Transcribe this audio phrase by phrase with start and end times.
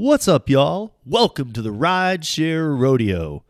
[0.00, 0.94] What's up, y'all?
[1.04, 3.42] Welcome to the Rideshare Rodeo,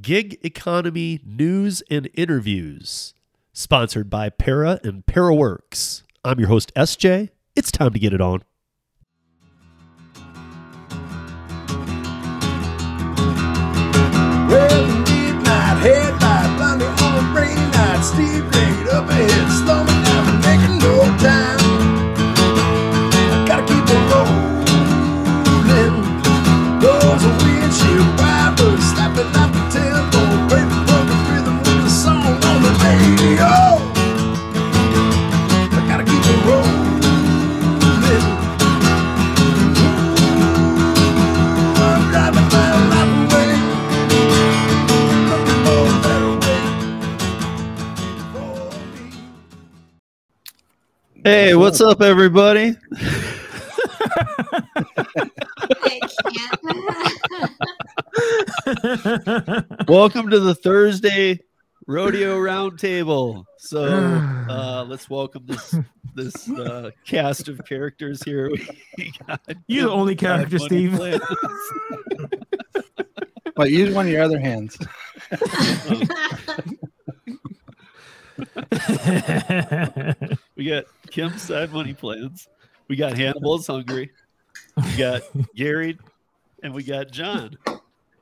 [0.00, 3.12] gig economy news and interviews,
[3.52, 6.04] sponsored by Para and ParaWorks.
[6.24, 7.30] I'm your host, SJ.
[7.56, 8.44] It's time to get it on.
[14.48, 14.84] Well,
[17.02, 17.24] on
[18.92, 19.50] up ahead,
[51.22, 52.76] Hey, what's up, everybody?
[59.86, 61.40] Welcome to the Thursday
[61.86, 63.44] Rodeo Roundtable.
[63.58, 63.84] So
[64.48, 65.76] uh, let's welcome this
[66.14, 68.50] this uh, cast of characters here.
[69.66, 70.98] You're the only character, Steve.
[73.56, 74.78] But use one of your other hands.
[80.56, 82.48] We got Kim's Side Money Plans.
[82.88, 84.10] We got Hannibal's Hungry.
[84.76, 85.22] We got
[85.54, 85.98] Gary,
[86.62, 87.56] and we got John.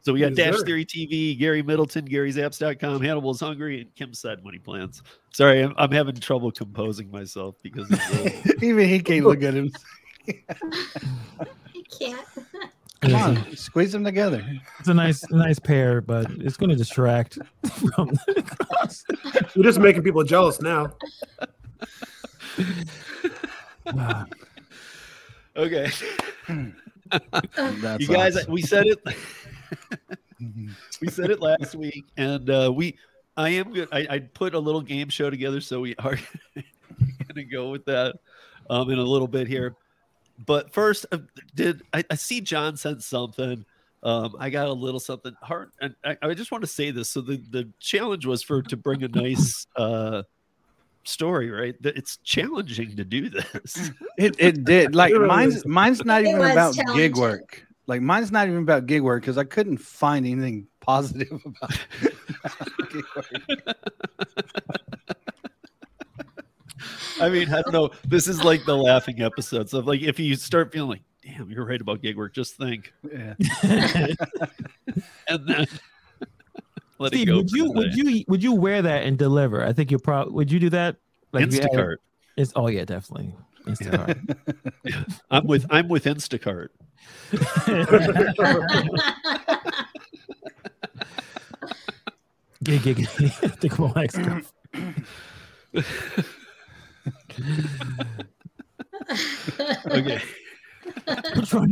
[0.02, 0.64] So we got Dash sir.
[0.64, 5.02] Theory TV, Gary Middleton, Gary'sApps.com, Hannibal's Hungry, and Kim's Side Money Plans.
[5.32, 9.54] Sorry, I'm, I'm having trouble composing myself because of the, Even he can't look at
[9.54, 9.72] him.
[10.28, 11.46] I
[11.98, 12.26] can't.
[13.00, 14.44] Come on, squeeze them together.
[14.80, 17.38] it's a nice, nice pair, but it's going to distract
[17.94, 19.04] from the cross.
[19.54, 20.92] You're just making people jealous now.
[25.56, 25.90] Okay.
[27.10, 28.52] That's you guys, awesome.
[28.52, 28.98] we said it.
[31.00, 32.96] we said it last week, and uh, we.
[33.36, 33.88] I am good.
[33.92, 36.16] I, I put a little game show together, so we are
[37.28, 38.16] gonna go with that
[38.70, 39.74] um, in a little bit here.
[40.46, 41.18] But first, uh,
[41.54, 43.64] did I, I see John sent something?
[44.02, 47.10] Um, I got a little something hard, and I, I just want to say this.
[47.10, 50.22] So the the challenge was for to bring a nice uh,
[51.02, 51.80] story, right?
[51.82, 53.90] That It's challenging to do this.
[54.16, 54.96] It, it did.
[54.96, 57.64] Like mine's mine's not even about gig work.
[57.86, 61.70] Like mine's not even about gig work because I couldn't find anything positive about
[62.90, 63.76] gig work.
[67.20, 67.90] I mean, I don't know.
[68.06, 71.64] This is like the laughing episodes of like if you start feeling like, damn, you're
[71.64, 72.92] right about gig work, just think.
[73.12, 73.34] Yeah.
[75.28, 75.66] And then
[76.98, 77.36] let Steve, it go.
[77.36, 79.64] would you would you would you wear that and deliver?
[79.64, 80.96] I think you're probably would you do that?
[81.34, 81.96] if you had- Instacart.
[82.36, 83.34] It's oh yeah, definitely.
[83.66, 84.36] Instacart.
[85.30, 86.68] I'm with I'm with Instacart.
[92.62, 93.06] gig, gig, gig.
[93.06, 94.52] Think about like stuff.
[99.90, 100.20] Okay.
[101.36, 101.70] Which one?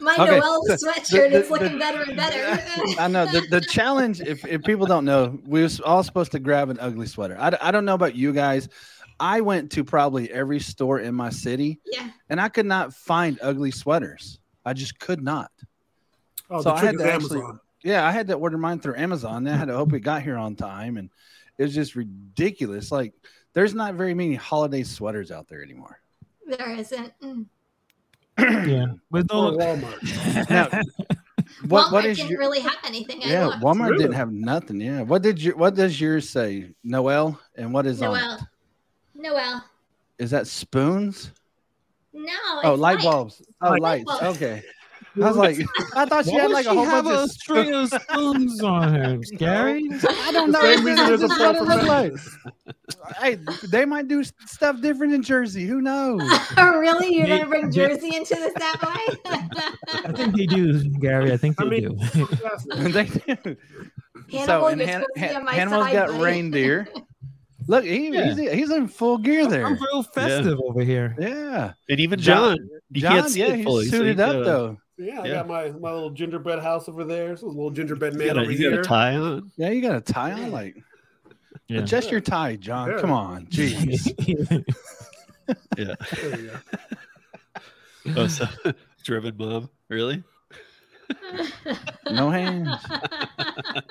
[0.00, 2.58] My Okay, Noel so sweatshirt the- is the- looking better and better.
[3.00, 4.20] I know the, the challenge.
[4.20, 7.36] If, if people don't know, we was all supposed to grab an ugly sweater.
[7.38, 8.68] I don't know about you guys.
[9.20, 12.10] I went to probably every store in my city, yeah.
[12.28, 14.40] and I could not find ugly sweaters.
[14.64, 15.50] I just could not.
[16.50, 17.60] Oh, So the I had is to actually- Amazon.
[17.84, 19.44] Yeah, I had to order mine through Amazon.
[19.44, 21.08] Then I had to hope it got here on time, and
[21.58, 22.90] it was just ridiculous.
[22.92, 23.14] Like,
[23.52, 26.00] there's not very many holiday sweaters out there anymore.
[26.46, 27.12] There isn't.
[27.22, 27.46] Mm.
[28.38, 28.86] yeah.
[29.10, 30.50] With Or no Walmart.
[30.50, 30.68] Now,
[31.68, 32.38] what Walmart what is didn't your?
[32.40, 33.20] really have anything.
[33.22, 33.62] Yeah, looked.
[33.62, 34.02] Walmart Really?
[34.04, 34.80] didn't have nothing.
[34.80, 36.70] Yeah, what did your what does yours say?
[36.84, 38.34] Noel, and what is on Noel.
[38.34, 38.40] it?
[39.14, 39.64] Noel.
[40.18, 41.30] Is that spoons?
[42.12, 42.32] No.
[42.64, 43.04] Oh, it's light light.
[43.04, 43.42] bulbs.
[43.62, 44.04] Oh, Light lights.
[44.04, 44.24] bulbs.
[44.36, 44.62] Okay.
[45.16, 45.58] I was like,
[45.94, 48.62] I thought she Why had like a whole have bunch a of string of spoons
[48.62, 49.88] on her, Gary?
[49.92, 50.60] I don't know.
[50.60, 51.68] Same reason That's a what it peppermint.
[51.68, 53.16] looked like.
[53.18, 53.38] Hey,
[53.70, 55.64] they might do stuff different in Jersey.
[55.66, 56.20] Who knows?
[56.58, 57.14] Oh, really?
[57.14, 59.32] You're gonna bring Jersey into this that way?
[60.04, 61.32] I think they do, Gary.
[61.32, 62.26] I think I they mean- do.
[62.92, 63.56] they do.
[64.30, 66.24] Hannibal, and you're Han- supposed to be Han- on my Hannibal's side, got buddy.
[66.24, 66.88] reindeer.
[67.68, 68.32] Look, he, Yeah.
[68.34, 69.66] he's, he's in full gear there.
[69.66, 71.14] I'm real festive over here.
[71.18, 71.72] Yeah.
[71.88, 73.84] And even John- John, you John, can't see yeah, it he's fully.
[73.86, 74.76] so suited you up gotta- though.
[74.98, 75.34] Yeah, I Yeah.
[75.34, 77.36] got my, my little gingerbread house over there.
[77.36, 79.50] So a little gingerbread man got, a, over you got a tie on.
[79.56, 80.76] Yeah, you got a tie on, like
[81.68, 81.80] Yeah.
[81.80, 82.90] adjust your tie, John.
[82.90, 82.98] Yeah.
[83.00, 84.12] Come on, jeez.
[85.76, 85.94] Yeah.
[86.16, 88.20] There you go.
[88.22, 88.46] Oh, so,
[89.04, 90.24] driven mom, really?
[92.10, 92.68] No hands.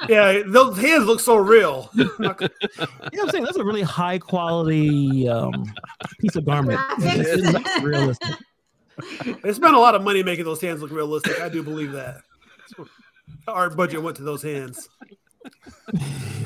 [0.10, 1.90] Yeah, those hands look so real.
[1.94, 3.44] Not- You know what I'm saying?
[3.46, 5.54] That's a really high quality um,
[6.19, 6.78] piece of garment.
[6.78, 7.25] Graphics.
[7.25, 8.36] It's not realistic.
[9.44, 11.39] They spent a lot of money making those hands look realistic.
[11.42, 12.21] I do believe that.
[13.47, 14.88] Our budget went to those hands.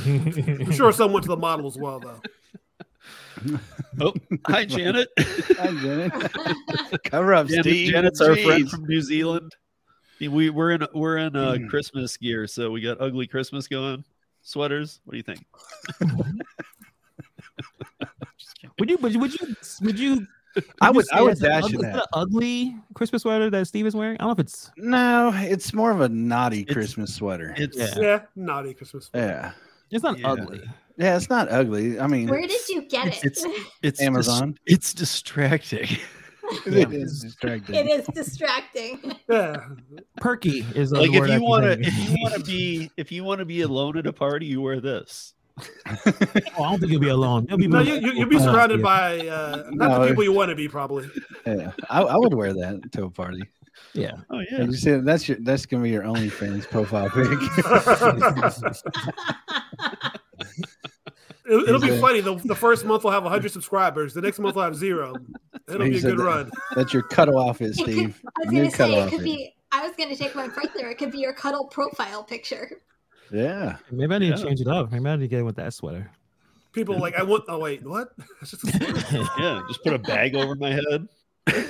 [0.06, 2.22] I'm sure some went to the model as well, though.
[4.02, 4.14] Oh,
[4.48, 5.08] hi, Janet.
[5.18, 6.12] Hi, Janet.
[7.06, 7.92] Cover up, Janet Steve.
[7.92, 9.56] Janet's our friend from New Zealand.
[10.20, 11.70] We we're in we're in uh, Mm.
[11.70, 14.04] Christmas gear, so we got ugly Christmas going.
[14.42, 15.00] Sweaters.
[15.06, 15.46] What do you think?
[18.78, 18.98] Would you?
[18.98, 19.56] Would you?
[19.82, 20.28] Would you?
[20.56, 20.72] Would you?
[20.82, 21.06] I you would.
[21.14, 21.96] I would that's an dash ugly, in that.
[21.96, 24.18] an ugly Christmas sweater that Steve is wearing.
[24.18, 24.72] I don't know if it's.
[24.78, 27.54] No, it's more of a naughty It's- Christmas sweater.
[27.58, 27.94] It's Yeah.
[28.00, 29.06] Yeah, naughty Christmas.
[29.08, 29.28] Sweater.
[29.28, 29.52] Yeah,
[29.92, 30.32] It's not Yeah.
[30.32, 30.62] ugly.
[30.98, 31.16] yeah.
[31.18, 32.00] It's not ugly.
[32.00, 33.26] I mean, Where did you get it?
[33.26, 33.46] It's-
[33.84, 34.58] it's dis- Amazon.
[34.66, 35.88] it's distracting.
[36.66, 37.76] it is distracting.
[37.76, 39.16] it is distracting.
[39.30, 39.58] Yeah,
[40.18, 43.38] Perky is like if you want to if you want to be if you want
[43.40, 45.36] to be alone at a party, you wear this.
[45.88, 47.46] Oh, I don't think you'll be alone.
[47.50, 50.02] You'll be, no, you, you, you'll be surrounded by uh, not No.
[50.02, 51.10] the people you want to be, probably.
[51.46, 53.42] yeah, I, I would wear that to a party.
[53.94, 54.12] Yeah.
[54.30, 54.64] Oh Yeah.
[54.66, 57.28] You see, that's your that's gonna be your OnlyFans profile pic.
[61.52, 62.22] It, it'll be funny.
[62.22, 64.14] The, the first month we'll have 100 subscribers.
[64.14, 65.16] The next month we'll have zero.
[65.68, 66.24] It'll He be a good that.
[66.24, 66.52] run.
[66.76, 68.22] that's your cuddle outfit, It Steve.
[68.24, 69.24] I was gonna say cuddle it could outfit.
[69.24, 69.56] be.
[69.72, 70.90] I was gonna take one further.
[70.90, 72.70] It could be your cuddle profile picture.
[73.32, 73.78] Yeah.
[73.92, 74.36] Maybe I need Yeah.
[74.36, 74.92] to change it up.
[74.92, 76.10] Maybe I need to get with that sweater.
[76.72, 77.46] People are like, I want.
[77.48, 78.12] Oh wait, what?
[78.46, 78.64] Just.
[79.40, 81.08] Yeah, just put a bag over my head.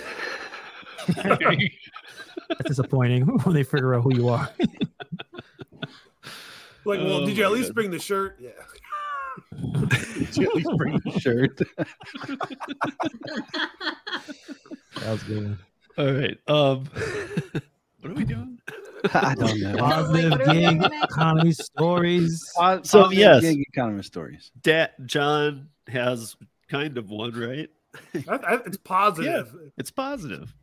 [1.07, 4.49] That's disappointing when they figure out who you are.
[6.85, 7.75] like, well, Oh did you at least God.
[7.75, 8.37] bring the shirt?
[8.39, 8.49] Yeah.
[10.17, 11.57] Did you at least bring the shirt?
[14.95, 15.57] That was good.
[15.97, 16.37] All right.
[16.47, 16.89] Um,
[18.01, 18.59] what are we doing?
[19.13, 19.77] I don't know.
[19.77, 22.51] Positive What are we gig economy stories.
[22.53, 23.41] So, positive yes.
[23.41, 24.51] gig economy stories.
[24.61, 26.35] Dat John has
[26.69, 27.69] kind of one, right?
[28.27, 29.53] I, I, it's positive.
[29.77, 30.53] It's positive.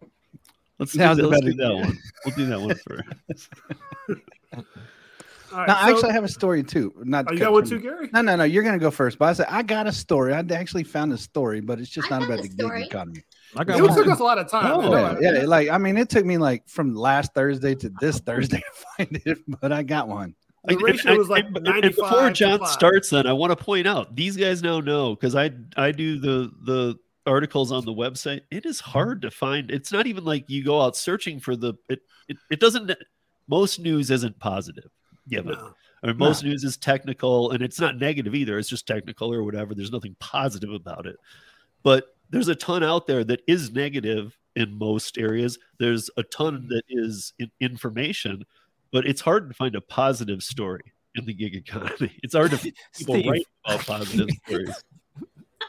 [0.78, 1.98] Let's do, Now that, the let's do that one.
[2.24, 3.48] We'll do that one first.
[5.52, 6.92] All right, No, I actually have a story too.
[7.04, 8.10] Not oh, you got one too, Gary?
[8.12, 8.44] No, no, no.
[8.44, 9.18] You're gonna go first.
[9.18, 10.34] But I said I got a story.
[10.34, 13.24] I actually found a story, but it's just I not about a the gig economy.
[13.56, 13.96] I got It one.
[13.96, 14.72] took us a lot of time.
[14.72, 15.18] Oh, I.
[15.20, 15.42] Yeah, yeah.
[15.44, 19.22] Like I mean, it took me like from last Thursday to this Thursday to find
[19.24, 20.34] it, but I got one.
[20.64, 22.68] The ratio I- was like and- and before John five.
[22.68, 26.18] starts, then I want to point out these guys now know because I I do
[26.18, 28.40] the the articles on the website.
[28.50, 29.70] It is hard to find.
[29.70, 32.00] It's not even like you go out searching for the it.
[32.28, 32.90] It, it doesn't.
[33.48, 34.90] Most news isn't positive.
[35.28, 35.52] Given.
[35.52, 35.72] No.
[36.02, 38.58] I mean, most news is technical, and it's not negative either.
[38.58, 39.74] It's just technical or whatever.
[39.74, 41.16] There's nothing positive about it.
[41.82, 45.58] But there's a ton out there that is negative in most areas.
[45.78, 46.68] There's a ton mm-hmm.
[46.68, 48.44] that is in- information,
[48.92, 52.12] but it's hard to find a positive story in the gig economy.
[52.22, 53.26] It's hard to people Steve.
[53.26, 54.84] write about positive stories.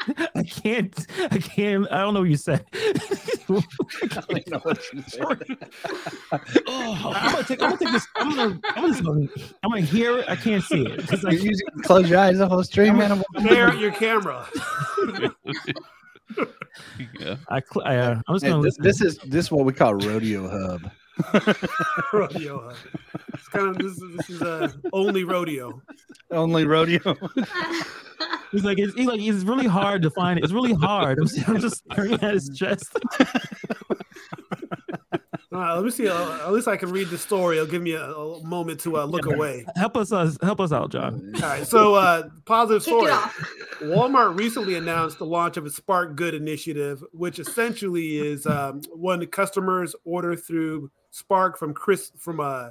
[0.35, 1.05] I can't.
[1.31, 1.87] I can't.
[1.91, 2.65] I don't know what you said.
[3.49, 3.63] Oh,
[7.15, 7.61] I'm gonna take.
[7.61, 8.07] I'm gonna take this.
[8.15, 8.59] I'm gonna.
[8.75, 9.27] I'm just gonna.
[9.63, 10.29] I'm gonna hear it.
[10.29, 11.07] I can't see it.
[11.07, 13.23] 'Cause I You, you close your eyes the whole stream, man.
[13.39, 14.47] Stare at your camera.
[17.19, 17.35] Yeah.
[17.49, 19.73] I, cl- I, uh, I'm just Hey, gonna this, this is this is what we
[19.73, 20.91] call rodeo hub.
[22.13, 22.61] rodeo.
[22.69, 22.75] Hub.
[23.33, 25.81] It's kind of this, is- this is uh, only rodeo.
[26.31, 26.99] Only rodeo.
[28.51, 30.43] He's like, it's, he's like, it's really hard to find it.
[30.45, 31.19] It's really hard.
[31.19, 32.97] I'm, I'm just staring at his chest.
[35.57, 36.07] Uh, let me see.
[36.07, 37.57] Uh, at least I can read the story.
[37.57, 39.65] It'll give me a, a moment to uh, look away.
[39.75, 41.31] Help us, uh, help us out, John.
[41.35, 41.65] All right.
[41.65, 43.11] So, uh, positive story.
[43.81, 49.19] Walmart recently announced the launch of a Spark Good initiative, which essentially is um, when
[49.19, 52.69] the customers order through Spark from Chris from uh,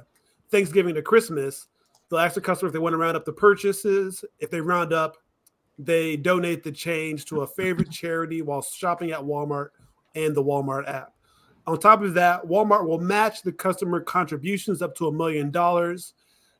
[0.49, 1.67] Thanksgiving to Christmas,
[2.09, 4.23] they'll ask the customer if they want to round up the purchases.
[4.39, 5.17] If they round up,
[5.77, 9.69] they donate the change to a favorite charity while shopping at Walmart
[10.15, 11.13] and the Walmart app.
[11.67, 16.13] On top of that, Walmart will match the customer contributions up to a million dollars.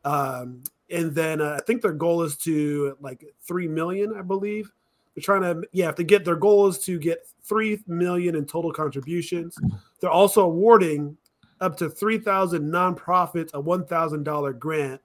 [0.03, 4.71] Um, and then uh, I think their goal is to like three million, I believe.
[5.15, 8.45] They're trying to, yeah, if they get their goal is to get three million in
[8.45, 9.57] total contributions.
[9.99, 11.17] They're also awarding
[11.59, 15.01] up to three thousand nonprofits a one thousand dollar grant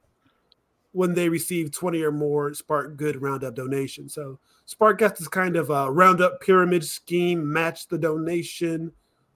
[0.93, 4.13] when they receive twenty or more Spark Good Roundup donations.
[4.13, 8.93] So Spark gets this kind of a Roundup pyramid scheme, match the donation,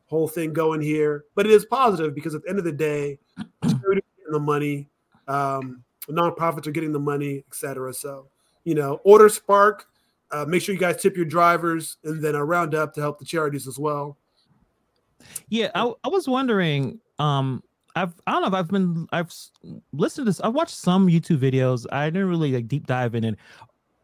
[0.07, 1.25] whole thing going here.
[1.35, 3.19] But it is positive because at the end of the day,
[3.63, 4.89] getting the money.
[5.29, 7.93] Um, nonprofits are getting the money, etc.
[7.95, 8.29] So,
[8.65, 9.87] you know, order Spark.
[10.33, 13.25] Uh, make sure you guys tip your drivers, and then a roundup to help the
[13.25, 14.17] charities as well.
[15.49, 17.01] Yeah, I, I was wondering.
[17.19, 17.63] Um,
[17.95, 19.33] I've I don't know if I've been I've
[19.93, 20.41] listened to this.
[20.41, 21.87] I've watched some YouTube videos.
[21.93, 23.39] I didn't really like deep dive in it.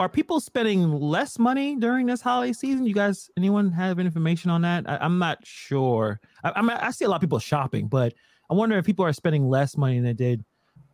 [0.02, 2.84] Are people spending less money during this holiday season?
[2.84, 4.82] You guys, anyone have any information on that?
[4.90, 6.18] I, I'm not sure.
[6.42, 8.12] I, I'm I see a lot of people shopping, but
[8.50, 10.44] I wonder if people are spending less money than they did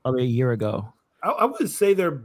[0.04, 0.92] about a year ago.
[1.22, 2.20] I, I would say they're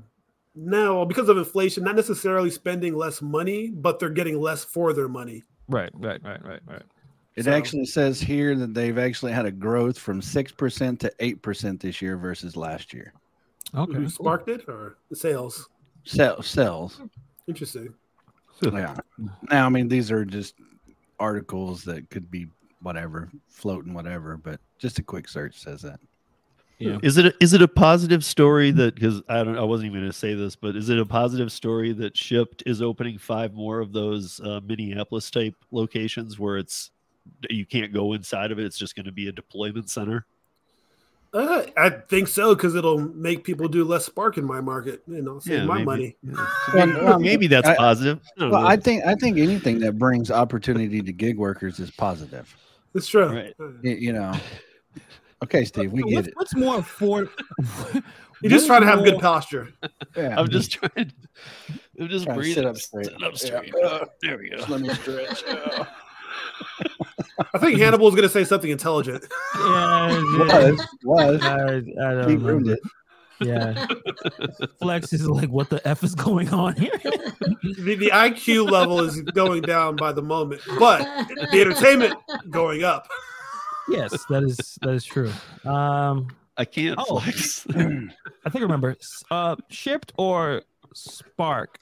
[0.56, 5.08] now because of inflation, not necessarily spending less money, but they're getting less for their
[5.08, 5.42] money.
[5.70, 6.84] Right, right, right, right, right.
[7.38, 11.14] It So- actually says here that they've actually had a growth from six percent to
[11.22, 13.14] eight percent this year versus last year.
[13.74, 13.94] Okay.
[13.94, 15.70] Who sparked it or the sales?
[16.04, 17.02] Sell, sells.
[17.48, 17.94] Interesting.
[18.62, 18.96] Yeah.
[19.50, 20.56] Now, I mean, these are just
[21.20, 22.48] articles that could be
[22.82, 26.00] whatever, floating whatever, but just a quick search says that.
[26.80, 26.98] Yeah.
[27.02, 30.02] Is it a, is it a positive story that because I don't I wasn't even
[30.02, 33.54] going to say this, but is it a positive story that Shipt is opening five
[33.54, 36.92] more of those uh, Minneapolis type locations where it's
[37.50, 40.26] you can't go inside of it; it's just going to be a deployment center.
[41.34, 45.02] Uh, I think so because it'll make people do less spark in my market.
[45.08, 45.86] You know, save my maybe.
[45.86, 46.16] money.
[46.22, 46.46] Yeah.
[46.74, 48.20] Well, maybe, well, maybe that's I- positive.
[48.40, 48.68] I Well, know.
[48.68, 52.56] I think I think anything that brings opportunity to gig workers is positive.
[52.94, 53.28] It's true.
[53.30, 53.54] Right.
[53.60, 54.34] Uh, Y- You, know.
[55.44, 56.34] Okay, Steve, we get What's, it.
[56.38, 57.30] what's more afford?
[58.42, 59.70] You're just trying to have good posture.
[60.16, 60.40] Yeah.
[60.40, 61.12] I'm just trying.
[62.00, 62.54] I'm just Trying breathing.
[62.56, 63.06] sit up straight.
[63.08, 63.38] Sit up Yeah.
[63.38, 63.74] straight.
[63.84, 64.64] Uh, There we go.
[64.70, 65.44] Let me stretch.
[65.48, 65.86] Yeah.
[67.54, 69.26] I think Hannibal was going to say something intelligent.
[69.56, 71.42] Yeah, was was.
[71.44, 72.80] I, I don't He ruined it.
[73.42, 73.88] Yeah.
[74.80, 76.92] Flex is like, what the F is going on here?
[77.04, 81.00] The, the IQ level is going down by the moment, but
[81.52, 82.16] the entertainment
[82.50, 83.08] going up.
[83.90, 85.32] yes, that is that is true.
[85.66, 87.20] Um, I can't Oh.
[87.20, 87.66] flex.
[87.70, 87.74] I
[88.50, 88.96] think I remember.
[89.32, 90.62] Uh, Shipt or
[90.94, 91.80] Spark.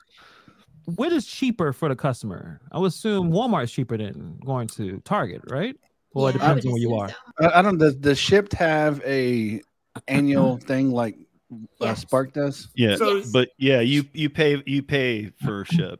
[0.86, 2.60] What is cheaper for the customer?
[2.72, 5.76] I would assume Walmart's cheaper than going to Target, right?
[6.14, 7.10] Well, it Yeah, I depends on where you are.
[7.10, 7.16] so.
[7.40, 7.78] I, I don't.
[7.78, 9.62] Does the Shipt have a
[10.08, 11.18] annual thing like
[11.80, 12.70] uh, Spark does?
[12.76, 15.98] yeah, So- but yeah, you you pay you pay for Shipt.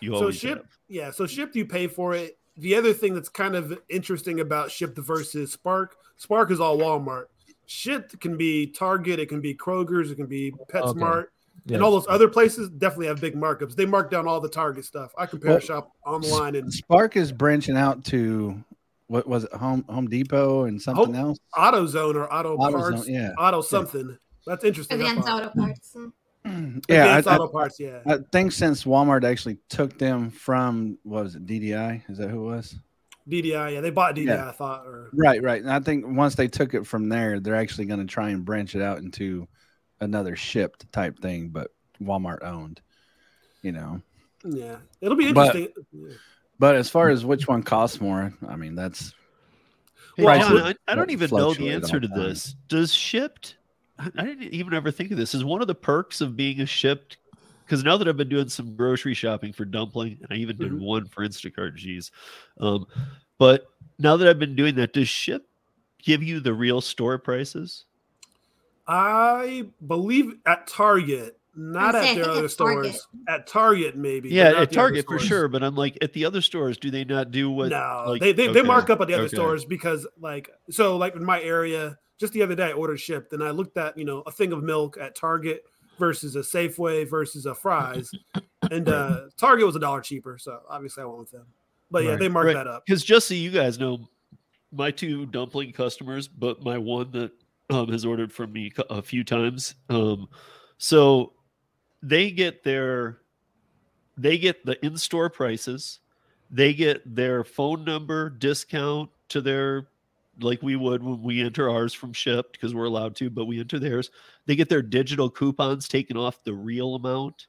[0.00, 0.66] You So always ship, have.
[0.88, 1.10] yeah.
[1.12, 2.38] So Shipt, you pay for it.
[2.56, 7.26] The other thing that's kind of interesting about Shipt versus Spark, Spark is all Walmart.
[7.68, 11.26] Shipt can be Target, it can be Kroger's, it can be PetSmart,
[11.64, 11.76] Yes.
[11.76, 13.76] and all those other places definitely have big markups.
[13.76, 15.12] They mark down all the Target stuff.
[15.16, 18.62] I compare Well, shop online and Spark is branching out to
[19.06, 19.52] what was it?
[19.52, 21.38] Home Home Depot and something else.
[21.54, 23.30] AutoZone or Auto AutoZone, Parts, yeah.
[23.38, 24.18] Auto something.
[24.46, 25.00] That's interesting.
[25.00, 25.42] Advanced thought.
[25.42, 25.96] auto parts.
[26.44, 26.84] Mm.
[26.88, 27.78] Yeah, Advanced I, I, Auto Parts.
[27.78, 28.00] Yeah.
[28.06, 32.02] I think since Walmart actually took them from what was it DDI?
[32.08, 32.74] Is that who it was?
[33.28, 33.74] DDI.
[33.74, 34.26] Yeah, they bought DDI.
[34.26, 34.48] Yeah.
[34.48, 34.84] I thought.
[34.84, 35.62] Or Right, right.
[35.62, 38.44] And I think once they took it from there, they're actually going to try and
[38.44, 39.46] branch it out into
[40.02, 42.80] another Shipt type thing, but Walmart owned.
[43.62, 44.02] You know,
[44.44, 45.68] yeah, it'll be interesting.
[45.92, 46.14] Yeah.
[46.58, 49.14] but as far as which one costs more, I mean that's
[50.18, 52.56] Well, John, I- I, I don't even know the answer to this.
[52.68, 53.54] Does Shipt?
[53.98, 55.34] I I didn't even ever think of this.
[55.34, 57.16] Is one of the perks of being a Shipt?
[57.64, 60.72] Because now that I've been doing some grocery shopping for dumpling, and I even did
[60.72, 60.80] Mhm.
[60.80, 61.76] one for Instacart.
[61.76, 62.10] Geez,
[62.58, 62.86] um,
[63.38, 63.68] but
[64.00, 65.46] now that I've been doing that, does ship
[66.02, 67.84] give you the real store prices?
[68.86, 72.94] I believe at Target, not at say, their other at Target.
[72.94, 73.08] stores.
[73.28, 74.30] At Target, maybe.
[74.30, 75.48] Yeah, at Target for sure.
[75.48, 77.68] But I'm like, at the other stores, do they not do what?
[77.70, 79.36] no, like- they they, they mark up at the other okay.
[79.36, 83.32] stores because like so like in my area, just the other day I ordered Shipt
[83.32, 85.62] and I looked at you know a thing of milk at Target
[85.98, 88.10] versus a Safeway versus a Fry's,
[88.70, 91.46] and uh Target was a dollar cheaper, so obviously I went with them.
[91.90, 92.18] But yeah, Right.
[92.20, 92.54] they marked Right.
[92.54, 92.84] that up.
[92.86, 94.08] Because just so you guys know,
[94.72, 97.32] my two dumpling customers, but my one that
[97.72, 99.74] um, has ordered from me a few times.
[99.88, 100.28] Um,
[100.78, 101.32] so
[102.02, 103.18] they get their
[104.16, 106.00] they get the in-store prices.
[106.50, 109.88] They get their phone number discount to their
[110.40, 113.60] like we would when we enter ours from Shipt because we're allowed to, but we
[113.60, 114.10] enter theirs.
[114.46, 117.46] They get their digital coupons taken off the real amount.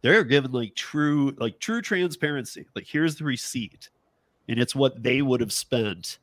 [0.00, 2.66] They're given like true like true transparency.
[2.74, 3.90] Like here's the receipt
[4.48, 6.18] and it's what they would have spent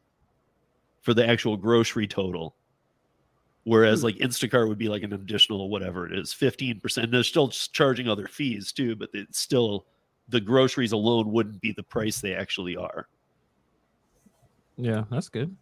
[1.01, 2.55] for the actual grocery total.
[3.65, 4.05] Whereas Hmm.
[4.05, 7.11] like Instacart would be like an additional whatever it is, 15%.
[7.11, 9.87] They're still charging other fees too, but it's still
[10.29, 13.07] the groceries alone wouldn't be the price they actually are.
[14.77, 15.55] Yeah, that's good.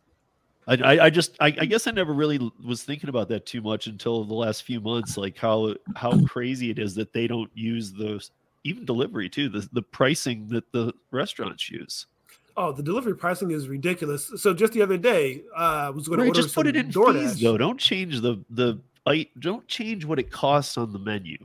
[0.67, 3.61] I, I, I just I, I guess I never really was thinking about that too
[3.61, 7.51] much until the last few months, like how how crazy it is that they don't
[7.53, 8.31] use those
[8.63, 12.07] even delivery too, the the pricing that the restaurants use.
[12.55, 14.31] Oh, the delivery pricing is ridiculous.
[14.37, 16.75] So just the other day, uh, I was going to order just put some it
[16.75, 17.13] in DoorDash.
[17.31, 17.57] fees though.
[17.57, 21.37] Don't change the the I don't change what it costs on the menu.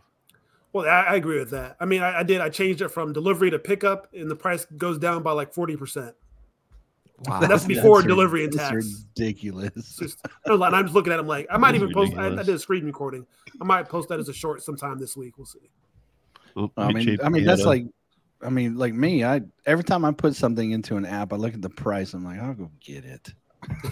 [0.72, 1.76] Well, I, I agree with that.
[1.80, 2.40] I mean, I, I did.
[2.42, 5.76] I changed it from delivery to pickup, and the price goes down by like forty
[5.76, 6.14] percent.
[7.24, 7.40] Wow.
[7.40, 9.04] That's before rid- delivery and that's tax.
[9.16, 9.96] ridiculous.
[9.96, 12.12] Just, and I'm just looking at him like I might That's even post.
[12.16, 13.26] I, I did a screen recording.
[13.60, 15.36] I might post that as a short sometime this week.
[15.36, 15.70] We'll see.
[16.76, 17.86] I mean, I mean that's a- like,
[18.42, 19.24] I mean, like me.
[19.24, 22.14] I every time I put something into an app, I look at the price.
[22.14, 23.32] I'm like, I'll go get it.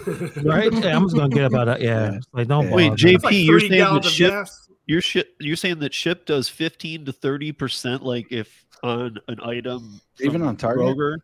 [0.45, 0.71] right?
[0.71, 1.81] Yeah, I'm just gonna get about that.
[1.81, 2.19] Yeah, Yeah.
[2.31, 2.73] Like don't Yeah.
[2.75, 4.69] Wait, JP, like you're saying that ship, gas.
[4.85, 9.39] you're ship, you're saying that ship does 15 to 30 percent, like if on an
[9.43, 10.85] item, Even on Target?
[10.85, 11.17] Kroger?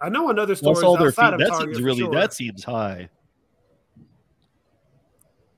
[0.00, 1.34] I know another That's stores all their outside fee.
[1.34, 1.74] of That Target.
[1.76, 2.12] seems really sure.
[2.14, 3.08] that seems high.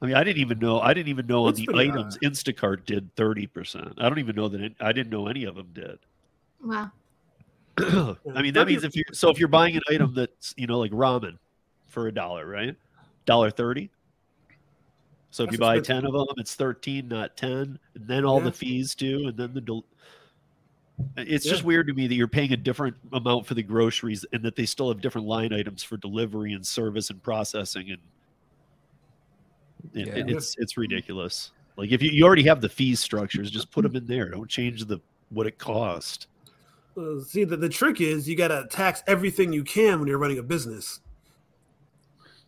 [0.00, 0.80] I mean, I didn't even know.
[0.80, 3.94] I didn't even know on the pretty items Instacart did 30 percent.
[3.98, 4.60] I don't even know that.
[4.60, 5.98] It, I didn't know any of them did.
[6.62, 6.90] Wow.
[7.78, 10.78] I mean, that means if you're so if you're buying an item that's you know
[10.78, 11.38] like ramen
[11.86, 12.74] for a dollar, right?
[13.24, 13.90] Dollar thirty.
[15.30, 18.38] So if That's you buy ten of them, it's thirteen, not ten, and then all
[18.38, 18.44] Yeah.
[18.44, 19.60] the fees too, and then the.
[19.60, 19.84] Del-
[21.16, 24.42] it's just weird to me that you're paying a different amount for the groceries, and
[24.42, 28.00] that they still have different line items for delivery and service and processing, and
[29.94, 30.36] it, Yeah.
[30.36, 31.52] it's it's ridiculous.
[31.76, 33.94] Like if you, you already have the fees structures, just put mm-hmm.
[33.94, 34.30] them in there.
[34.30, 34.98] Don't change the
[35.28, 36.26] what it cost.
[36.96, 40.18] Uh, see, the, the trick is you got to tax everything you can when you're
[40.18, 41.00] running a business.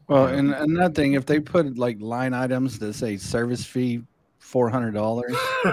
[0.08, 4.02] Well, and another thing, if they put like line items that say service fee
[4.40, 5.36] four hundred dollars,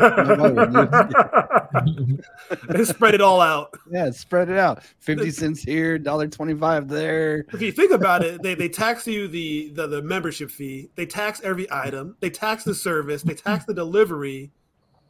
[2.70, 3.74] they spread it all out.
[3.90, 4.84] yeah, spread it out.
[5.00, 7.48] Fifty cents here, dollar twenty five there.
[7.52, 10.92] If you think about it, they, they tax you the, the the membership fee.
[10.94, 12.16] They tax every item.
[12.20, 13.24] They tax the service.
[13.24, 14.52] They tax the delivery,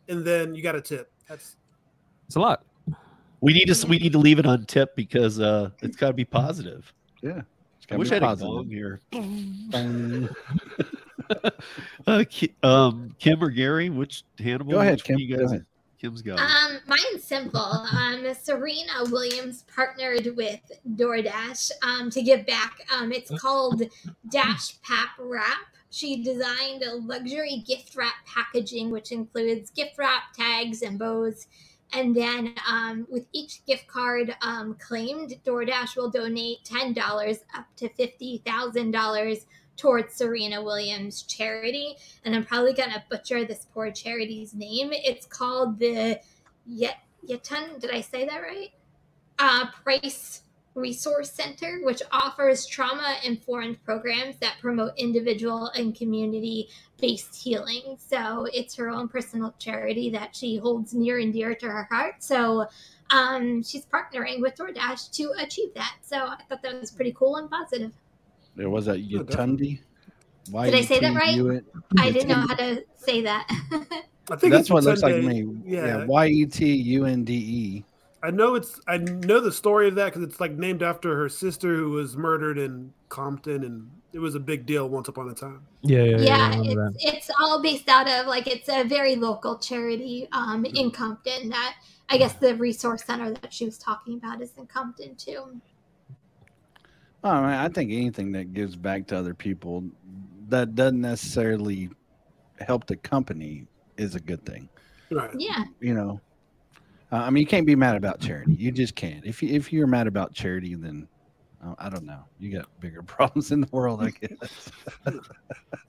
[0.08, 1.12] and then you got a tip.
[1.28, 1.58] That's
[2.28, 2.64] It's a lot.
[3.42, 6.14] We need to we need to leave it on tip because uh it's got to
[6.14, 6.92] be positive.
[7.22, 7.42] Yeah,
[7.78, 8.50] it's I wish I had a positive.
[8.52, 9.00] gong here.
[9.14, 10.30] Um,
[12.08, 12.24] Uh,
[12.64, 14.74] um, Kim or Gary, which Hannibal?
[14.74, 15.20] Go ahead, Kim.
[15.20, 15.66] You Go guys, ahead.
[16.00, 16.40] Kim's got.
[16.40, 16.42] it.
[16.42, 17.60] Um, mine's simple.
[17.60, 20.60] Um, Serena Williams partnered with
[20.96, 22.80] DoorDash um, to give back.
[22.96, 23.84] Um, it's called
[24.32, 25.58] Dash Pap Wrap.
[25.90, 31.48] She designed a luxury gift wrap packaging, which includes gift wrap, tags, and bows.
[31.94, 37.90] And then um, with each gift card um, claimed, DoorDash will donate $10 up to
[37.90, 39.46] $50,000
[39.78, 41.96] towards Serena Williams charity.
[42.26, 44.90] And I'm probably going to butcher this poor charity's name.
[44.92, 46.20] It's called the
[46.66, 47.80] Yet Yeton.
[47.80, 48.72] Did I say that right?
[49.40, 50.42] Uh, Price
[50.78, 57.98] Resource Center, which offers trauma informed programs that promote individual and community based healing.
[57.98, 62.16] So it's her own personal charity that she holds near and dear to her heart.
[62.24, 62.68] So
[63.10, 65.96] um, she's partnering with DoorDash to achieve that.
[66.02, 67.92] So I thought that was pretty cool and positive.
[68.56, 69.80] There was that Oh, Yutundi.
[70.52, 71.36] Did I say that right?
[71.36, 71.66] Y-E-T-U-N-
[72.00, 73.48] I didn't know how to say that.
[74.30, 75.46] I think That's what it looks like to me.
[75.66, 75.86] Yeah.
[75.86, 77.84] Yeah, Y E T U N D E.
[78.28, 78.82] I know it's.
[78.90, 82.18] I know the story of that because it's like named after her sister who was
[82.18, 85.62] murdered in Compton, and it was a big deal once upon a time.
[85.82, 86.62] Yeah, yeah, yeah.
[86.62, 90.92] Yeah, it's, it's all based out of like it's a very local charity um, in
[90.92, 91.76] Compton that
[92.10, 95.62] I guess the resource center that she was talking about is in Compton too.
[97.24, 99.86] Oh, I, I think anything that gives back to other people
[100.50, 101.92] that doesn't necessarily
[102.60, 104.68] help the company is a good thing.
[105.10, 105.32] Right.
[105.38, 106.20] Yeah, You know,
[107.12, 108.54] uh, I mean, you can't be mad about charity.
[108.54, 109.26] You just can't.
[109.26, 111.08] If you, if you're mad about charity, then
[111.64, 112.20] uh, I don't know.
[112.40, 114.72] You got bigger problems in the world, I guess.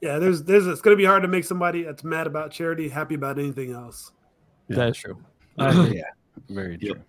[0.01, 0.19] Yeah.
[0.19, 0.43] There's.
[0.45, 0.67] There's.
[0.67, 3.73] It's going to be hard to make somebody that's mad about charity happy about anything
[3.73, 4.13] else.
[4.69, 4.77] Yeah.
[4.77, 5.19] That's true.
[5.59, 6.03] Uh, yeah,
[6.49, 6.97] very Yep.
[6.97, 7.05] true.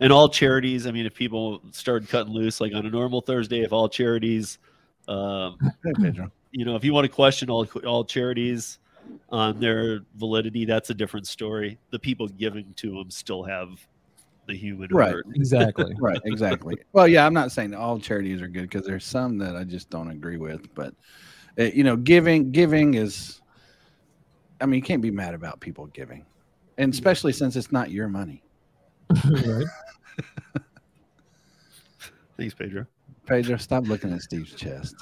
[0.00, 0.86] and all charities.
[0.86, 4.58] I mean, if people started cutting loose, like on a normal Thursday, if all charities,
[5.08, 6.32] um, Hey, Pedro.
[6.50, 8.78] you know, if you want to question all all charities
[9.30, 11.78] on their validity, that's a different story.
[11.90, 13.68] The people giving to them still have
[14.46, 15.10] the human Right.
[15.10, 15.26] heart.
[15.34, 15.94] Exactly.
[16.00, 16.76] Right, exactly.
[16.92, 19.88] well, yeah, I'm not saying all charities are good because there's some that I just
[19.90, 20.74] don't agree with.
[20.74, 20.94] But
[21.58, 23.40] uh, you know, giving giving is,
[24.60, 26.26] I mean, you can't be mad about people giving,
[26.78, 28.42] and especially since it's not your money.
[29.30, 29.66] right.
[32.36, 32.86] Thanks, Pedro.
[33.26, 34.96] Pedro, stop looking at Steve's chest.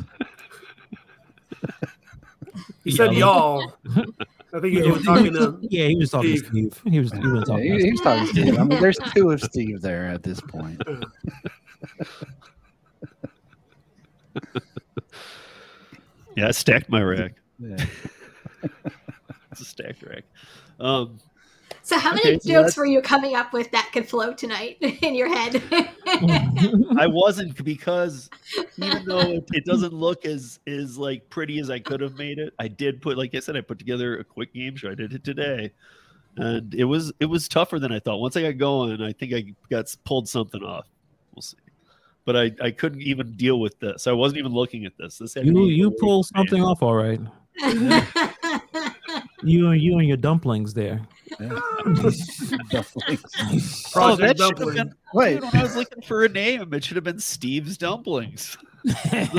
[2.85, 3.75] He said y'all.
[4.53, 5.59] I think he was talking to.
[5.63, 6.43] Yeah, he was talking Steve.
[6.43, 6.49] to
[6.81, 6.93] Steve.
[6.93, 7.73] He was, he was Yeah, talking.
[7.73, 8.59] he, to he's talking Steve.
[8.59, 10.83] I mean, there's two of Steve there at this point.
[16.37, 17.35] Yeah, I stacked my rack.
[17.59, 17.77] Yeah.
[19.53, 20.23] It's a stacked rack.
[20.79, 21.19] Um,
[21.91, 24.77] So how many Okay, jokes that's- were you coming up with that could flow tonight
[24.81, 25.61] in your head?
[26.97, 28.31] I wasn't because
[28.77, 32.39] even though it, it doesn't look as as like pretty as I could have made
[32.39, 34.93] it, I did put like I said, I put together a quick game show.
[34.93, 35.73] I did it today,
[36.37, 38.19] and it was it was tougher than I thought.
[38.19, 40.87] Once I got going, I think I got pulled something off.
[41.35, 41.57] We'll see.
[42.25, 44.07] but I, I couldn't even deal with this.
[44.07, 45.19] I wasn't even looking at this.
[45.19, 47.21] This You be you pull something off all right.
[49.43, 51.01] You and you and your dumplings there.
[51.39, 52.53] Dumplings.
[53.95, 54.95] Oh, that should have been.
[55.15, 58.59] Wait, Dude, when I was looking for a name, it should have been Steve's Dumplings.
[59.13, 59.31] then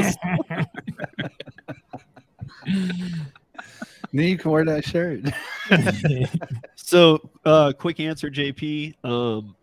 [4.13, 5.21] you can wear that shirt.
[6.91, 8.95] So, uh, quick answer, JP.
[9.06, 9.56] Um,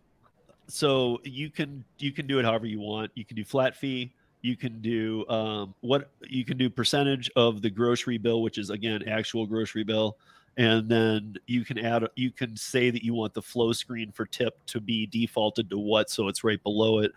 [0.66, 3.10] so you can you can do it however you want.
[3.14, 4.14] You can do flat fee.
[4.40, 8.70] You can do um, what you can do percentage of the grocery bill, which is
[8.70, 10.16] again actual grocery bill,
[10.58, 14.26] and then you can add you can say that you want the flow screen for
[14.26, 17.12] tip to be defaulted to what, so it's right below it.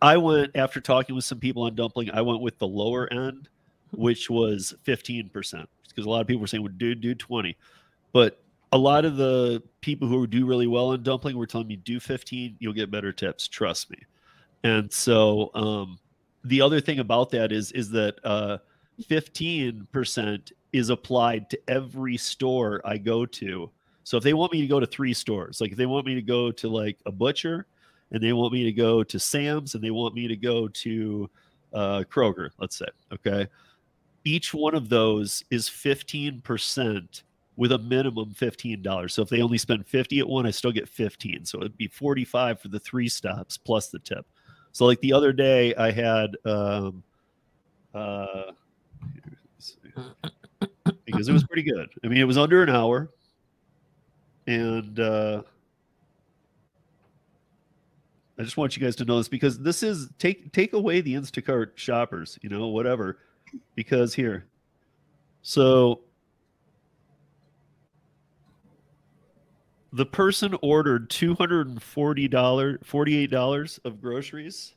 [0.00, 2.10] I went after talking with some people on dumpling.
[2.12, 3.48] I went with the lower end,
[3.92, 7.56] which was fifteen percent, because a lot of people were saying, "Well, dude, do 20
[8.12, 8.40] but
[8.72, 12.00] a lot of the people who do really well on dumpling were telling me do
[12.00, 13.98] 15 you'll get better tips trust me
[14.64, 15.98] and so um,
[16.44, 18.58] the other thing about that is is that uh,
[19.02, 23.70] 15% is applied to every store i go to
[24.04, 26.14] so if they want me to go to three stores like if they want me
[26.14, 27.66] to go to like a butcher
[28.12, 31.28] and they want me to go to sam's and they want me to go to
[31.72, 33.46] uh, kroger let's say okay
[34.26, 37.22] each one of those is 15%
[37.56, 39.10] with a minimum $15.
[39.10, 41.44] So if they only spend 50 at one, I still get 15.
[41.44, 44.26] So it'd be 45 for the three stops plus the tip.
[44.72, 47.02] So like the other day I had um
[47.94, 48.52] uh.
[51.06, 51.88] Because it was pretty good.
[52.04, 53.10] I mean it was under an hour
[54.46, 55.42] and uh
[58.38, 61.14] I just want you guys to know this because this is take take away the
[61.14, 63.18] Instacart shoppers, you know, whatever.
[63.74, 64.46] Because here.
[65.40, 66.00] So
[69.92, 74.75] the person ordered $240 $48 of groceries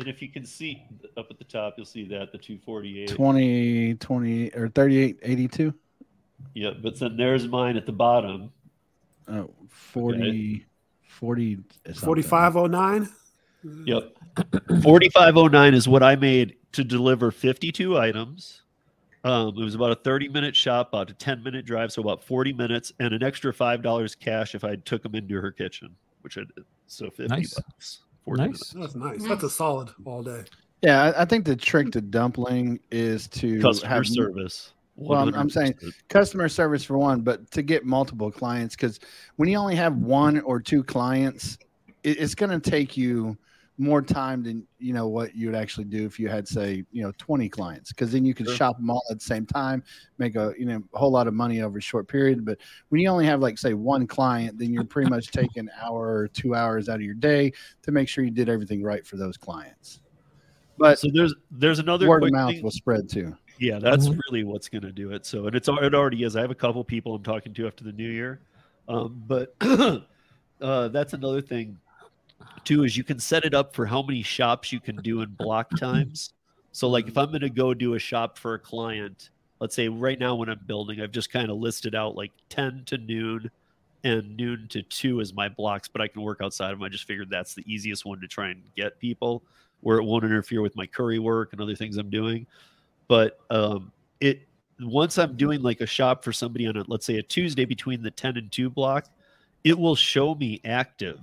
[0.00, 0.82] and if you can see
[1.16, 5.74] up at the top you'll see that the 248 20, 20, or 3882.
[6.54, 8.50] yeah but then there's mine at the bottom
[9.28, 10.66] Oh, 40,
[11.06, 11.58] 40.
[11.94, 13.08] 4509.
[13.84, 14.16] yep
[14.82, 18.62] 4509 is what i made to deliver 52 items
[19.22, 22.24] um, it was about a 30 minute shop about a 10 minute drive so about
[22.24, 25.94] 40 minutes and an extra five dollars cash if i took them into her kitchen
[26.22, 27.54] which i did so 50 Nice.
[27.54, 28.38] bucks 40 Nice.
[28.38, 28.70] minutes.
[28.70, 29.24] That's nice.
[29.28, 30.44] That's a solid all day.
[30.82, 35.34] Yeah, I, I think the trick to dumpling is to customer have service Well, I'm-
[35.34, 35.74] I'm saying
[36.08, 39.00] customer service for one, but to get multiple clients, because
[39.36, 41.58] when you only have one or two clients,
[42.02, 43.36] it, it's going to take you
[43.80, 47.02] more time than you know what you would actually do if you had say you
[47.02, 48.54] know 20 clients because then you can Sure.
[48.54, 49.82] shop them all at the same time
[50.18, 52.58] make a you know a whole lot of money over a short period but
[52.90, 56.14] when you only have like say one client then you're pretty much taking an hour
[56.14, 59.16] or two hours out of your day to make sure you did everything right for
[59.16, 60.00] those clients
[60.76, 64.18] but so there's there's another word of mouth thing- will spread too Yeah, that's Mhm.
[64.26, 65.26] really what's going to do it.
[65.26, 66.34] So, and it's al- it already is.
[66.34, 68.40] I have a couple people I'm talking to after the new year,
[68.88, 69.54] um, but
[70.62, 71.76] uh, that's another thing
[72.64, 72.84] too.
[72.84, 75.70] Is you can set it up for how many shops you can do in block
[75.78, 76.32] times.
[76.72, 79.88] So, like if I'm going to go do a shop for a client, let's say
[79.88, 83.50] right now when I'm building, I've just kind of listed out like 10 to noon
[84.04, 86.84] and noon to two as my blocks, but I can work outside of them.
[86.84, 89.42] I just figured that's the easiest one to try and get people
[89.80, 92.46] where it won't interfere with my Curri work and other things I'm doing
[93.10, 94.46] but um, it
[94.78, 98.02] once I'm doing like a shop for somebody on a let's say a Tuesday between
[98.02, 99.06] the 10 and 2 block,
[99.64, 101.18] it will show me active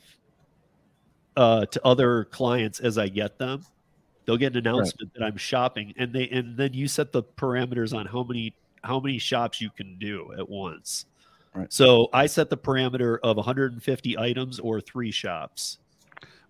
[1.38, 3.64] uh, to other clients as I get them.
[4.26, 7.98] They'll get an announcement that I'm shopping, and they and then you set the parameters
[7.98, 11.06] on how many how many shops you can do at once.
[11.54, 11.72] Right.
[11.72, 15.78] So I set the parameter of 150 items or three shops.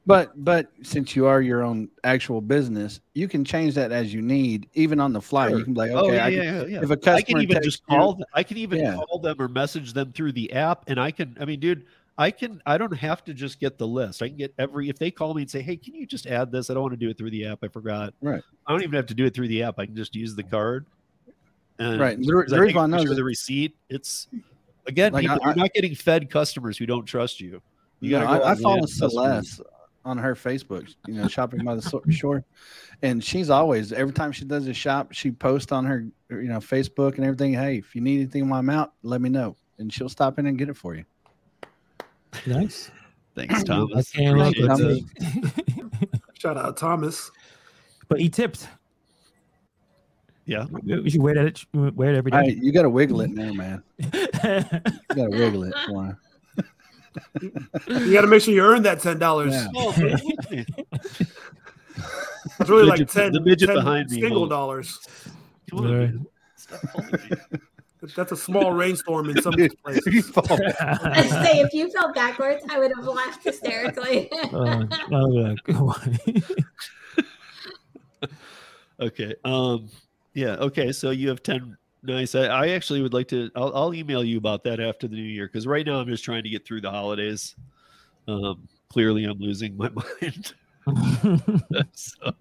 [0.08, 4.22] But but since you are your own actual business, you can change that as you
[4.22, 5.50] need, even on the fly.
[5.50, 5.60] Sure.
[5.60, 6.82] You can be like, Oh yeah, I can, yeah, yeah.
[6.82, 8.14] if a I customer can even just call.
[8.14, 8.96] Them, I can even Yeah.
[8.96, 11.36] call them or message them through the app, and I can.
[11.42, 11.86] I mean, dude,
[12.18, 12.62] I can.
[12.66, 14.22] I don't have to just get the list.
[14.24, 14.90] I can get every.
[14.90, 16.94] If they call me and say, "Hey, can you just add this?" I don't want
[16.94, 17.60] to do it through the app.
[17.64, 18.14] I forgot.
[18.22, 18.42] Right.
[18.66, 19.76] I don't even have to do it through the app.
[19.78, 20.86] I can just use the card.
[21.80, 22.18] And Right.
[22.18, 23.76] The, because the I reason take why I a know picture of that- the receipt.
[23.90, 24.28] It's
[24.88, 27.62] again, Like, people, I- you're not getting fed customers who don't trust you.
[28.00, 28.86] You gotta go I, I follow.
[28.88, 29.62] Celeste
[30.06, 32.44] on her Facebook, you know, shopping by the shore,
[33.02, 36.60] and she's always every time she does a shop, she posts on her, you know,
[36.60, 37.54] Facebook and everything.
[37.54, 40.46] Hey, if you need anything while I'm out, let me know, and she'll stop in
[40.48, 41.04] and get it for you.
[42.46, 42.92] Nice.
[43.36, 44.10] Thanks, Thomas.
[44.16, 46.22] Appreciate help that.
[46.40, 47.32] Shout out Thomas.
[48.08, 48.68] but he tipped.
[50.46, 50.66] Yeah.
[50.84, 51.64] We should wear that.
[51.74, 52.60] Wear it every All right, day.
[52.62, 53.84] you got to wiggle it now, man.
[53.98, 54.84] You got
[55.16, 56.18] to wiggle it for.
[57.42, 59.54] You got to make sure you earn that ten dollars.
[59.54, 59.68] Yeah.
[59.76, 59.94] Oh.
[62.60, 65.00] It's really like ten, the midget 10 behind me single won't- dollars.
[65.70, 66.28] Come on,
[68.02, 68.08] Right.
[68.08, 68.10] man.
[68.10, 68.14] Stop pulling me.
[68.16, 70.32] That's a small rainstorm in some of these places.
[70.38, 74.32] I say if you fell backwards, I would have laughed hysterically.
[74.32, 75.60] Uh, I'll like,
[79.00, 79.36] Okay.
[79.46, 79.90] Um.
[80.34, 80.56] Yeah.
[80.56, 80.92] Okay.
[80.92, 81.78] So you have ten.
[82.04, 82.36] Nice.
[82.36, 83.50] I, I actually would like to.
[83.56, 86.24] I'll, I'll email you about that after the new year because right now I'm just
[86.24, 87.56] trying to get through the holidays.
[88.28, 88.68] Um.
[88.90, 89.90] Clearly, I'm losing my
[90.22, 90.54] mind.
[91.94, 92.32] so,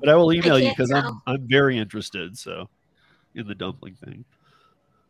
[0.00, 1.22] but I will email you because I'm.
[1.26, 2.36] I'm very interested.
[2.36, 2.68] So,
[3.34, 4.24] in the dumpling thing,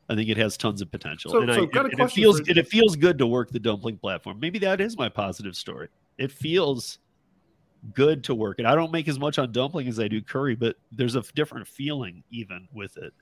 [0.09, 2.11] I think it has tons of potential, So- and, so I, got a and it
[2.11, 4.39] feels and it feels good to work the dumpling platform.
[4.41, 5.89] Maybe that is my positive story.
[6.19, 6.99] It feels
[7.95, 8.67] good to work it.
[8.67, 11.67] I don't make as much on dumpling as I do Curri, but there's a different
[11.69, 13.13] feeling even with it.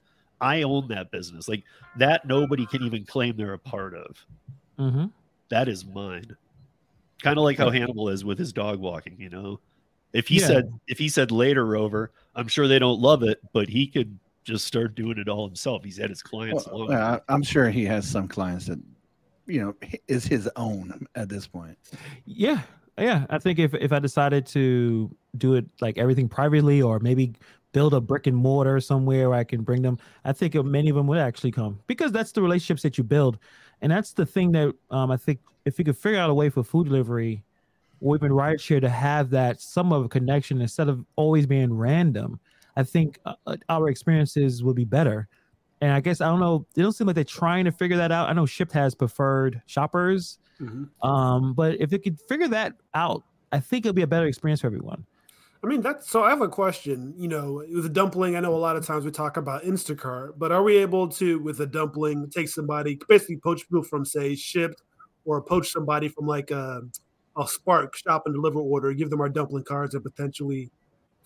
[0.41, 1.49] I own that business.
[1.49, 1.65] Like
[1.97, 4.27] that nobody can even claim they're a part of.
[4.79, 5.07] hmm
[5.49, 6.37] That is mine.
[7.23, 9.61] Kind of like how Hannibal is with his dog walking, you know.
[10.13, 10.47] If he Yeah.
[10.47, 14.19] said if he said later Rover, I'm sure they don't love it, but he could
[14.45, 15.83] just start doing it all himself.
[15.85, 16.89] He's had his clients Well, long.
[16.89, 18.79] well, I- I'm sure he has some clients that,
[19.47, 19.75] you know,
[20.07, 21.77] is his own at this point.
[22.27, 22.61] Yeah,
[22.99, 23.27] yeah.
[23.31, 27.33] I think if if I decided to do it like everything privately, or maybe
[27.73, 30.97] build a brick and mortar somewhere where I can bring them, I think many of
[30.97, 33.39] them would actually come because that's the relationships that you build,
[33.81, 36.51] and that's the thing that um, I think if we could figure out a way
[36.51, 37.43] for food delivery
[38.01, 42.39] or even rideshare to have that some of a connection instead of always being random,
[42.77, 45.29] I think uh, uh, our experiences would be better.
[45.81, 46.67] And I guess I don't know.
[46.75, 48.29] They don't seem like they're trying to figure that out.
[48.29, 50.39] I know Shipt has preferred shoppers.
[50.61, 50.89] Mhm.
[51.03, 54.61] Um, but if they could figure that out, I think it'll be a better experience
[54.61, 55.05] for everyone.
[55.63, 56.23] I mean, that's so.
[56.23, 57.15] I have a question.
[57.17, 60.35] You know, with a dumpling, I know a lot of times we talk about Instacart,
[60.37, 64.35] but are we able to, with a dumpling, take somebody, basically poach people from, say,
[64.35, 64.75] Shipt,
[65.25, 66.83] or poach somebody from like a,
[67.37, 70.71] a Spark shop and deliver order, give them our dumpling cards, and potentially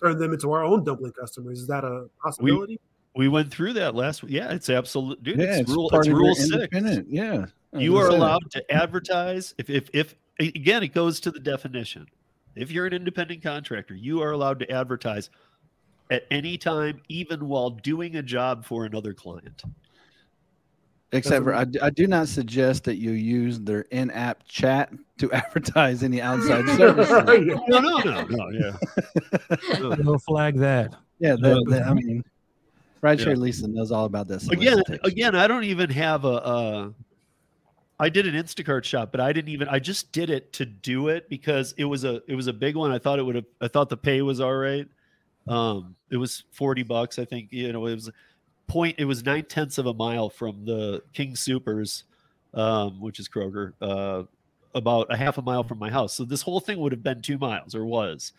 [0.02, 1.60] turn them into our own dumpling customers?
[1.60, 2.80] Is that a possibility?
[3.16, 4.32] we went through that last week.
[4.32, 5.38] Yeah, it's absolute dude.
[5.38, 6.52] yeah, it's, rule it's rule six.
[6.52, 7.08] independent.
[7.10, 12.06] Yeah, you are allowed to advertise if if if again it goes to the definition
[12.54, 15.30] if you're an independent contractor you are allowed to advertise
[16.10, 19.62] at any time even while doing a job for another client
[21.12, 26.02] Except for, I, I do not suggest that you use their in-app chat to advertise
[26.02, 27.10] any outside services.
[27.68, 28.50] no no no no
[29.80, 30.94] yeah We'll flag that.
[31.18, 31.54] Yeah, No.
[31.64, 32.22] that, that- I mean,
[33.02, 33.34] Rideshare Yeah.
[33.34, 34.48] Lisa knows all about this.
[34.50, 36.90] again again i don't even have a uh
[38.00, 41.06] i did an instacart shop but i didn't even i just did it to do
[41.06, 43.44] it because it was a it was a big one i thought it would have
[43.60, 44.88] i thought the pay was all right
[45.46, 48.10] um it was 40 bucks i think you know it was
[48.68, 52.04] point it was nine tenths of a mile from the King Soopers
[52.54, 54.22] um which is kroger uh
[54.74, 56.14] about a half a mile from my house.
[56.14, 58.32] So this whole thing would have been two miles or was.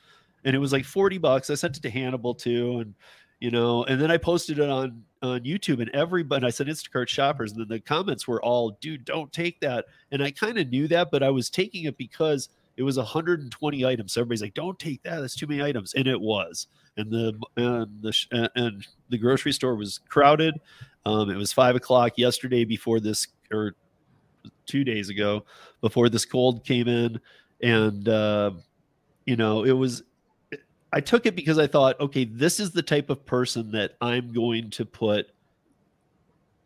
[0.46, 1.50] And it was like 40 bucks.
[1.50, 2.94] I sent it to hannibal too and
[3.40, 7.08] you know and then i posted it on on youtube and everybody i said instacart
[7.08, 9.86] shoppers and then the comments were all dude don't take that.
[10.12, 13.86] And i kind of knew that but i was taking it because it was 120
[13.86, 14.14] items.
[14.14, 15.20] So everybody's like don't take that.
[15.20, 15.94] That's too many items.
[15.94, 16.68] And it was.
[16.96, 20.60] And the and the and the grocery store was crowded
[21.06, 23.76] um, it was five o'clock yesterday before this or
[24.66, 25.44] two days ago
[25.82, 27.20] before this cold came in
[27.62, 28.52] and uh,
[29.26, 30.04] you know it was
[30.92, 34.34] I took it because I thought, okay, this is the type of person that I'm
[34.34, 35.28] going to put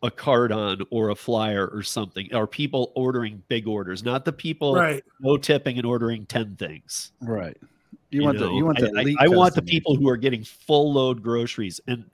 [0.02, 2.32] a card on or a flyer or something.
[2.34, 5.02] Are people ordering big orders, not the people right.
[5.20, 7.12] no tipping and ordering 10 things.
[7.20, 7.56] right.
[8.10, 10.44] You, want the you want the I, I- I want the people who are getting
[10.44, 11.80] full load groceries.
[11.88, 12.04] And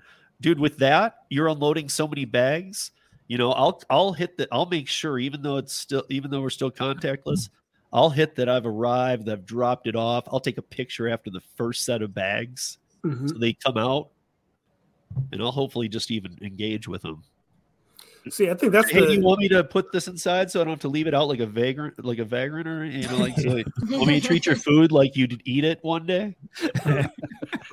[0.40, 2.90] dude, with that, you're unloading so many bags.
[3.28, 4.48] You know, I'll I'll hit that.
[4.50, 7.48] I'll make sure, even though it's still, even though we're still contactless,
[7.92, 10.24] I'll hit that I've arrived, that I've dropped it off.
[10.32, 13.28] I'll take a picture after the first set of bags, Mhm.
[13.28, 14.08] so they come out,
[15.30, 17.22] and I'll hopefully just even engage with them.
[18.28, 20.64] See, I think that's Hey, do you want me to put this inside so I
[20.64, 23.16] don't have to leave it out like a vagrant, like a vagrant, or you know,
[23.16, 23.48] like so
[23.90, 26.36] want me to treat your food like you'd eat it one day?
[26.86, 27.02] you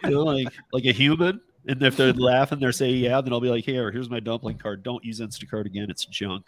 [0.04, 1.42] know, like like a human.
[1.68, 4.58] And if they're laughing, they're saying yeah, then I'll be like, here, here's my dumpling
[4.58, 4.84] card.
[4.84, 5.90] Don't use Instacart again.
[5.90, 6.46] It's junk.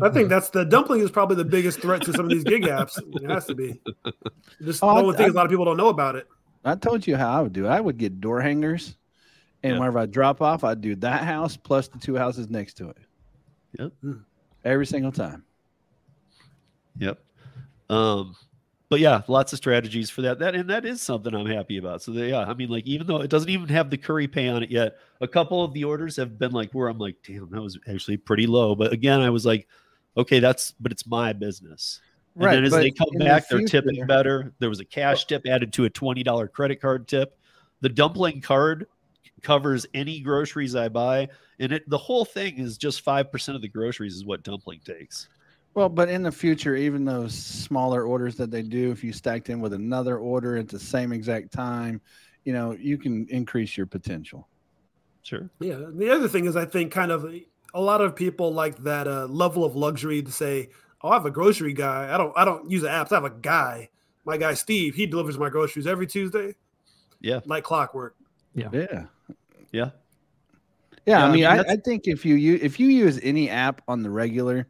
[0.00, 2.62] I think that's the dumpling is probably the biggest threat to some of these gig
[2.62, 2.98] apps.
[3.22, 3.80] It has to be.
[4.62, 6.16] Just Oh, the I- only thing I- is a lot of people don't know about
[6.16, 6.26] it.
[6.64, 7.66] I told you how I would do.
[7.66, 7.68] it.
[7.68, 8.96] I would get door hangers,
[9.62, 9.78] and Yeah.
[9.80, 12.96] whenever I drop off, I'd do that house plus the two houses next to it.
[13.78, 13.92] Yep.
[14.64, 15.44] Every single time.
[16.98, 17.18] Yep.
[17.90, 18.34] Um,
[18.88, 20.38] but yeah, lots of strategies for that.
[20.38, 22.02] That and that is something I'm happy about.
[22.02, 24.48] So they, yeah, I mean, like even though it doesn't even have the curry pay
[24.48, 27.50] on it yet, a couple of the orders have been like where I'm like, damn,
[27.50, 28.74] that was actually pretty low.
[28.74, 29.66] But again, I was like,
[30.16, 32.00] Okay, that's but it's my business.
[32.34, 34.52] And Right, then as they come in the back, they're tipping better.
[34.58, 35.28] There was a cash oh.
[35.28, 37.38] tip added to a $20 credit card tip.
[37.80, 38.86] The dumpling card
[39.42, 41.28] covers any groceries I buy.
[41.60, 45.28] And it the whole thing is just 5% of the groceries is what dumpling takes.
[45.74, 49.50] Well, but in the future, even those smaller orders that they do, if you stacked
[49.50, 52.00] in with another order at the same exact time,
[52.44, 54.46] you know, you can increase your potential.
[55.22, 55.50] Sure.
[55.58, 55.80] Yeah.
[55.92, 57.24] The other thing is, I think kind of
[57.74, 60.68] a lot of people like that uh, level of luxury to say,
[61.02, 62.12] "Oh, I have a grocery guy.
[62.14, 62.32] I don't.
[62.36, 63.10] I don't use the apps.
[63.10, 63.88] I have a guy.
[64.24, 64.94] My guy Steve.
[64.94, 66.54] He delivers my groceries every Tuesday,
[67.20, 67.40] Yeah.
[67.46, 68.14] like clockwork."
[68.54, 68.68] Yeah.
[68.72, 69.06] Yeah.
[69.72, 69.90] Yeah,
[71.06, 73.50] Yeah, I I mean, mean, I, I think if you use if you use any
[73.50, 74.68] app on the regular,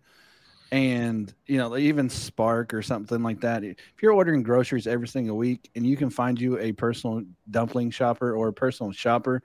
[0.75, 5.37] and you know even Spark or something like that, if you're ordering groceries every single
[5.37, 9.41] week and you can find you a personal dumpling shopper or a personal shopper,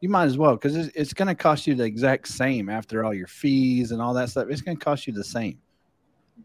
[0.00, 3.04] you might as well because it's, it's going to cost you the exact same after
[3.04, 4.46] all your fees and all that stuff.
[4.50, 5.58] It's going to cost you the same,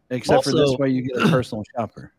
[0.09, 2.11] except for this way you get a personal shopper.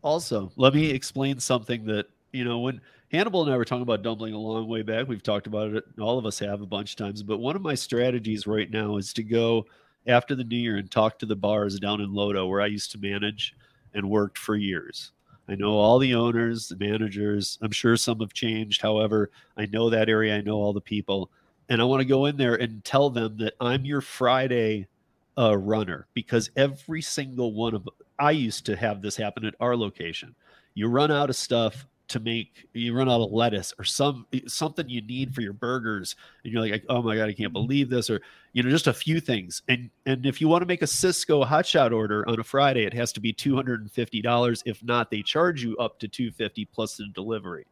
[0.00, 2.80] Also, let me explain something that, you know, when
[3.12, 5.84] Hannibal and I were talking about dumpling a long way back, we've talked about it,
[6.00, 8.96] all of us have a bunch of times, but one of my strategies right now
[8.96, 9.66] is to go
[10.06, 12.90] after the new year and talk to the bars down in Lodo where I used
[12.92, 13.54] to manage
[13.94, 15.12] and worked for years.
[15.48, 17.58] I know all the owners, the managers.
[17.60, 18.80] I'm sure some have changed.
[18.80, 21.30] However, I know that area, I know all the people.
[21.68, 24.86] And I want to go in there and tell them that I'm your Friday
[25.36, 29.76] uh, runner because every single one of I used to have this happen at our
[29.76, 30.34] location.
[30.74, 34.88] You run out of stuff to make you run out of lettuce or some something
[34.88, 38.10] you need for your burgers and you're like oh my god i can't believe this
[38.10, 38.20] or
[38.52, 39.62] you know just a few things.
[39.68, 42.92] And and if you want to make a Sysco hotshot order on a friday it
[42.94, 47.66] has to be $250 if not they charge you up to 250 plus the delivery.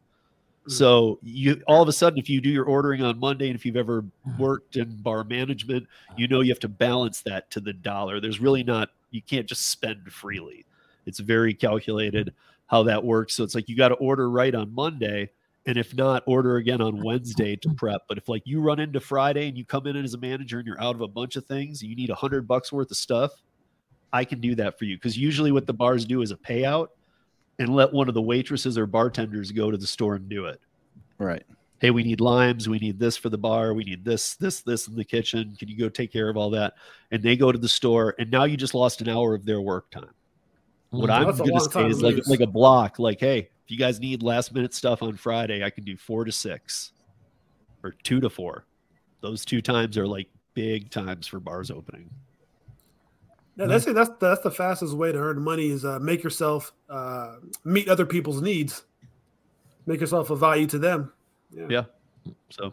[0.67, 0.71] Mm.
[0.71, 3.65] So you all of a sudden if you do your ordering on monday and if
[3.65, 4.05] you've ever
[4.37, 8.21] worked in bar management you know you have to balance that to the dollar.
[8.21, 10.65] There's really not you can't just spend freely.
[11.05, 12.33] It's very calculated
[12.69, 13.35] how that works.
[13.35, 15.29] So it's like you got to order right on monday
[15.65, 18.01] and if not order again on wednesday to prep.
[18.07, 20.67] But if like you run into friday and you come in as a manager and
[20.67, 23.31] you're out of a bunch of things you need a hundred bucks worth of stuff
[24.13, 24.97] i can do that for you.
[24.97, 26.87] Because usually what the bars do is a payout
[27.59, 30.61] and let one of the waitresses or bartenders go to the store and do it.
[31.17, 31.43] Right.
[31.79, 34.87] hey we need limes we need this for the bar we need this this this
[34.87, 36.75] in the kitchen can you go take care of all that?
[37.11, 39.59] And they go to the store and now you just lost an hour of their
[39.59, 40.13] work time
[40.91, 42.27] what i'm That's a going to long say time is to like lose.
[42.27, 45.69] like a block like hey if you guys need last minute stuff on friday i
[45.69, 46.93] can do four to six
[47.83, 48.65] or two to four
[49.21, 52.09] those two times are like big times for bars opening
[53.55, 53.93] Yeah, that's it.
[53.93, 58.05] That's that's the fastest way to earn money is uh, make yourself uh, meet other
[58.05, 58.83] people's needs,
[59.85, 61.11] make yourself a value to them.
[61.53, 61.83] Yeah.
[62.49, 62.71] so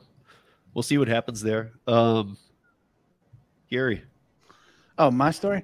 [0.74, 2.37] we'll see what happens there um
[3.70, 4.02] gary
[4.98, 5.62] Oh, my story.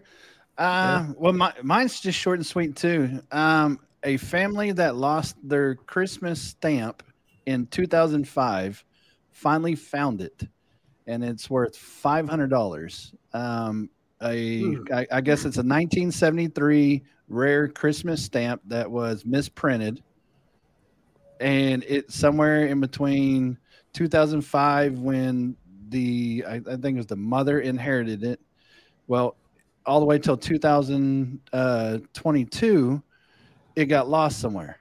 [0.62, 3.20] Uh, Well, my, mine's just short and sweet too.
[3.32, 7.02] Um, a family that lost their Christmas stamp
[7.46, 8.84] in 2005
[9.32, 10.46] finally found it,
[11.06, 13.12] and it's worth five hundred dollars.
[13.32, 13.90] Um,
[14.22, 14.84] a, Hmm.
[14.92, 20.00] I, I guess it's a 1973 rare Christmas stamp that was misprinted,
[21.40, 23.58] and it's somewhere in between
[23.94, 25.56] 2005 when
[25.88, 28.38] the I, I think it was the mother inherited it
[29.08, 29.36] well,
[29.86, 32.98] all the way till 2022, uh,
[33.74, 34.78] it got lost somewhere.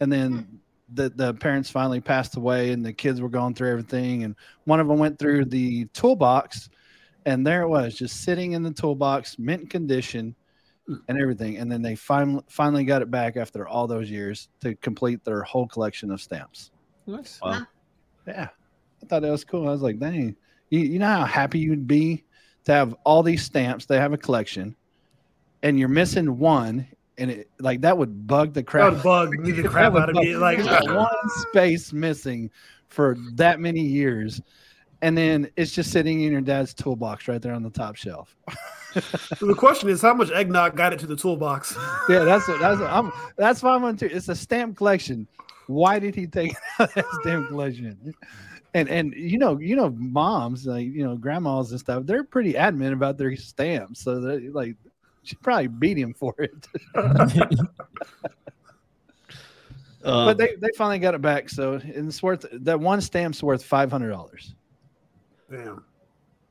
[0.00, 0.56] And then hmm.
[0.94, 4.24] the, the parents finally passed away and the kids were going through everything.
[4.24, 6.70] And one of them went through the toolbox
[7.26, 10.34] and there it was just sitting in the toolbox, mint condition
[10.86, 10.96] hmm.
[11.08, 11.58] and everything.
[11.58, 15.42] And then they finally finally got it back after all those years to complete their
[15.42, 16.70] whole collection of stamps.
[17.06, 17.38] Nice.
[17.42, 17.66] Wow.
[18.26, 18.48] Yeah.
[19.02, 19.68] I thought that was cool.
[19.68, 20.36] I was like, dang,
[20.68, 22.24] you, you know how happy you'd be
[22.70, 24.76] to have all these stamps, they have a collection,
[25.62, 26.86] and you're missing one,
[27.18, 28.92] and it like that would bug the That crap.
[28.92, 30.36] would bug me the crap out of me.
[30.36, 31.08] Like one
[31.48, 32.50] space missing
[32.88, 34.40] for that many years.
[35.02, 38.36] And then it's just sitting in your dad's toolbox right there on the top shelf.
[39.38, 41.74] So the question is, how much eggnog got it to the toolbox?
[42.08, 44.10] Yeah, that's what that's what I'm that's why I'm on to.
[44.10, 45.26] It's a stamp collection.
[45.66, 48.14] Why did he take that stamp collection?
[48.74, 52.56] And and you know, you know, moms, like you know, grandmas and stuff, they're pretty
[52.56, 54.00] adamant about their stamps.
[54.00, 54.76] So they like
[55.22, 56.68] she probably beat him for it.
[60.04, 61.48] um, but they, they finally got it back.
[61.48, 64.54] So and it's worth that one stamp's worth five hundred dollars.
[65.50, 65.84] Damn.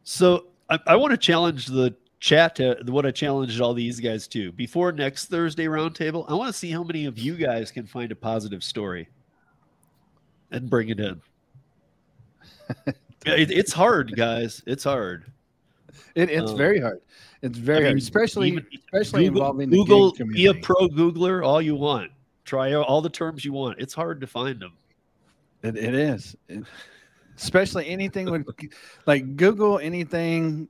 [0.03, 4.27] So I, I want to challenge the chat to what I challenged all these guys
[4.29, 6.25] to before next Thursday roundtable.
[6.29, 9.07] I want to see how many of you guys can find a positive story
[10.51, 11.21] and bring it in.
[13.25, 14.61] It, it's hard, guys.
[14.65, 15.25] It's hard.
[16.15, 17.01] It, it's Um, very hard.
[17.41, 21.45] It's very I hard, especially even- especially Google, involving the Google be a pro Googler
[21.45, 22.11] all you want.
[22.45, 23.79] Try all the terms you want.
[23.79, 24.73] It's hard to find them.
[25.61, 26.35] It, it is,
[27.37, 28.45] especially anything with
[29.05, 30.67] like Google anything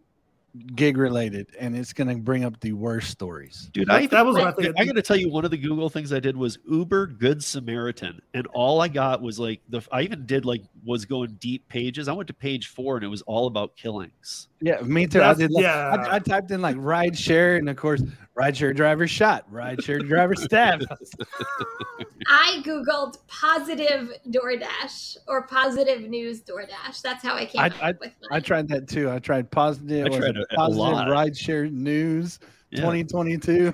[0.75, 3.69] gig related, and it's going to bring up the worst stories.
[3.71, 5.45] Dude, That- I that was I, what I think- I got to tell you, one
[5.45, 9.39] of the Google things I did was Uber Good Samaritan, and all I got was
[9.39, 9.81] like the.
[9.91, 12.07] I even did like was going deep pages.
[12.07, 14.48] I went to page four, and it was all about killings.
[14.61, 15.19] Yeah, me too.
[15.19, 15.51] I That's- did.
[15.51, 15.95] Like, yeah.
[16.09, 18.03] I, I typed in like ride share, and of course,
[18.35, 20.85] ride share driver shot, ride share driver stabbed.
[22.27, 27.01] I googled positive DoorDash or positive news DoorDash.
[27.01, 29.09] That's how I came I- up I- with I tried that too.
[29.09, 30.05] I tried positive.
[30.07, 31.09] I tried a- a positive lot.
[31.09, 32.39] ride share news
[32.71, 33.73] Yeah, 2022.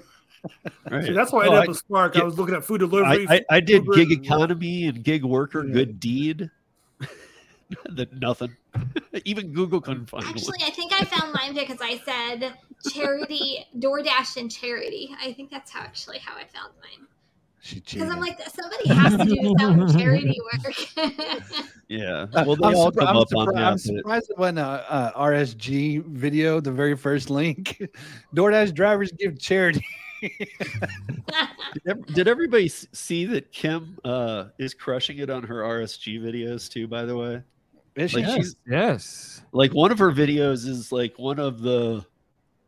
[0.91, 1.03] right.
[1.05, 2.15] See, that's why I Oh, ended up with Spark.
[2.15, 2.21] yeah.
[2.21, 3.25] I was looking at food delivery.
[3.27, 5.73] I, I did Uber gig and- economy and gig worker, Yeah.
[5.73, 6.49] good deed.
[7.95, 8.55] that nothing.
[9.26, 10.30] Even Google couldn't find it.
[10.30, 10.67] Actually, one.
[10.67, 12.53] I think I found mine because I said
[12.91, 15.15] charity, DoorDash and charity.
[15.21, 17.07] I think that's how actually how I found mine.
[17.73, 20.76] Because I'm like, somebody has to do some charity work.
[21.88, 22.26] Yeah.
[22.34, 24.57] Uh, Well, they I'm all surpri- come I'm up surpri- on I'm surprised it wasn't
[24.59, 27.80] a, a RSG video, the very first link.
[28.36, 29.86] DoorDash drivers give charity.
[31.86, 36.88] Did Did everybody see that Kim uh, is crushing it on her RSG videos too?
[36.88, 37.43] By the way,
[37.95, 38.17] Is she?
[38.17, 39.41] Like, Yes, she's- yes.
[39.51, 42.05] like one of her videos is like one of the.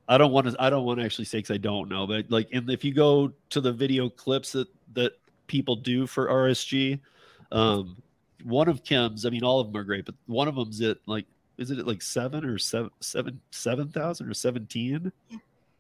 [0.10, 0.56] I don't want to.
[0.58, 2.94] I don't want to actually say because I don't know, but like, in, if you
[2.94, 5.14] go to the video clips that that
[5.48, 7.00] people do for RSG,
[7.52, 7.98] um,
[8.46, 9.26] one of Kim's.
[9.26, 11.26] I mean, all of them are great, but one of them's at like,
[11.58, 15.12] is it at like seven or seven, seven, seven thousand or seventeen?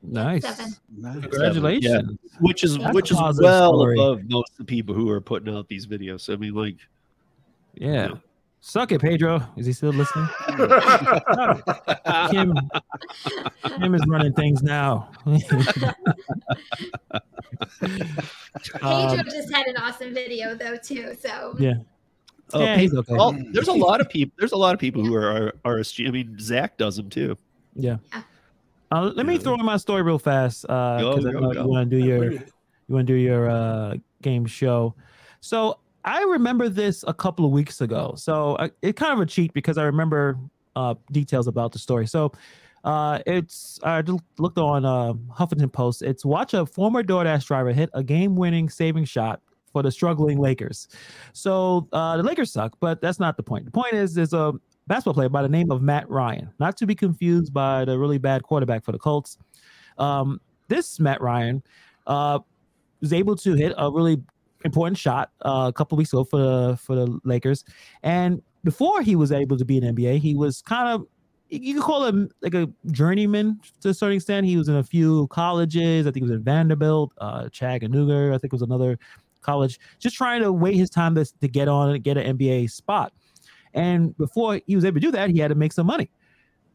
[0.03, 0.43] Nice.
[0.43, 0.73] Seven.
[0.97, 1.21] Nice.
[1.21, 2.19] Congratulations.
[2.41, 3.93] Which is That's which is positive well story.
[3.95, 6.19] above most of the people who are putting out these videos.
[6.21, 6.75] So, I mean, like.
[7.75, 8.09] Yeah.
[8.09, 8.13] Yeah.
[8.59, 9.41] Suck it, Pedro.
[9.55, 10.27] Is he still listening?
[12.31, 12.53] Kim,
[13.79, 15.09] Kim is running things now.
[15.25, 15.93] Pedro
[18.81, 21.15] Um, just had an awesome video though too.
[21.19, 21.75] So yeah.
[22.53, 23.13] Oh, Yeah, he's okay.
[23.13, 24.33] Well, there's a lot of people.
[24.39, 26.07] There's a lot of people who are R- RSG.
[26.07, 27.37] I mean, Zach does them too.
[27.75, 27.97] Yeah.
[28.13, 28.21] Yeah.
[28.89, 31.61] Uh, let me throw in my story real fast because Go, I go, know go.
[31.63, 32.41] you want to do your you
[32.87, 34.95] want to do your uh, game show.
[35.41, 38.13] So I remember this a couple of weeks ago.
[38.15, 40.39] So I, it kind of a cheat because I remember
[40.77, 42.07] uh, details about the story.
[42.07, 42.31] So
[42.85, 44.01] uh, it's I
[44.37, 46.03] looked on uh, Huffington Post.
[46.03, 49.41] It's watch a former DoorDash driver hit a game-winning saving shot
[49.73, 50.87] for the struggling Lakers.
[51.33, 53.65] So uh, the Lakers suck, but that's not the point.
[53.65, 54.53] The point is there's a
[54.87, 58.17] basketball player by the name of Matt Ryan, not to be confused by the really
[58.17, 59.37] bad quarterback for the Colts.
[59.97, 60.39] Um,
[60.69, 61.61] this Matt Ryan
[62.05, 62.39] uh,
[63.01, 64.21] was able to hit a really
[64.63, 67.63] important shot uh, a couple weeks ago for the, for the Lakers,
[68.03, 71.07] and before he was able to be an NBA, he was kind of
[71.49, 74.45] you could call him like a journeyman to a certain extent.
[74.45, 76.05] He was in a few colleges.
[76.05, 78.33] I think he was in Vanderbilt, uh, Chattanooga.
[78.33, 78.99] I think it was another
[79.41, 82.69] college, just trying to wait his time to, to get on and get an NBA
[82.69, 83.13] spot.
[83.73, 86.09] And before he was able to do that, he had to make some money.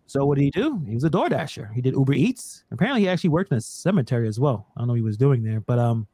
[0.06, 0.82] So what did he do?
[0.86, 1.70] He was a door dasher.
[1.74, 2.64] He did Uber Eats.
[2.70, 4.66] Apparently, he actually worked in a cemetery as well.
[4.76, 6.06] I don't know what he was doing there, but um,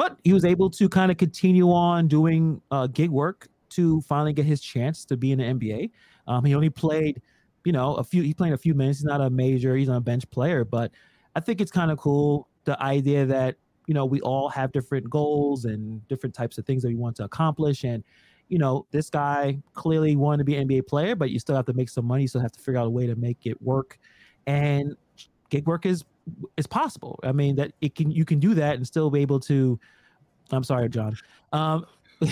[0.00, 4.32] but he was able to kind of continue on doing uh, gig work to finally
[4.32, 5.90] get his chance to be in the NBA.
[6.26, 7.20] Um, he only played,
[7.66, 8.22] you know, a few.
[8.22, 9.00] He played a few minutes.
[9.00, 9.76] He's not a major.
[9.76, 10.90] He's not a bench player, but
[11.36, 13.56] I think it's kind of cool the idea that
[13.88, 17.16] you know we all have different goals and different types of things that we want
[17.16, 18.02] to accomplish and
[18.48, 21.64] you know this guy clearly wanted to be an nba player but you still have
[21.64, 23.60] to make some money you still have to figure out a way to make it
[23.62, 23.98] work
[24.46, 24.94] and
[25.50, 26.04] gig work is
[26.56, 29.38] is possible i mean that it can you can do that and still be able
[29.38, 29.78] to
[30.52, 31.14] i'm sorry john
[31.52, 31.84] um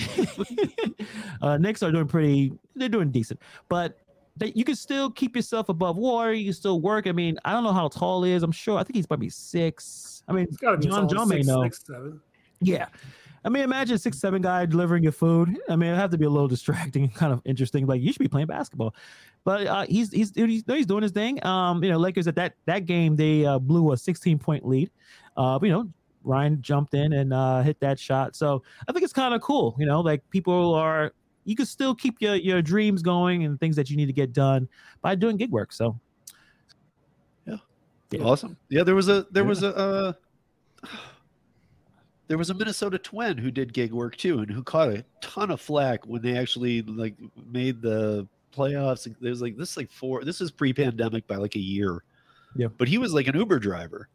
[1.43, 3.99] uh Knicks are doing pretty they're doing decent but
[4.39, 6.33] that you can still keep yourself above water.
[6.33, 7.07] You can still work.
[7.07, 8.43] I mean, I don't know how tall he is.
[8.43, 8.79] I'm sure.
[8.79, 10.23] I think he's probably six.
[10.29, 11.63] I mean, It's got to John, John may know.
[11.65, 12.21] six, seven.
[12.61, 12.87] Yeah.
[13.45, 15.59] I mean, imagine a six, seven guy delivering your food.
[15.69, 17.87] I mean, it'd have to be a little distracting and kind of interesting.
[17.87, 18.95] Like you should be playing basketball.
[19.45, 21.45] But uh, he's he's he's he's doing his thing.
[21.47, 24.91] Um, you know, Lakers at that that game they uh, blew a 16 point lead.
[25.37, 25.89] Uh, but, you know,
[26.25, 28.35] Ryan jumped in and uh, hit that shot.
[28.37, 29.77] So I think it's kind of cool.
[29.79, 31.13] You know, like people are
[31.45, 34.33] you can still keep your your dreams going and things that you need to get
[34.33, 34.69] done
[35.01, 35.73] by doing gig work.
[35.73, 35.99] So
[38.11, 38.21] Yeah.
[38.21, 38.57] Awesome.
[38.69, 40.13] Yeah, there was a there was a uh,
[42.29, 45.51] there was a Minnesota twin who did gig work too, and who caught a ton
[45.51, 47.15] of flack when they actually like
[47.51, 49.13] made the playoffs.
[49.21, 50.25] There's like this is like four.
[50.25, 52.05] This is pre-pandemic by like a year.
[52.57, 52.69] Yeah.
[52.77, 54.09] but he was like an Uber driver.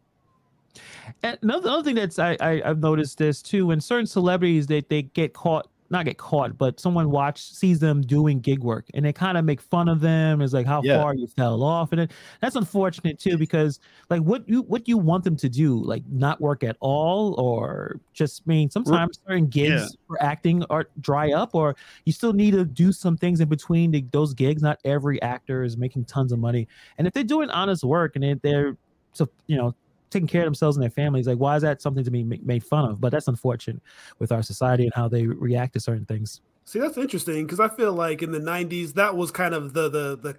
[1.22, 4.82] And another, another thing that's I, I I've noticed this too when certain celebrities they
[4.82, 9.06] they get caught not get caught, but someone watch sees them doing gig work and
[9.06, 10.42] they kind of make fun of them.
[10.42, 10.98] It's like how Yeah.
[10.98, 12.12] far you fell off, and it,
[12.42, 13.80] that's unfortunate too because
[14.10, 18.00] like what you what you want them to do, like not work at all, or
[18.14, 19.88] just I mean sometimes certain gigs Yeah.
[20.08, 21.76] for acting are dry up, or
[22.06, 24.62] you still need to do some things in between the, those gigs.
[24.62, 26.68] Not every actor is making tons of money,
[26.98, 28.78] and if they're doing honest work and they, they're
[29.12, 29.76] so you know
[30.14, 32.64] taking care of themselves and their families like why is that something to be made
[32.64, 33.82] fun of but that's unfortunate
[34.20, 37.68] with our society and how they react to certain things See, that's interesting because I
[37.68, 40.38] feel like in the '90s that was kind of the the the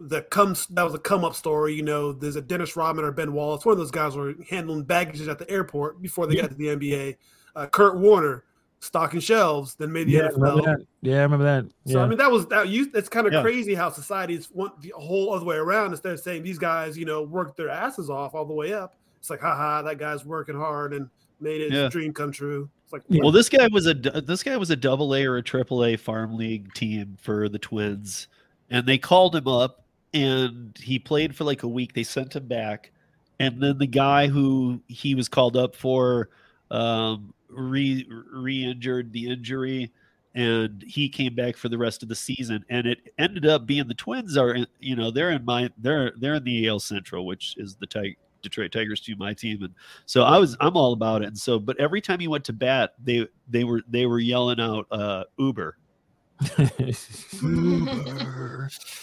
[0.00, 1.74] the come that was a come up story.
[1.74, 3.66] You know, there's a Dennis Rodman or Ben Wallace.
[3.66, 6.42] One of those guys were handling baggage at the airport before they Yeah.
[6.42, 7.16] got to the NBA.
[7.54, 8.44] Uh, Kurt Warner
[8.80, 10.36] stocking shelves, then made the yeah, NFL.
[10.40, 10.86] remember that?
[11.02, 11.92] yeah I remember that Yeah.
[11.92, 12.68] So I mean, that was that.
[12.68, 13.42] You, it's kind of Yeah.
[13.42, 15.90] crazy how societies want the whole other way around.
[15.92, 18.96] Instead of saying these guys, you know, worked their asses off all the way up,
[19.26, 21.08] it's like, haha, that guy's working hard and
[21.40, 21.88] made his Yeah.
[21.88, 22.70] dream come true.
[22.84, 23.02] It's like.
[23.08, 25.96] Well, this guy was a this guy was a double A or a triple A
[25.96, 28.28] farm league team for the Twins,
[28.70, 31.92] and they called him up, and he played for like a week.
[31.92, 32.92] They sent him back,
[33.40, 36.28] and then the guy who he was called up for
[36.70, 39.90] um, re re-injured the injury,
[40.36, 42.64] and he came back for the rest of the season.
[42.68, 46.36] And it ended up being the Twins are you know they're in my they're they're
[46.36, 49.74] in the AL Central, which is the Tig- Detroit Tigers to my team, and
[50.06, 51.28] so I was I'm all about it.
[51.28, 54.60] And so, but every time he went to bat, they they were they were yelling
[54.60, 55.76] out uh, Uber.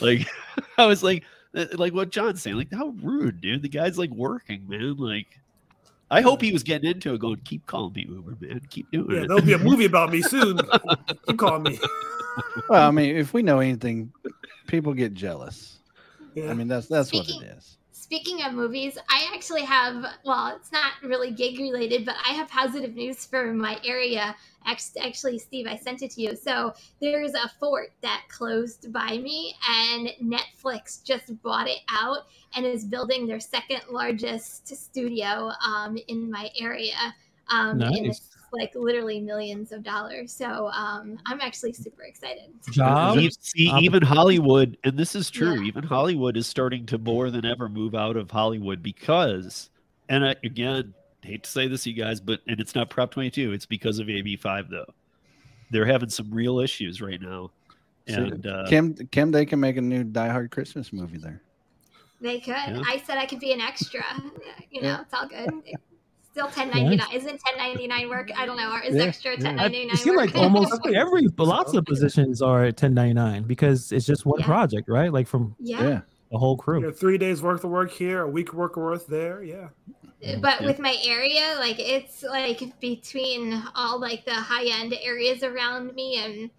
[0.01, 0.27] Like
[0.77, 1.23] I was like
[1.55, 2.57] uh, like what John's saying.
[2.57, 3.61] Like how rude, dude.
[3.61, 4.97] The guy's like working, man.
[4.97, 5.39] Like
[6.13, 8.61] I hope he was getting into it, going, keep calling me Uber, man.
[8.69, 9.27] Keep doing yeah, it.
[9.27, 10.59] there'll be a movie about me soon.
[11.27, 11.79] Keep calling me.
[12.69, 14.11] Well, I mean, if we know anything,
[14.67, 15.79] people get jealous.
[16.35, 16.51] Yeah.
[16.51, 17.77] I mean, that's that's what it is.
[18.03, 22.49] Speaking of movies, I actually have, well, it's not really gig related, but I have
[22.49, 24.35] positive news for my area.
[24.65, 26.35] Actually, Steve, I sent it to you.
[26.35, 32.25] So there's a fort that closed by me, and Netflix just bought it out
[32.57, 37.15] and is building their second largest studio um, in my area.
[37.47, 38.35] Um, Nice.
[38.53, 40.31] It's like literally millions of dollars.
[40.31, 42.51] So um, I'm actually super excited.
[42.71, 45.55] job E- See, even Hollywood, and this is true.
[45.61, 45.67] Yeah.
[45.67, 49.69] Even Hollywood is starting to more than ever move out of Hollywood because,
[50.09, 53.29] and I, again, hate to say this, you guys, but and it's not Prop Twenty
[53.31, 53.53] Two.
[53.53, 54.85] It's because of AB Five, though.
[55.71, 57.49] They're having some real issues right now,
[58.07, 61.41] So, and uh, Kim, Kim, they can make a new Die Hard Christmas movie there.
[62.21, 62.49] They could.
[62.49, 62.81] Yeah.
[62.87, 64.03] I said I could be an extra.
[64.69, 65.01] You know, Yeah.
[65.01, 65.49] it's all good.
[66.33, 67.07] Still 1099.
[67.15, 68.31] Isn't 1099 work?
[68.35, 68.71] I don't know.
[68.73, 69.49] Or is Yeah, extra yeah.
[69.49, 70.95] I, 1099 it seems like almost Okay.
[70.99, 74.45] every lots of positions are at 1099 because it's just one Yeah.
[74.47, 75.83] project right like from yeah.
[75.83, 76.01] Yeah.
[76.31, 79.05] the whole You crew know, three days worth of work here, a week work worth
[79.05, 79.43] there.
[79.43, 79.67] Yeah.
[80.41, 80.65] But Yeah.
[80.65, 86.17] with my area, like it's like between all like the high end areas around me,
[86.17, 86.49] and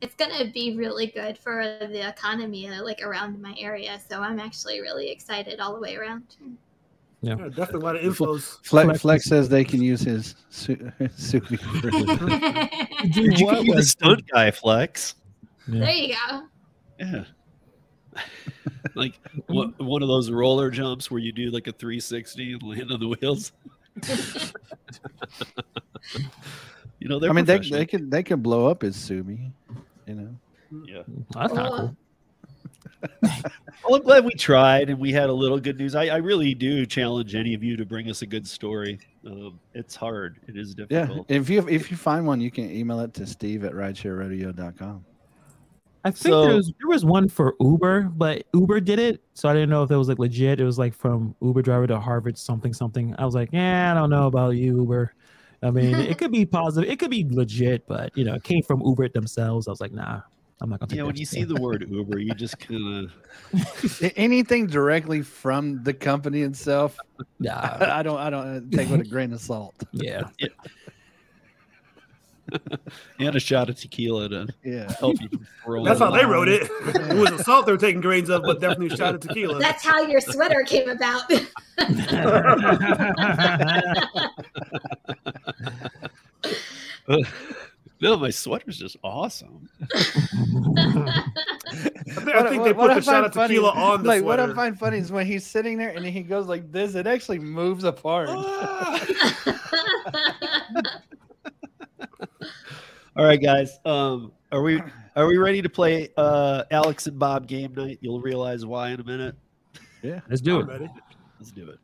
[0.00, 3.98] it's gonna be really good for the economy, uh, like around my area.
[4.08, 6.36] So I'm actually really excited all the way around.
[7.24, 8.58] Yeah, definitely a lot of infos.
[8.64, 13.62] Flex, Flex Flex says they can use his su- Subi for his- Did you What,
[13.62, 15.14] be the like, stunt guy, Flex?
[15.66, 16.42] there you go.
[17.00, 17.24] Yeah.
[18.94, 19.14] like
[19.46, 23.00] what, one of those roller jumps where you do like a 360 and land on
[23.00, 23.52] the wheels.
[26.98, 27.78] you know, they're I mean, they, professional.
[27.78, 29.50] they could they could blow up his Subi,
[30.06, 30.28] you know.
[30.86, 31.02] yeah.
[31.30, 31.76] that's kind of Oh.
[31.78, 31.96] cool
[33.22, 35.94] Well, I'm glad we tried and we had a little good news.
[35.94, 38.98] I, I really do challenge any of you to bring us a good story.
[39.26, 40.38] Um, it's hard.
[40.48, 40.90] It is difficult.
[40.90, 41.30] Yeah, difficult.
[41.30, 45.04] if you if you find one, you can email it to Steve at rideshareradio.com.
[46.06, 49.48] I think So- there was there was one for Uber, but Uber did it, so
[49.48, 50.60] I didn't know if it was like legit.
[50.60, 53.14] It was like from Uber driver to Harvard something something.
[53.18, 55.14] I was like, yeah, I don't know about you, Uber.
[55.62, 58.62] I mean, it could be positive, it could be legit, but you know, it came
[58.62, 59.66] from Uber themselves.
[59.68, 60.20] I was like, nah,
[60.60, 63.10] I'm not gonna take Yeah, that when you see the word Uber, you just kind
[63.52, 66.96] of Anything directly from the company itself,
[67.40, 67.58] Yeah,
[67.92, 69.74] I don't I don't uh, take with a grain of salt.
[69.92, 70.22] yeah.
[73.18, 74.92] and a shot of tequila to Yeah.
[75.00, 75.86] help you from rolling.
[75.86, 76.62] That's how they wrote it.
[76.70, 79.58] it was a salt they were taking grains of, but definitely a shot of tequila.
[79.58, 81.22] That's how your sweater came about.
[88.04, 89.66] No, my sweater's just awesome.
[89.94, 89.96] I
[92.06, 94.08] think, I What- they put what I the shot find of funny- tequila on the
[94.08, 96.96] like what I find funny is when he's sitting there and he goes like this,
[96.96, 98.28] it actually moves apart.
[103.16, 103.78] All right, guys.
[103.86, 104.82] Um, are we
[105.16, 107.98] are we ready to play uh, Alex and Bob game night?
[108.02, 109.34] You'll realize why in a minute.
[110.02, 110.72] Yeah, let's do I'm it.
[110.72, 110.88] ready.
[111.38, 111.78] Let's do it.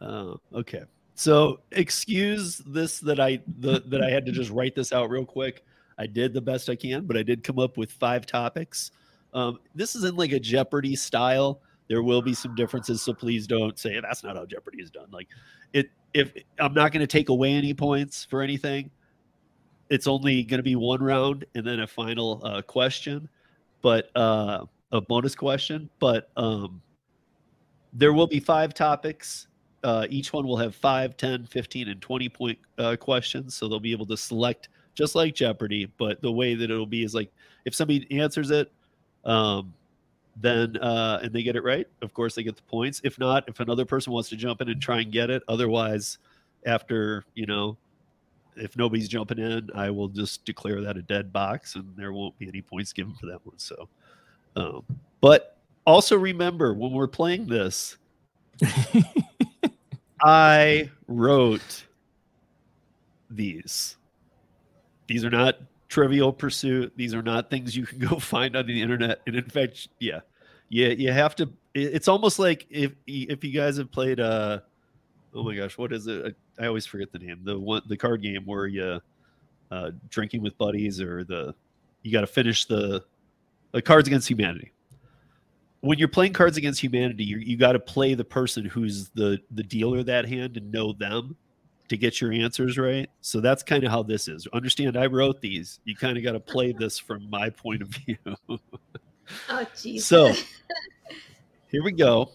[0.00, 0.82] Uh, okay.
[1.18, 5.24] So excuse this that I the, that I had to just write this out real
[5.24, 5.64] quick.
[5.98, 8.92] I did the best I can, but I did come up with five topics.
[9.34, 11.60] Um, this is in like a Jeopardy style.
[11.88, 15.08] There will be some differences, so please don't say that's not how Jeopardy is done.
[15.10, 15.26] Like
[15.72, 18.88] it, if I'm not going to take away any points for anything,
[19.90, 23.28] it's only going to be one round and then a final uh, question,
[23.82, 25.90] but uh, a bonus question.
[25.98, 26.80] But um,
[27.92, 29.47] there will be five topics.
[29.84, 33.54] Uh, each one will have 5, 10, 15, and 20 point uh, questions.
[33.54, 35.90] So they'll be able to select just like Jeopardy.
[35.98, 37.30] But the way that it'll be is like
[37.64, 38.72] if somebody answers it,
[39.24, 39.72] um,
[40.40, 43.00] then uh, and they get it right, of course they get the points.
[43.04, 46.18] If not, if another person wants to jump in and try and get it, otherwise,
[46.66, 47.76] after you know,
[48.56, 52.38] if nobody's jumping in, I will just declare that a dead box, and there won't
[52.38, 53.58] be any points given for that one.
[53.58, 53.88] So,
[54.56, 54.84] um,
[55.20, 55.56] but
[55.86, 57.96] also remember when we're playing this,
[60.22, 61.86] I wrote
[63.30, 63.96] these.
[65.06, 65.56] These are not
[65.88, 66.92] trivial pursuit.
[66.96, 69.20] These are not things you can go find on the internet.
[69.26, 70.20] And in fact, yeah,
[70.68, 71.50] yeah, you have to.
[71.74, 74.60] It's almost like if if you guys have played uh,
[75.34, 76.36] oh my gosh, what is it?
[76.58, 77.40] I always forget the name.
[77.44, 79.00] The one the card game where you
[79.70, 81.54] uh, drinking with buddies or the
[82.02, 83.04] you got to finish the
[83.72, 84.72] the Cards Against Humanity.
[85.80, 89.38] When you're playing Cards Against Humanity, you you got to play the person who's the
[89.50, 91.36] the dealer that hand and know them
[91.88, 93.08] to get your answers right.
[93.20, 94.46] So that's kind of how this is.
[94.52, 95.80] Understand, I wrote these.
[95.84, 98.16] You kind of got to play this from my point of view.
[99.50, 100.00] Oh, jeez.
[100.00, 100.32] So
[101.70, 102.30] here we go.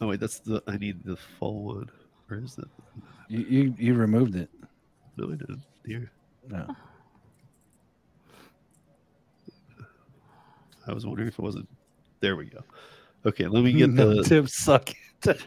[0.00, 1.90] Oh wait, that's the I need the full one.
[2.26, 2.68] Where is it?
[3.28, 4.50] You you, you removed it.
[5.16, 5.62] No, I didn't.
[5.86, 6.10] Here.
[6.48, 6.66] No.
[10.86, 11.68] I was wondering if it wasn't.
[12.20, 12.60] There we go.
[13.24, 14.22] Okay, let me get the.
[14.24, 14.90] Tim suck.
[15.24, 15.40] it.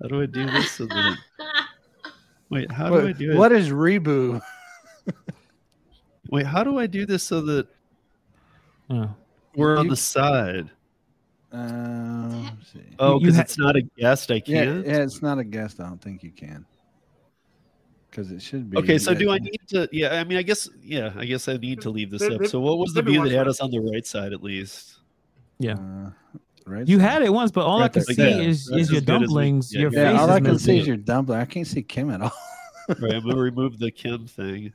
[0.00, 0.72] How do I do this?
[0.72, 1.16] So that,
[2.50, 3.36] wait, how do I do it?
[3.36, 4.42] what is reboot?
[6.30, 7.66] Wait, how do I do this so that
[8.90, 9.08] Oh.
[9.54, 10.70] we're on the side?
[11.50, 12.80] Uh, see.
[12.98, 14.30] Oh, because ha- it's not a guest.
[14.30, 14.86] I can't.
[14.86, 15.80] yeah, it's not a guest.
[15.80, 16.66] I don't think you can.
[18.16, 18.78] Because it should be.
[18.78, 19.86] Okay, so do I need to?
[19.92, 20.70] Yeah, I mean, I guess.
[20.82, 22.46] Yeah, I guess I need to leave this up.
[22.46, 25.00] So, what was the view that had us on the right side at least?
[25.58, 25.74] Yeah.
[25.74, 26.10] Uh,
[26.66, 27.10] right You side.
[27.10, 28.14] had it once, but all I can there.
[28.14, 29.74] see Yeah, is, that's is your as we- dumplings.
[29.74, 31.40] yeah, your yeah, Yeah, face all is I can see is your dumpling.
[31.40, 32.32] I can't see Kim at all.
[33.00, 34.72] Right, I'm gonna remove the Kim thing.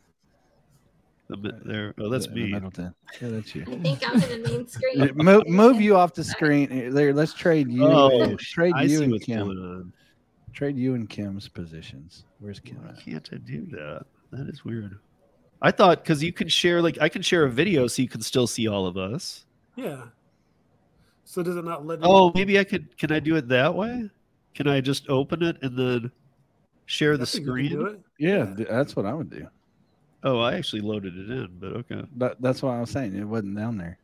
[1.29, 1.93] The There.
[1.97, 2.51] Oh, that's The- the me.
[2.51, 2.93] Middleton.
[3.21, 3.63] Yeah, that's you.
[3.67, 5.11] I think I'm in the main screen.
[5.15, 6.93] Move, move you off the screen.
[6.93, 7.85] There, let's trade you.
[7.85, 9.93] Oh, trade I you see and what's Kim.
[10.59, 10.73] Going on.
[10.75, 12.25] Trade you and Kim's positions.
[12.39, 12.77] Where's Kim?
[12.83, 12.99] Why At?
[13.03, 14.05] can't I do that?
[14.31, 14.97] That is weird.
[15.61, 18.21] I thought because you can share, like, I can share a video so you can
[18.21, 19.45] still see all of us.
[19.75, 20.03] Yeah.
[21.23, 21.99] So does it not let?
[22.01, 22.97] Oh, maybe I could.
[22.97, 24.09] Can I do it that way?
[24.55, 26.11] Can I just open it and then
[26.87, 27.87] share the I think you can do screen?
[27.87, 28.01] it.
[28.17, 29.47] Yeah, that's what I would do.
[30.23, 32.03] Oh, I actually loaded it in, but okay.
[32.17, 33.15] That, that's what I was saying.
[33.15, 33.97] It wasn't down there.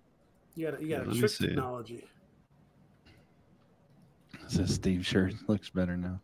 [0.56, 1.48] You got you Yeah, got let me trick see.
[1.48, 2.06] technology.
[4.48, 6.20] Says Steve shirt looks better now.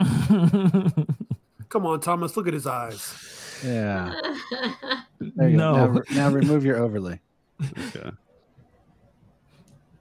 [1.68, 2.36] Come on, Thomas.
[2.36, 3.60] Look at his eyes.
[3.64, 4.14] Yeah.
[5.36, 5.72] There you No.
[5.72, 5.78] go.
[5.78, 7.18] Now, re- now remove your overlay.
[7.62, 8.10] Okay.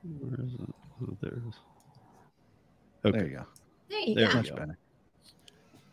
[0.04, 0.60] Where is it?
[1.02, 1.56] Oh, there it is.
[3.06, 3.18] Okay.
[3.20, 3.46] There you go.
[3.90, 4.34] there you There go.
[4.36, 4.78] Much better.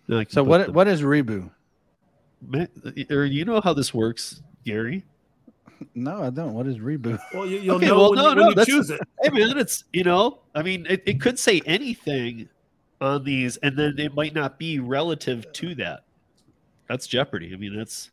[0.09, 1.49] Now I can So put what the- what is Reboot?
[2.45, 2.67] Ma-
[3.11, 5.05] or you know how this works, Gary?
[5.95, 6.55] No, I don't.
[6.55, 7.21] What is Reboot?
[7.33, 9.01] Well, you, you'll Okay, know well, when, no, you, when no, you that's- choose it.
[9.23, 12.49] Hey man, it's you know, I mean, it, it could say anything
[13.01, 16.01] on these, and then it might not be relative to that.
[16.89, 17.53] That's Jeopardy.
[17.55, 18.11] I mean, that's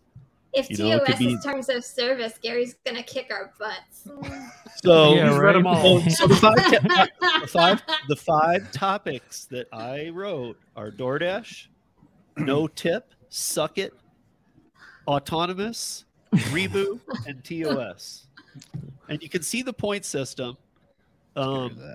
[0.54, 4.04] If You know, TOS be- is terms of service, Gary's gonna kick our butts.
[4.84, 5.14] so.
[5.16, 5.78] Yeah, He's read them right.
[5.78, 6.02] all.
[6.02, 6.56] So, so the five,
[7.42, 11.68] the five the five topics that I wrote are DoorDash,
[12.38, 13.94] no tip, suck it,
[15.08, 18.28] autonomous, reboot, and TOS.
[19.10, 20.58] And you can see the point system.
[21.36, 21.94] Um,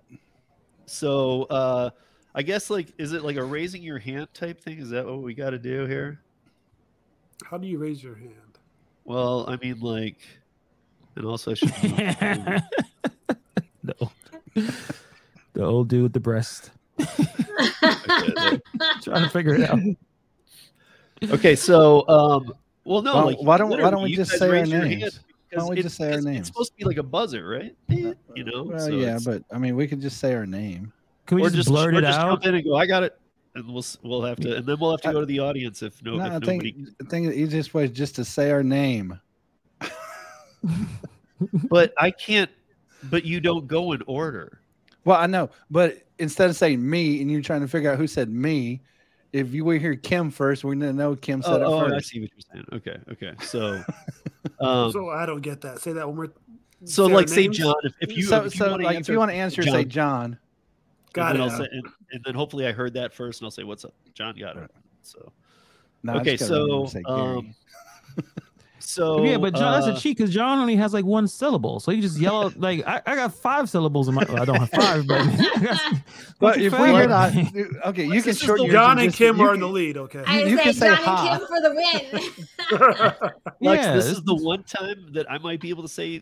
[0.86, 1.90] so uh,
[2.34, 4.78] I guess like is it like a raising your hand type thing?
[4.78, 6.20] Is that what we got to do here?
[7.44, 8.58] How do you raise your hand?
[9.04, 10.18] Well, I mean like,
[11.16, 11.68] and also I should.
[13.84, 14.12] the, old,
[15.54, 16.70] the old dude with the breast.
[19.02, 19.78] Trying to figure it out.
[21.30, 22.52] Okay, so um,
[22.84, 25.20] well, no, Why- like why don't- why don't we just say our raise names?
[25.52, 26.38] Why don't we because just say our it's- names?
[26.38, 27.76] It's supposed to be like a buzzer, right?
[27.88, 30.92] You know, Well, so yeah, but I mean, we could just say our name.
[31.32, 32.28] Can we or just, just blurt or it just out?
[32.28, 33.18] jump in and go, I got it,
[33.54, 36.02] and we'll we'll have to, and then we'll have to go to the audience if
[36.02, 36.72] no, no, if I nobody.
[36.72, 39.18] think I think the easiest way is just to say our name.
[41.64, 42.50] But I can't.
[43.10, 44.60] But you don't go in order.
[45.04, 48.06] Well, I know, but instead of saying me and you trying to figure out who
[48.06, 48.80] said me,
[49.32, 51.98] if you were here Kim first, we're gonna know Kim Oh, said it oh, I
[52.00, 52.66] see what you're saying.
[52.74, 53.32] Okay, okay.
[53.44, 53.82] So,
[54.60, 55.80] um, so, so I don't get that.
[55.80, 56.32] Say that one more.
[56.84, 57.48] So, like, say?
[57.48, 59.36] John, if, if you so, if you so want to like, if you want to
[59.36, 60.38] answer, say John.
[61.12, 61.48] Got and it.
[61.48, 63.84] then, I'll say, and, and then hopefully I heard that first, and I'll say, "What's
[63.84, 64.70] up, John?" Got it.
[65.02, 65.32] So,
[66.02, 67.36] No, Okay, just gotta remember so, to say Gary.
[67.38, 67.54] um,
[68.78, 71.80] so yeah, but John, uh, that's a cheat because John only has like one syllable,
[71.80, 74.24] so you just yell out like I, I got five syllables in my.
[74.28, 75.26] Well, I don't have five, but.
[76.40, 77.08] But if we hear favorite?
[77.08, 79.96] that, okay, you can is shorten the- yours John and Kim are in the lead.
[79.96, 80.24] Okay.
[80.26, 81.28] I you say can say John ha.
[81.30, 83.32] and Kim for the win.
[83.60, 86.20] Lex, Yeah, this this is the one time that I might be able to say,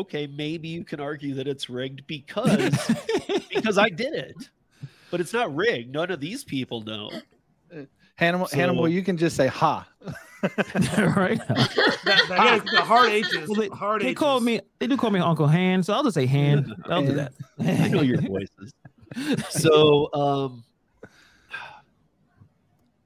[0.00, 2.92] okay, maybe you can argue that it's rigged because
[3.54, 4.36] because I did it,
[5.10, 5.92] but it's not rigged.
[5.92, 7.10] None of these people know.
[8.16, 9.88] Hannibal, So- Hannibal, you can just say ha.
[10.42, 11.38] right.
[11.48, 13.48] That, that, yeah, the hard H's.
[13.48, 14.16] Well, they, hard they H's.
[14.18, 14.60] call me.
[14.78, 16.74] They do call me Uncle Han, so I'll just say Han.
[16.86, 17.32] I'll do that.
[17.58, 18.72] I know your voices.
[19.50, 20.64] So, um,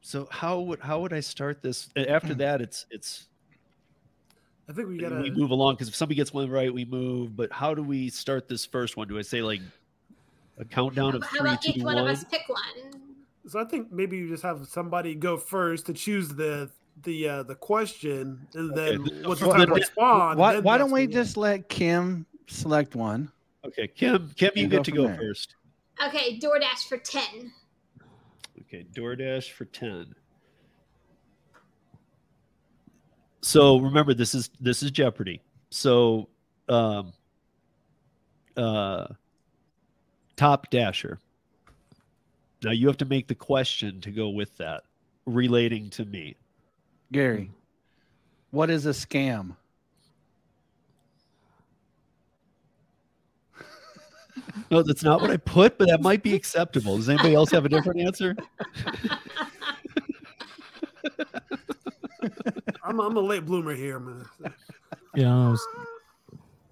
[0.01, 1.89] so how would how would I start this?
[1.97, 3.27] After that, it's it's
[4.69, 5.31] I think we we gotta.
[5.33, 7.37] move along because if somebody gets one right, we move.
[7.37, 9.09] But how do we start this first one?
[9.09, 9.61] Do I say like
[10.59, 13.01] a countdown of How three, about two, each one of us pick one?
[13.47, 16.71] So I think maybe you just have somebody go first to choose the
[17.03, 19.23] the uh, the question, and then Okay.
[19.27, 20.39] what's the Well, time to respond?
[20.39, 23.31] Why, why don't we the- just let Kim select one?
[23.67, 25.17] Okay, Kim, Kim, you get go to go there.
[25.19, 25.57] first.
[26.07, 27.53] Okay, DoorDash for 10.
[28.61, 30.15] Okay, DoorDash for 10.
[33.45, 35.43] So remember this is this is Jeopardy.
[35.69, 36.31] So
[36.71, 37.13] um
[38.57, 39.09] uh
[40.35, 41.19] top dasher.
[42.63, 44.85] Now you have to make the question to go with that
[45.27, 46.37] relating to me.
[47.13, 47.51] Gary,
[48.51, 49.55] what is a scam?
[54.71, 56.97] No, that's not what I put, but that might be acceptable.
[56.97, 58.35] Does anybody else have a different answer?
[62.85, 64.25] I'm, I'm a late bloomer here, man.
[65.15, 65.35] Yeah.
[65.35, 65.67] I was-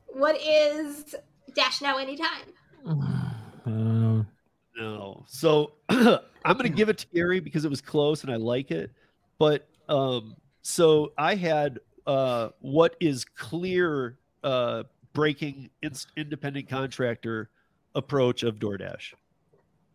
[0.07, 1.15] What is
[1.55, 2.53] Dash Now Anytime?
[2.87, 4.25] I.
[4.75, 5.25] No.
[5.29, 8.71] So I'm going to give it to Gary because it was close and I like
[8.71, 8.91] it.
[9.39, 17.51] But um, so I had uh, what is clear uh, breaking ins- independent contractor
[17.95, 19.13] approach of DoorDash.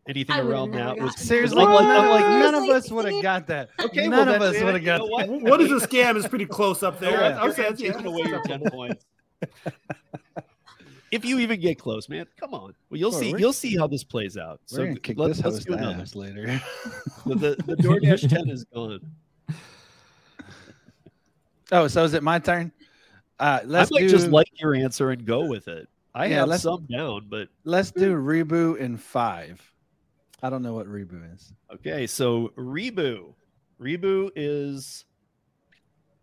[0.10, 3.06] Anything around never that was Seriously, I'm like- I'm none, like- none of us would
[3.12, 3.70] have got that.
[3.80, 4.08] okay.
[4.08, 5.30] none well, of us would have you got know that.
[5.30, 5.42] what?
[5.42, 7.12] what is a scam is pretty close up there.
[7.20, 7.42] Yeah.
[7.42, 9.06] I, would say I'm that's- yeah, taking away your 10 points.
[11.12, 12.74] If you even get close, man, come on.
[12.90, 13.34] Well, you'll Well, see.
[13.38, 14.60] You'll see how this plays out.
[14.72, 16.02] We're kick let- this let's host do another.
[16.02, 16.62] ass later.
[17.26, 19.00] The, the, the DoorDash 10 is gone.
[21.72, 22.72] oh, so is it my turn?
[23.40, 25.88] Uh, let's I might do just like your answer and go with it.
[26.16, 29.62] I Yeah, have some down, but let's do reboot in five.
[30.44, 31.54] I don't know what reboot is.
[31.74, 32.06] okay.
[32.08, 33.34] So Rebu,
[33.80, 35.06] Rebu is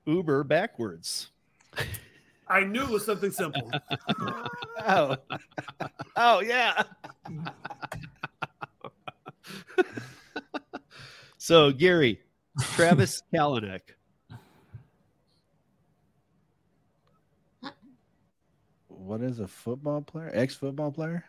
[0.06, 1.30] Uber backwards.
[2.46, 3.70] I knew it was something simple.
[4.86, 5.16] Oh,
[6.16, 6.82] oh yeah.
[11.38, 12.20] So Gary,
[12.74, 13.80] Travis Kalanick.
[18.88, 20.30] What is a football player?
[20.32, 21.24] Ex football player?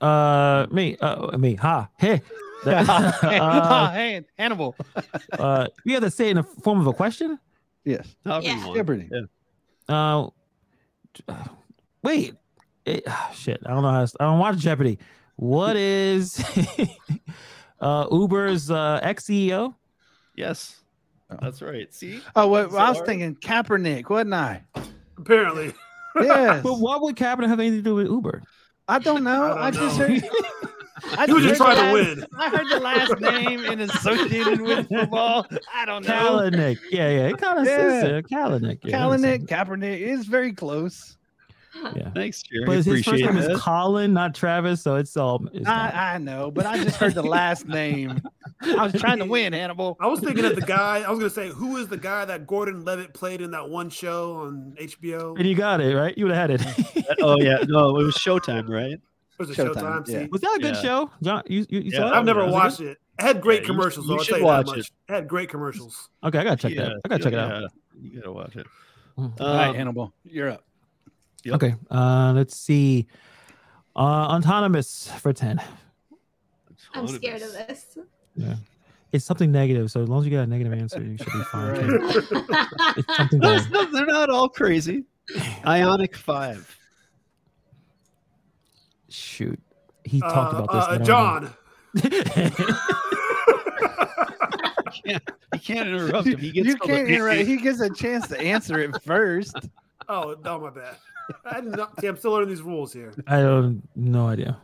[0.00, 0.96] Uh, me.
[1.00, 1.54] Uh, me.
[1.56, 1.88] Ha.
[1.98, 2.22] Hey.
[2.66, 4.74] uh, hey, Hannibal.
[5.32, 7.38] uh, you have to say it in the form of a question.
[7.84, 8.16] Yes.
[8.24, 8.64] However you Yeah.
[8.64, 8.76] want.
[8.76, 9.10] Jeopardy.
[9.88, 10.28] Uh,
[12.02, 12.34] wait.
[12.86, 13.60] It, ah, shit.
[13.66, 14.04] I don't know how.
[14.06, 14.98] To, I don't watch Jeopardy.
[15.36, 16.42] What is
[17.80, 19.74] uh, Uber's uh, ex CEO?
[20.36, 20.80] Yes,
[21.30, 21.36] Oh.
[21.40, 21.92] that's right.
[21.92, 24.62] See, Oh, what, So I was are- thinking Kaepernick, wasn't I?
[25.16, 25.72] Apparently,
[26.20, 26.62] Yes.
[26.62, 28.42] But what would Kaepernick have anything to do with Uber?
[28.88, 29.52] I don't know.
[29.52, 30.06] I I, don't just know.
[30.08, 30.22] heard.
[31.18, 32.26] I he was just heard trying the to win.
[32.38, 35.46] I heard the last name and associated with football.
[35.74, 36.14] I don't know.
[36.14, 36.78] Kalanick.
[36.90, 37.26] Yeah, yeah.
[37.28, 38.16] It kind of says Yeah.
[38.16, 38.78] uh, Kalanick.
[38.82, 41.16] Yeah, Kalanick, Kaepernick is very close.
[41.96, 42.10] Yeah.
[42.14, 42.66] thanks, Jerry.
[42.66, 43.50] But his first name that.
[43.50, 44.82] is Colin, not Travis.
[44.82, 45.46] So it's all.
[45.52, 48.22] It's I, I know, but I just heard the last name.
[48.62, 49.96] I was trying to win, Hannibal.
[50.00, 51.02] I was thinking of the guy.
[51.02, 53.90] I was gonna say, who is the guy that Gordon Levitt played in that one
[53.90, 55.36] show on HBO?
[55.38, 56.16] and you got it right.
[56.16, 57.06] You would have had it.
[57.20, 58.98] oh yeah, no, it was Showtime, right?
[59.38, 59.74] Was it Showtime,
[60.06, 60.08] Showtime?
[60.08, 60.26] yeah.
[60.30, 60.80] Was that a good Yeah.
[60.82, 61.42] show, John?
[61.46, 62.14] You you, you Yeah, saw it?
[62.14, 62.98] I've never Was it watched it.
[63.18, 64.06] It had great Yeah, commercials.
[64.06, 64.78] you though, I'll should tell you that watch much.
[64.78, 64.90] it.
[65.08, 66.08] It had great commercials.
[66.22, 67.00] Okay, I gotta check that.
[67.04, 67.70] I gotta check it out.
[68.00, 68.66] You gotta watch it.
[69.18, 69.24] Mm.
[69.24, 70.64] Um, All right, Hannibal, you're up.
[71.44, 71.54] Yep.
[71.56, 73.06] Okay, uh, let's see.
[73.96, 74.00] Uh,
[74.36, 75.60] autonomous for ten.
[76.94, 77.98] I'm scared of this.
[78.36, 78.54] Yeah.
[79.12, 81.42] It's something negative, so as long as you got a negative answer, you should be
[81.52, 81.76] fine.
[81.76, 81.96] Okay?
[82.96, 83.70] It's something No, bad.
[83.70, 85.04] no, they're not all crazy.
[85.64, 86.76] Ioniq Five.
[89.08, 89.60] Shoot,
[90.04, 90.84] he Uh, talked about this.
[90.84, 91.06] uh, I don't
[91.44, 91.48] know.
[95.04, 95.20] John.
[95.52, 96.38] You can't interrupt him.
[96.38, 97.40] He gets you all can't interrupt.
[97.42, 99.56] He gets a chance to answer it first.
[100.08, 100.96] oh, no, my bad.
[101.44, 103.12] I did not, see, I'm still learning these rules here.
[103.26, 104.58] I don't no idea.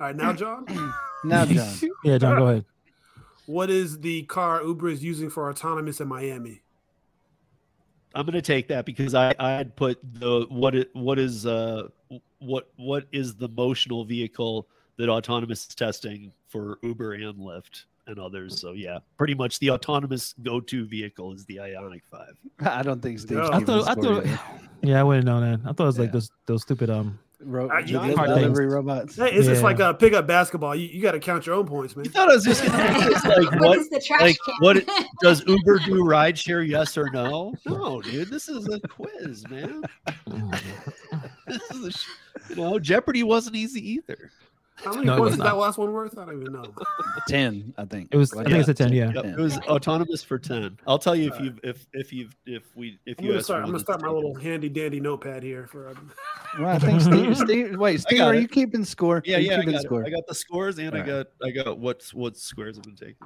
[0.00, 0.66] All right, now, John,
[1.24, 1.68] Now, John.
[2.04, 2.64] Yeah, John, go ahead.
[3.46, 6.62] what is the car Uber is using for autonomous in Miami?
[8.14, 11.88] I'm gonna take that because I I had put the what it what is uh
[12.40, 18.18] what what is the motional vehicle that autonomous is testing for Uber and Lyft and
[18.20, 18.60] others.
[18.60, 22.34] So yeah, pretty much the autonomous go-to vehicle is the Ioniq Five.
[22.60, 23.38] I don't think Steve.
[23.38, 23.50] No.
[23.52, 24.26] I thought I thought
[24.82, 25.60] yeah, I wouldn't know that.
[25.64, 26.12] I thought it was like Yeah.
[26.12, 29.16] those those stupid um Ro- Uh, the delivery robots.
[29.16, 30.74] Hey, it's just like a pick up basketball.
[30.74, 32.04] You, you got to count your own points, man.
[32.04, 34.54] You thought I was just gonna ask like what what is the trash like, can?
[34.60, 34.84] what
[35.22, 36.68] does Uber do rideshare?
[36.68, 37.54] Yes or no?
[37.64, 38.28] No, dude.
[38.28, 39.82] This is a quiz, man.
[41.46, 42.06] This is a, sh-
[42.50, 44.30] you know Jeopardy wasn't easy either.
[44.84, 46.16] How many No, points was is that last one worth?
[46.18, 46.64] I don't even know.
[47.28, 48.08] Ten, I think.
[48.12, 48.88] It was- What I think is it's a it?
[48.88, 49.12] 10, yeah.
[49.14, 50.78] Yep, it was autonomous for ten.
[50.86, 53.60] I'll tell you if you if if you if we if I'm you gonna start.
[53.62, 55.88] I'm gonna start my little handy dandy notepad here for.
[55.90, 56.10] Um,
[56.58, 57.36] Well, I think Steve.
[57.46, 58.40] Steve wait, Steve, are it.
[58.42, 59.22] you keeping score?
[59.24, 60.04] Yeah, yeah, I got, score.
[60.06, 62.96] I got the scores and I All got I got what's what squares have been
[62.96, 63.16] taken.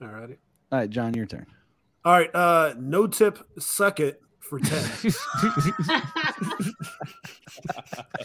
[0.00, 0.38] all righty.
[0.72, 1.46] All right, John, your turn.
[2.04, 2.34] All right.
[2.34, 3.38] Uh, no tip.
[3.58, 5.12] Suck it for ten.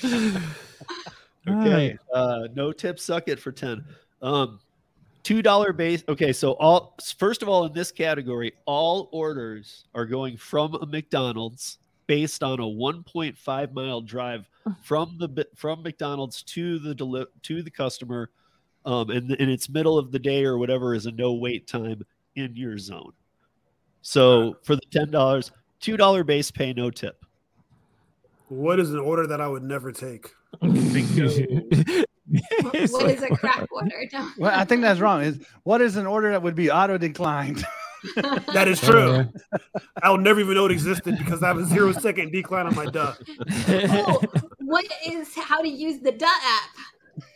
[1.48, 1.98] Okay.
[2.14, 3.84] Uh, no tip suck it for 10.
[4.22, 4.60] Um,
[5.24, 6.04] two dollar base.
[6.10, 10.86] Okay, so all first of all, in this category, all orders are going from a
[10.86, 14.48] McDonald's based on a 1.5 mile drive
[14.82, 18.30] from the bi- from McDonald's to the deli- to the customer,
[18.86, 22.02] um, and and it's middle of the day or whatever is a no wait time
[22.36, 23.12] in your zone.
[24.02, 27.24] So for the ten dollars, two dollar base pay, no tip.
[28.50, 30.32] what is an order that I would never take?
[30.62, 30.96] What is
[33.24, 33.92] a crack order?
[34.12, 35.22] Don't- Well, I think that's wrong.
[35.22, 37.66] Is what is an order that would be auto declined?
[38.54, 39.26] That is true.
[40.04, 42.86] I'll never even know it existed because I have a zero second decline on my
[42.86, 43.14] duh.
[43.70, 44.22] oh,
[44.60, 46.70] what is how to use the Duh app?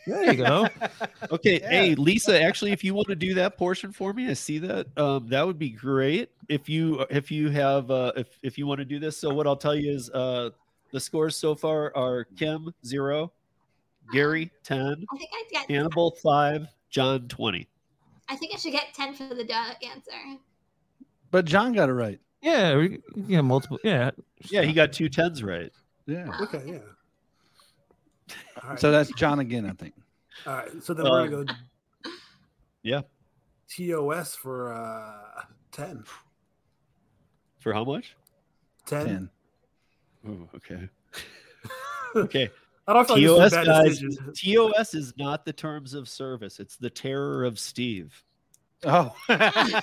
[0.06, 0.68] There you go.
[1.32, 1.68] Okay, Yeah.
[1.68, 4.86] hey Lisa, actually, if you want to do that portion for me, I see that.
[4.96, 6.30] Um, that would be great.
[6.48, 9.48] If you if you have uh, if if you want to do this, so what
[9.48, 10.50] I'll tell you is uh,
[10.92, 13.32] the scores so far are Kim zero,
[14.12, 15.70] Gary ten, I think I get.
[15.70, 17.68] Hannibal five, John twenty.
[18.28, 20.12] I think I should get ten for the Duh answer.
[21.30, 22.20] But John got it right.
[22.42, 23.78] Yeah, we yeah, multiple.
[23.82, 24.10] Yeah,
[24.50, 25.72] Yeah, he got two tens right.
[26.06, 26.28] Yeah.
[26.42, 28.34] Okay, yeah.
[28.62, 28.80] All right.
[28.80, 29.94] So that's John again, I think.
[30.46, 30.82] All right.
[30.82, 31.52] So then we're gonna go
[32.82, 33.02] Yeah,
[33.68, 36.04] TOS for uh 10.
[37.60, 38.16] for how much?
[38.86, 39.30] 10.
[40.24, 40.48] Ten.
[40.52, 40.88] Oh, okay.
[42.14, 42.50] Okay.
[42.86, 44.38] I don't feel like TOS this is a bad guys.
[44.38, 46.60] TOS is not the terms of service.
[46.60, 48.22] It's the terror of Steve.
[48.84, 49.14] Oh.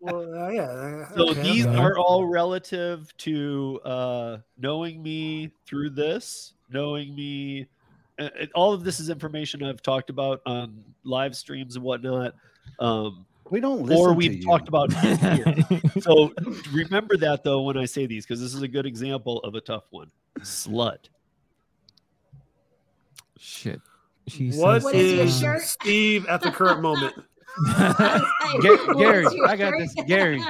[0.00, 1.08] Well, uh, yeah.
[1.16, 1.76] So okay, these okay.
[1.78, 7.66] are all relative to uh, knowing me through this, knowing me.
[8.18, 12.34] uh, uh, all of this is information I've talked about on live streams and whatnot,
[12.78, 14.42] um, we don't listen or we've you.
[14.42, 14.90] talked about
[16.00, 16.32] so
[16.72, 19.60] remember that though when I say these, because this is a good example of a
[19.60, 20.10] tough one.
[20.40, 20.98] Slut.
[23.38, 23.80] shit.
[24.26, 25.62] She What What is your is shirt?
[25.62, 27.14] Steve at the current moment?
[27.76, 29.94] Ga- Gary, I got this.
[30.06, 30.42] Gary,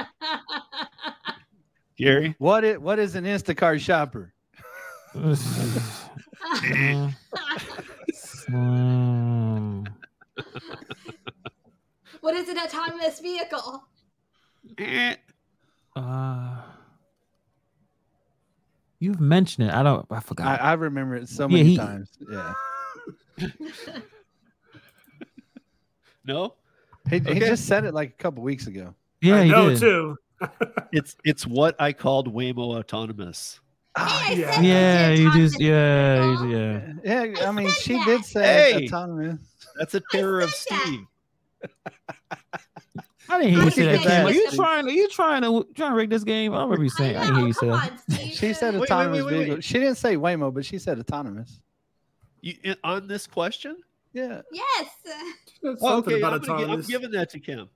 [1.97, 2.35] Gary.
[2.39, 4.33] what is what is an Instacart shopper?
[5.13, 7.13] Mm.
[12.25, 13.83] What is an autonomous vehicle?
[14.79, 15.15] Eh.
[15.95, 16.57] Uh,
[18.99, 19.73] you've mentioned it.
[19.75, 20.07] I don't.
[20.09, 20.59] I forgot.
[20.59, 22.09] I, I remember it so Yeah, many he- times.
[22.27, 22.53] Yeah.
[26.27, 26.55] No,
[27.07, 28.95] He, he just said it like a couple weeks ago.
[29.21, 29.79] yeah, I you know did.
[29.79, 30.17] too.
[30.91, 33.59] it's it's what I called Waymo autonomous.
[33.95, 34.51] Ah, Hey, yeah.
[34.55, 35.61] said Yeah, you autonomous just.
[35.61, 36.93] Yeah, yeah.
[37.03, 38.05] Yeah, I mean, she that.
[38.07, 38.85] did say Hey!
[38.87, 39.37] autonomous.
[39.77, 40.77] That's a terror of Steve.
[40.79, 41.05] that.
[41.65, 41.69] Steve.
[43.29, 44.85] I didn't hear you say that, said Are you trying?
[44.85, 46.53] Are you trying to trying to rig this game?
[46.53, 47.17] I don't remember you saying.
[47.17, 47.99] I, didn't hear you say that.
[48.33, 49.45] She said Wait, wait, autonomous wait, wait, wait.
[49.45, 49.61] vehicle.
[49.61, 51.59] She didn't say Waymo, but she said autonomous.
[52.41, 53.77] You, on this question?
[54.13, 54.41] Yeah.
[54.51, 54.87] Yes.
[55.61, 57.67] There's okay, about I'm, gonna gi- I'm giving that to Kim.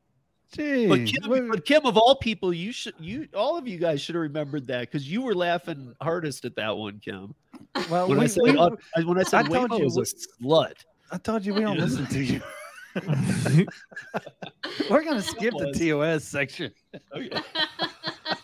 [0.55, 0.87] Jeez.
[0.87, 4.01] But Kim, what- but Kim, of all people, you should you all of you guys
[4.01, 7.33] should have remembered that because you were laughing hardest at that one, Kim.
[7.89, 9.97] well, When I said we- uh, I- when I said I told Waymo you was
[9.97, 10.73] a slut.
[11.11, 12.39] I told you we don't listen to you.
[14.89, 15.71] We're gonna skip the.
[15.73, 16.71] TOS section.
[17.15, 17.29] Okay.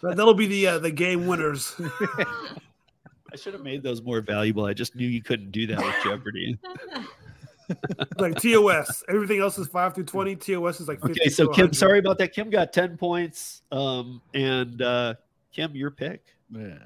[0.02, 1.74] That- That'll be the uh, the game winners.
[2.18, 4.66] I should have made those more valuable.
[4.66, 6.58] I just knew you couldn't do that with Jeopardy.
[8.18, 9.04] like TOS.
[9.10, 10.36] Everything else is five through twenty.
[10.36, 11.76] TOS is like 50 Okay, so Kim, 100.
[11.76, 12.34] sorry about that.
[12.34, 13.62] Kim got 10 points.
[13.72, 15.16] Um, and uh
[15.52, 16.24] Kim, your pick.
[16.52, 16.78] Yeah.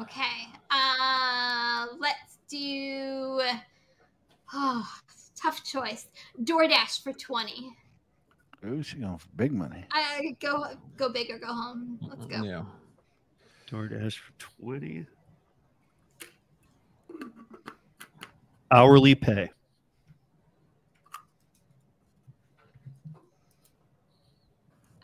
[0.00, 0.48] Okay.
[0.70, 3.40] Uh, let's do.
[4.54, 4.88] Oh,
[5.42, 6.06] tough choice.
[6.42, 7.76] DoorDash for twenty.
[8.64, 9.84] Ooh, she going for big money.
[9.90, 10.66] I go
[10.96, 11.98] go big or go home.
[12.02, 12.42] Let's go.
[12.42, 12.62] Yeah.
[13.68, 15.06] DoorDash for 20.
[18.70, 19.50] Hourly pay.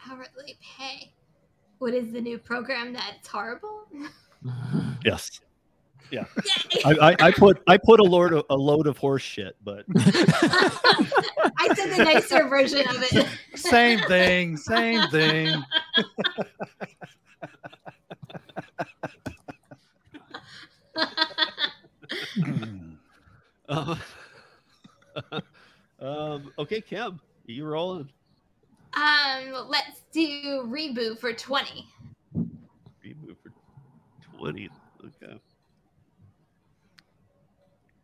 [0.07, 1.13] Hourly pay.
[1.79, 3.87] What is the new program that's horrible?
[5.05, 5.41] Yes.
[6.11, 6.25] Yay!
[6.85, 9.85] I, I, I put I put a load of a load of horse shit, but
[9.97, 13.27] I said the nicer version of it.
[13.55, 14.57] Same thing.
[14.57, 15.63] Same thing.
[23.69, 23.97] uh,
[26.01, 28.09] um okay, Kim, you rolling.
[28.95, 31.87] Um, let's do reboot for twenty.
[33.05, 33.53] Reboot for
[34.39, 34.69] 20.
[35.05, 35.39] Okay.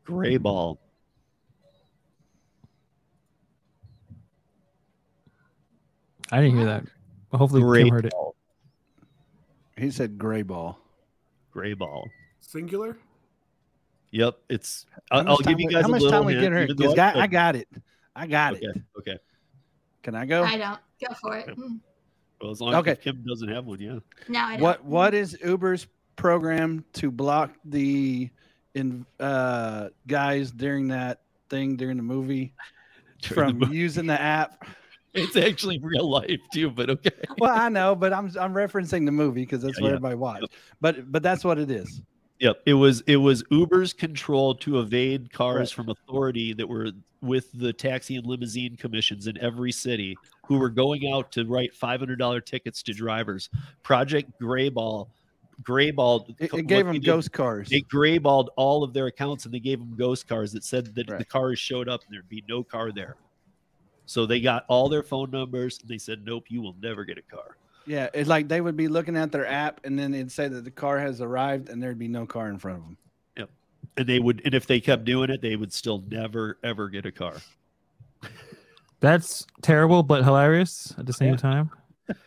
[0.04, 0.80] Gray ball.
[6.32, 6.84] I didn't hear that.
[7.30, 8.12] Well, hopefully Gray Kim heard it.
[8.12, 8.34] ball.
[9.76, 10.78] He said gray ball.
[11.50, 12.08] Gray ball.
[12.40, 12.96] Singular.
[14.10, 14.86] Yep, it's.
[15.10, 16.62] I'll, I'll give you guys How a much little time we hint, get her?
[16.64, 17.68] even though Because I- I, I got it.
[18.14, 18.82] I got okay, it.
[18.98, 19.18] okay.
[20.04, 20.44] Can I go?
[20.44, 20.78] I don't.
[21.00, 21.48] Go for it.
[21.48, 21.80] Mm.
[22.40, 22.92] Well, as long Okay.
[22.92, 23.98] as Kim doesn't have one, yeah.
[24.28, 24.60] No, I don't.
[24.62, 28.30] What What is Uber's program to block the
[28.74, 31.20] in uh, guys during that
[31.50, 32.52] thing during the movie
[33.22, 33.78] During from the movie.
[33.78, 34.66] using the app?
[35.14, 37.10] It's actually real life too, but okay.
[37.38, 39.94] Well, I know, but I'm I'm referencing the movie because that's Yeah, what yeah.
[39.94, 40.48] everybody watched.
[40.80, 42.02] But but that's what it is.
[42.40, 42.62] Yep.
[42.66, 45.70] It was it was Uber's control to evade cars Right.
[45.70, 46.90] from authority that were
[47.22, 50.16] with the taxi and limousine commissions in every city
[50.46, 53.48] who were going out to write five hundred dollar tickets to drivers.
[53.84, 55.08] Project Greyball,
[55.62, 56.28] Greyball.
[56.38, 57.68] It, it gave them did- ghost cars.
[57.68, 61.06] They greyballed all of their accounts and they gave them ghost cars that said that
[61.06, 61.28] the Right.
[61.28, 63.16] cars showed up and there'd be no car there.
[64.06, 67.16] So they got all their phone numbers and they said, "Nope, you will never get
[67.18, 70.32] a car." Yeah, it's like they would be looking at their app and then it'd
[70.32, 72.96] say that the car has arrived and there'd be no car in front of them.
[73.36, 73.50] Yep.
[73.98, 77.06] And they would, and if they kept doing it, they would still never ever get
[77.06, 77.34] a car.
[79.00, 81.36] That's terrible, but hilarious at the same Yeah.
[81.36, 81.70] time.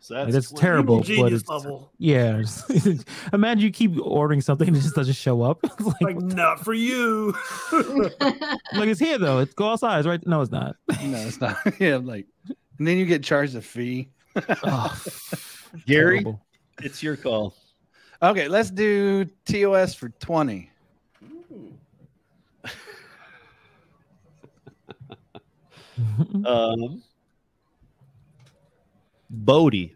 [0.00, 1.90] So Like, that's, that's what- terrible, but Genius it's, level.
[1.98, 2.42] yeah.
[3.32, 5.58] Imagine you keep ordering something and it just doesn't show up.
[5.64, 7.34] It's like, Like not for you.
[7.72, 9.38] like it's here though.
[9.38, 9.98] It's go outside.
[9.98, 10.24] It's right.
[10.26, 10.76] No, it's not.
[11.02, 11.56] No, it's not.
[11.80, 12.26] yeah, like,
[12.78, 14.08] and then you get charged a fee.
[14.64, 15.02] Oh,
[15.86, 16.40] Gary, terrible.
[16.82, 17.54] it's your call.
[18.22, 20.70] Okay, let's do TOS for 20.
[26.46, 27.02] Um,
[29.30, 29.94] Bodie.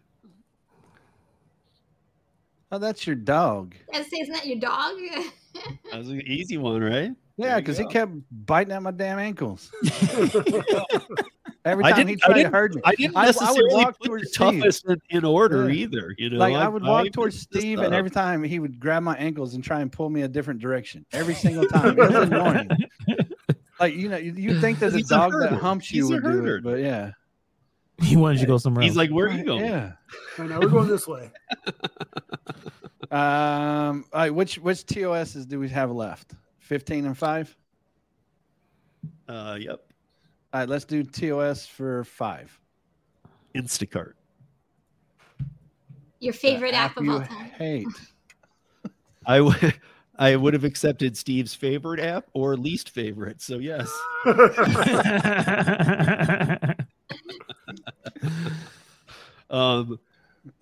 [2.71, 3.75] Oh, that's your dog.
[3.91, 4.95] Yes, Isn't that your dog?
[5.91, 7.11] That was an easy one, right?
[7.37, 9.71] Yeah, because he kept biting at my damn ankles.
[11.65, 12.81] Every time he tried to hurt me.
[12.83, 14.59] I didn't I- I would necessarily walk put towards the Steve.
[14.61, 15.83] toughest in, in order Yeah.
[15.83, 16.15] either.
[16.17, 19.15] You know, like I would walk towards Steve, and every time he would grab my
[19.17, 21.05] ankles and try and pull me a different direction.
[21.13, 22.69] Every single time, it was annoying.
[23.79, 26.09] Like you know, you, you think that a He's a dog that humps you He's
[26.09, 27.11] a would do it, but yeah,
[28.01, 28.97] He wanted you to go somewhere He's else.
[28.97, 29.93] like, "Where are you going?" yeah.
[30.37, 31.31] I know we're going this way.
[33.11, 36.33] Um, all right, which which TOSs do we have left?
[36.57, 37.55] Fifteen and five.
[39.27, 39.81] Uh, yep.
[40.51, 42.59] All right, let's do TOS for five.
[43.53, 44.13] Instacart.
[46.19, 47.51] your favorite The app of you all time.
[47.51, 47.87] Hate.
[49.27, 49.75] I would.
[50.17, 53.41] I would have accepted Steve's favorite app or least favorite.
[53.43, 53.91] So yes.
[59.49, 59.99] Um.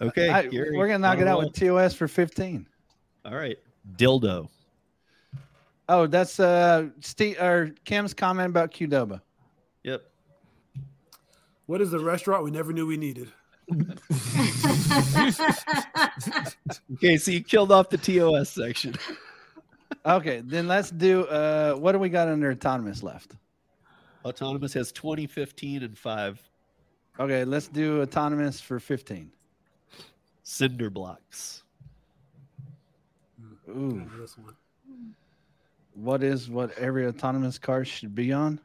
[0.01, 0.27] Okay.
[0.27, 1.49] All right, Gary, we're gonna knock it out roll?
[1.49, 2.67] with TOS for fifteen.
[3.23, 3.57] All right.
[3.95, 4.49] Dildo.
[5.87, 9.21] Oh, that's uh Steve or Kim's comment about Qdoba.
[9.83, 10.03] Yep.
[11.67, 13.31] What is the restaurant we never knew we needed?
[16.93, 17.17] Okay.
[17.17, 18.93] So you killed off the TOS section.
[20.05, 23.35] Okay, then let's do uh what do we got under autonomous left?
[24.25, 26.41] Autonomous has 2015 and five
[27.19, 29.31] Okay, let's do autonomous for 15.
[30.43, 31.63] cinder blocks.
[33.69, 34.55] Ooh, This one.
[35.93, 38.59] what is what every autonomous car should be on?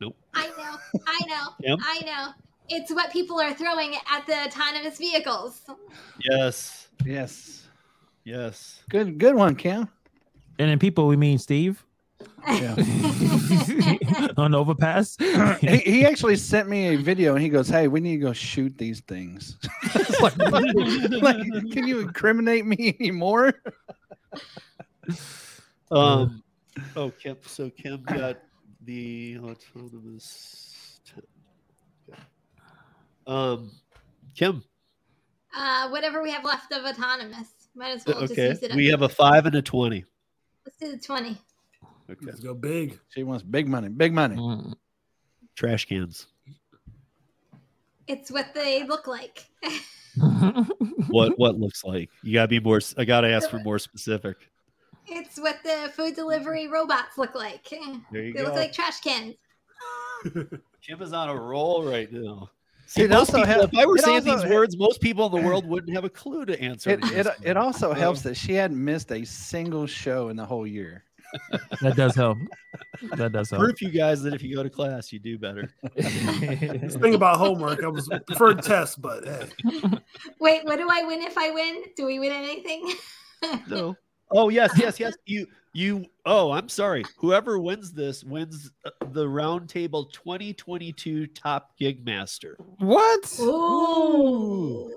[0.00, 0.16] Nope.
[0.34, 1.78] I know, I know, Yep.
[1.82, 2.32] I know.
[2.68, 5.62] It's what people are throwing at the autonomous vehicles.
[6.20, 6.88] Yes.
[7.04, 7.66] Yes.
[8.24, 8.82] Yes.
[8.88, 9.88] Good, good one, Cam.
[10.58, 11.84] And in people, we mean Steve
[12.48, 12.74] Yeah.
[14.36, 15.16] on Overpass.
[15.60, 18.32] he, he actually sent me a video and he goes, Hey, we need to go
[18.32, 19.56] shoot these things.
[20.20, 20.36] Like.
[20.36, 21.38] Like,
[21.72, 23.54] can you incriminate me anymore?
[25.90, 26.42] Um.
[26.94, 27.38] Oh, Kim.
[27.46, 28.36] So Kim got
[28.84, 31.00] the autonomous.
[31.06, 32.16] Ten.
[33.26, 33.70] Um,
[34.34, 34.62] Kim.
[35.56, 37.48] uh, whatever we have left of autonomous.
[37.74, 38.72] Might as well just use it.
[38.72, 38.76] up.
[38.76, 40.04] We have a five and a twenty.
[40.66, 41.38] Let's do the 20.
[42.10, 42.26] Okay.
[42.26, 42.98] Let's go big.
[43.10, 44.36] She wants big money, big money.
[44.36, 44.74] Mm.
[45.56, 46.26] Trash cans.
[48.06, 49.46] It's what they look like.
[51.08, 52.10] What what looks like?
[52.22, 52.80] You gotta be more.
[52.98, 54.36] I gotta ask for more specific.
[55.06, 57.68] it's what the food delivery robots look like.
[58.12, 58.46] There you They go.
[58.46, 59.34] look like trash cans.
[60.82, 62.50] Kim is on a roll right now.
[62.86, 64.76] See, See, it most also people, hel- if I were it saying also these words,
[64.76, 66.90] most people in the world wouldn't have a clue to answer.
[66.90, 70.66] It, it, it also helps that she hadn't missed a single show in the whole
[70.66, 71.04] year.
[71.80, 72.38] That does help.
[73.16, 73.62] That does help.
[73.62, 75.72] proof you guys that if you go to class, you do better.
[75.94, 79.48] This thing about homework, I was preferred test, but hey,
[80.40, 81.82] Wait, what do I win if I win?
[81.96, 82.94] Do we win anything?
[83.68, 83.96] No.
[84.32, 85.14] Oh yes, yes, yes.
[85.26, 86.06] You you.
[86.24, 87.02] Oh, I'm sorry.
[87.18, 92.56] Whoever wins this wins uh, the Roundtable 2022 Top Gig Master.
[92.78, 93.40] what?
[93.40, 94.94] Ooh.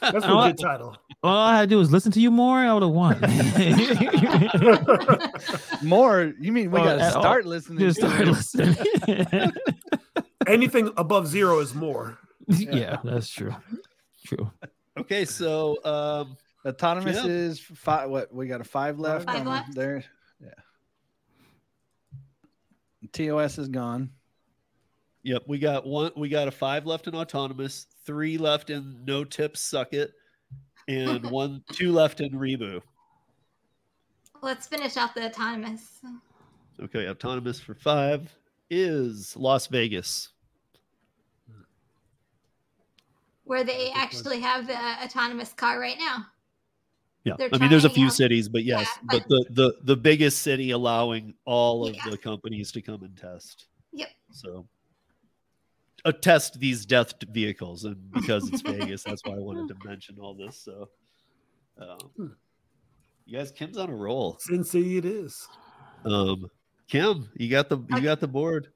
[0.00, 0.96] That's a good title.
[1.22, 2.58] All I had to do was listen to you more.
[2.58, 3.18] I would have won.
[5.82, 7.22] More, you mean we Well, got to at all.
[7.22, 7.78] start listening?
[7.80, 8.26] Just start it.
[8.28, 9.52] listening.
[10.46, 12.18] Anything above zero is more.
[12.48, 13.54] yeah, that's true.
[14.24, 14.50] True.
[14.96, 16.36] Okay, so um,
[16.66, 17.30] Autonomous Jim.
[17.30, 18.10] is five.
[18.10, 19.26] What we got a five left.
[19.26, 19.74] Five on left.
[19.74, 20.04] there.
[20.40, 20.48] Yeah.
[23.12, 24.10] TOS is gone.
[25.22, 26.12] yep, we got one.
[26.16, 30.12] We got a five left in autonomous, three left in no tips, suck it,
[30.88, 32.80] and one, two left in Rebu.
[34.42, 36.00] Let's finish out the autonomous.
[36.82, 38.34] Okay, autonomous for five
[38.70, 40.30] is Las Vegas.
[43.44, 46.24] Where they actually have the autonomous car right now.
[47.24, 49.74] Yeah, They're I mean, there's a few out- cities, but yes, Yeah, but the, the
[49.82, 52.08] the biggest city allowing all of Yeah.
[52.10, 53.66] the companies to come and test.
[53.92, 54.08] Yep.
[54.32, 54.66] So,
[56.04, 60.16] uh, test these death vehicles, and because it's Vegas, that's why I wanted to mention
[60.20, 60.56] all this.
[60.64, 60.88] So,
[61.80, 62.36] um,
[63.26, 64.36] you guys, Kim's on a roll.
[64.40, 65.46] Sin City it is.
[66.04, 66.50] Um,
[66.88, 68.68] Kim, you got the you got the board.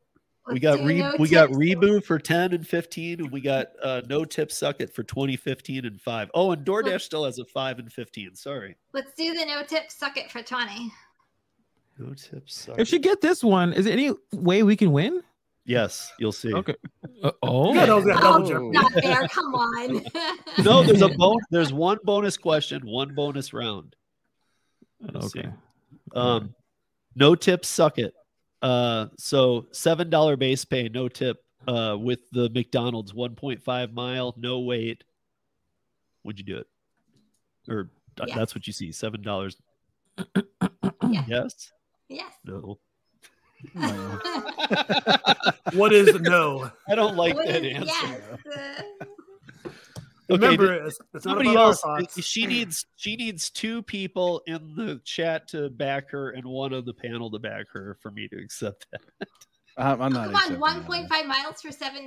[0.48, 3.68] we Let's got re- no we got reboot for 10 and 15 and we got
[3.82, 7.44] uh no tip suck it for 2015 and 5 oh and doordash still has a
[7.44, 10.90] 5 and 15 sorry Let's do the no tip suck it for 20.
[11.98, 15.22] no tip suck If she get this one, is there any way we can win?
[15.64, 16.74] Yes you'll see Okay.
[17.22, 17.72] Uh, oh.
[17.74, 19.28] Yeah, those got double Oh, not fair.
[19.28, 20.04] Come on.
[20.64, 23.94] no there's a bon- there's one bonus question one bonus round
[25.00, 25.40] Let's see.
[25.40, 25.50] Okay.
[26.14, 26.54] um
[27.14, 28.14] no tip suck it
[28.62, 34.60] uh so seven dollar base pay no tip uh with the mcdonald's 1.5 mile no
[34.60, 35.04] wait
[36.24, 36.66] would you do it
[37.68, 38.36] or th- Yes.
[38.38, 39.56] that's what you see seven dollars
[41.08, 41.24] Yeah.
[41.28, 41.72] yes
[42.08, 42.32] yes.
[42.44, 42.78] no
[45.74, 46.70] What is no?
[46.88, 48.20] i don't like What that is- answer yes.
[48.56, 48.82] uh,
[50.30, 52.22] Okay, Remember, it's, it's not somebody about our else thoughts.
[52.24, 56.84] she needs she needs two people in the chat to back her and one on
[56.86, 59.00] the panel to back her for me to accept that
[59.76, 60.32] I'm, I'm not.
[60.32, 62.06] Come on, 1.5 miles for $7.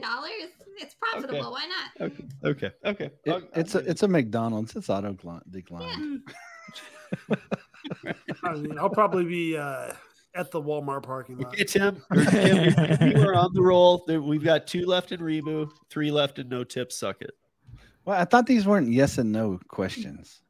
[0.77, 1.37] It's profitable.
[1.39, 1.49] Okay.
[1.49, 2.11] Why not?
[2.11, 3.91] okay okay okay It- I'll- it's I'll a do it.
[3.91, 4.75] it's a McDonald's.
[4.75, 6.23] It's auto gl- decline.
[8.43, 9.91] I mean, I'll probably be uh,
[10.35, 11.53] at the Walmart parking lot.
[11.53, 12.01] Okay, Tim.
[12.11, 14.05] or Tim, we were on the roll.
[14.07, 16.91] We've got two left in Rebu, three left in no tip.
[16.91, 17.31] Suck it.
[18.03, 20.41] Well, I thought these weren't yes and no questions.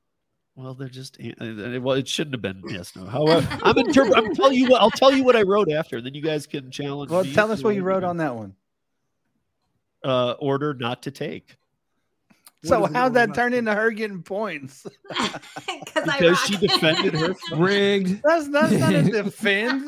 [0.56, 1.98] Well, they're just uh, uh, well.
[1.98, 3.06] It shouldn't have been yes, no.
[3.06, 4.82] However, I'm interp- I'm telling you what.
[4.82, 6.02] I'll tell you what I wrote after.
[6.02, 7.12] Then you guys can challenge.
[7.12, 8.56] Well, me tell us what you wrote on that one.
[10.04, 11.58] Uh, order not to take
[12.64, 14.86] So What is it how'd that turn into her getting points?
[15.96, 17.36] Because she defended her.
[17.56, 18.22] Rigged.
[18.24, 19.88] That's that's not a defend.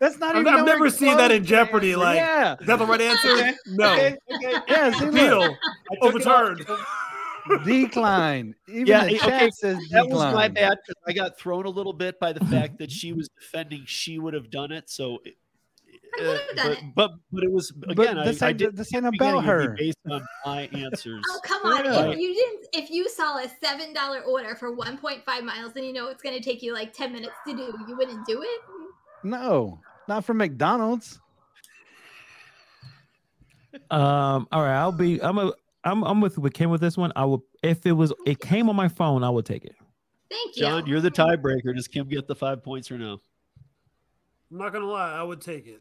[0.00, 0.54] That's not I've, even.
[0.54, 1.92] I've never seen that in Jeopardy.
[1.92, 2.00] answer.
[2.00, 3.28] Like, yeah, is that the right answer?
[3.30, 3.92] Okay, No.
[3.92, 4.58] Okay, okay.
[4.68, 4.90] yeah.
[4.98, 5.56] See, Appeal.
[6.02, 6.66] Overturned.
[7.64, 8.54] decline.
[8.68, 10.08] Even Yeah, the okay, chat says That decline.
[10.10, 13.12] was my bad because I got thrown a little bit by the fact that she
[13.12, 14.90] was defending she would have done it.
[14.90, 15.39] So, it- I would have
[16.20, 18.18] uh, but, but but it was again.
[18.18, 19.74] I, this I ain't- did this ain't at the beginning, about her.
[19.78, 21.22] based on my answers.
[21.30, 21.84] Oh come on!
[21.84, 22.10] Yeah.
[22.10, 25.72] If you didn't, if you saw a seven dollar order for one point five miles,
[25.76, 28.26] and you know it's going to take you like ten minutes to do, you wouldn't
[28.26, 28.60] do it.
[29.22, 29.78] No,
[30.08, 31.20] not from McDonald's.
[33.90, 34.48] Um.
[34.50, 34.76] All right.
[34.78, 35.22] I'll be.
[35.22, 35.52] I'm a.
[35.84, 36.02] I'm.
[36.02, 37.12] I'm with with Kim with this one.
[37.14, 37.40] I would.
[37.62, 38.12] If it was.
[38.26, 39.22] It came on my phone.
[39.22, 39.76] I would take it.
[40.28, 40.62] Thank you.
[40.62, 41.74] John, you're the tiebreaker.
[41.74, 43.20] Does Kim get the five points or no?
[44.50, 45.80] I'm not gonna lie, I would take it.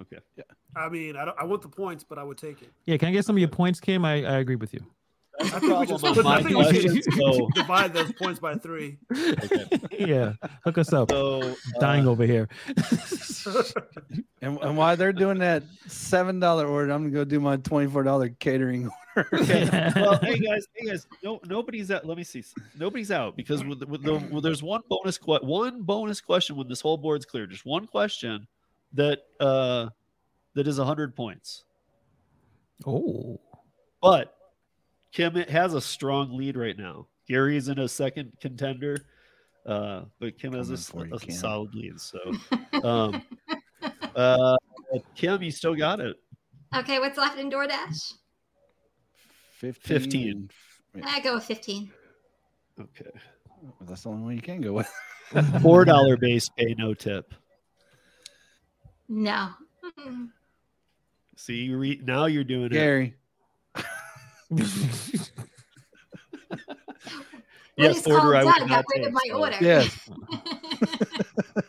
[0.00, 0.18] Okay.
[0.36, 0.44] Yeah.
[0.76, 2.70] I mean, I, don't, I want the points, but I would take it.
[2.84, 4.04] Yeah, can I get some of your points, Kim?
[4.04, 4.80] I, I agree with you.
[5.38, 7.52] That's I think we just of put- my I think we should questions.
[7.54, 8.98] Divide those points by three.
[9.12, 9.66] okay.
[9.98, 10.34] yeah,
[10.64, 11.10] hook us up.
[11.10, 12.48] so uh, Dying over here.
[14.40, 17.90] And, and while they're doing that seven dollar order, I'm gonna go do my twenty
[17.90, 19.28] four dollar catering order.
[19.34, 19.68] Okay.
[19.96, 22.04] well, hey guys, hey guys, no, nobody's out.
[22.06, 22.44] Let me see.
[22.78, 26.56] Nobody's out because with, the- with the, well, there's one bonus que- one bonus question
[26.56, 27.46] when this whole board's clear.
[27.46, 28.46] Just one question
[28.92, 29.88] that uh
[30.54, 31.64] that is hundred points.
[32.86, 33.40] oh,
[34.02, 34.34] But
[35.14, 37.06] Kim has a strong lead right now.
[37.28, 38.96] Gary's in a second contender,
[39.64, 41.34] uh, but Kim has a, Coming you, a Kim.
[41.34, 42.00] solid lead.
[42.00, 42.18] So,
[42.82, 43.22] um,
[44.16, 44.56] uh,
[45.14, 46.16] Kim, you still got it.
[46.74, 48.14] Okay, what's left in DoorDash?
[49.52, 50.00] 15.
[50.00, 50.50] 15.
[51.04, 51.92] I go with 15.
[52.80, 53.10] Okay,
[53.82, 54.92] that's the only one you can go with.
[55.62, 57.32] four dollar base pay, no tip.
[59.08, 59.50] No.
[61.36, 62.72] See, you re- now you're doing it.
[62.72, 63.14] Gary, When
[67.76, 69.56] Yes, it's order I would done, not got rid of take, my so- order.
[69.60, 70.08] yes,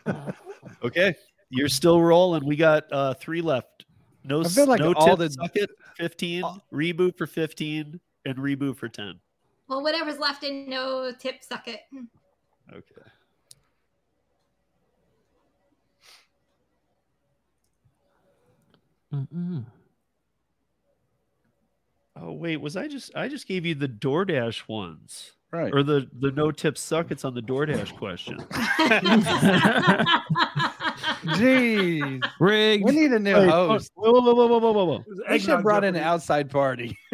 [0.84, 1.16] Okay,
[1.50, 2.46] you're still rolling.
[2.46, 3.86] We got uh three left.
[4.24, 5.70] No, I feel like no all tip, the- suck it.
[5.98, 9.20] Fifteen reboot for fifteen and reboot for ten.
[9.68, 11.82] well, whatever's left in no tip, suck it.
[12.72, 13.10] Okay.
[19.14, 19.66] Mm-mm.
[22.16, 25.74] Oh wait, was I just I just gave you the DoorDash ones right.
[25.74, 27.12] or the the no tip suck?
[27.12, 28.38] It's on the DoorDash question.
[31.36, 32.86] Jeez, rigged.
[32.86, 33.92] we need a new Wait, oh, host.
[33.96, 35.04] Whoa, whoa, whoa, whoa, whoa, whoa, whoa!
[35.30, 36.98] We should have brought in an outside party.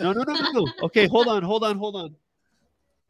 [0.00, 0.66] No, no, no, no, no.
[0.82, 2.14] Okay, hold on, hold on, hold on.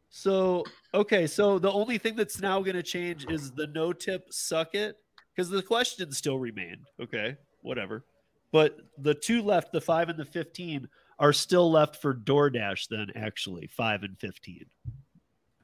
[0.09, 0.63] So
[0.93, 4.75] okay, so the only thing that's now going to change is the no tip suck
[4.75, 4.97] it
[5.35, 6.77] because the questions still remain.
[7.01, 8.05] Okay, whatever.
[8.51, 10.87] But the two left, the five and the fifteen,
[11.19, 12.87] are still left for DoorDash.
[12.89, 14.65] Then actually, five and fifteen.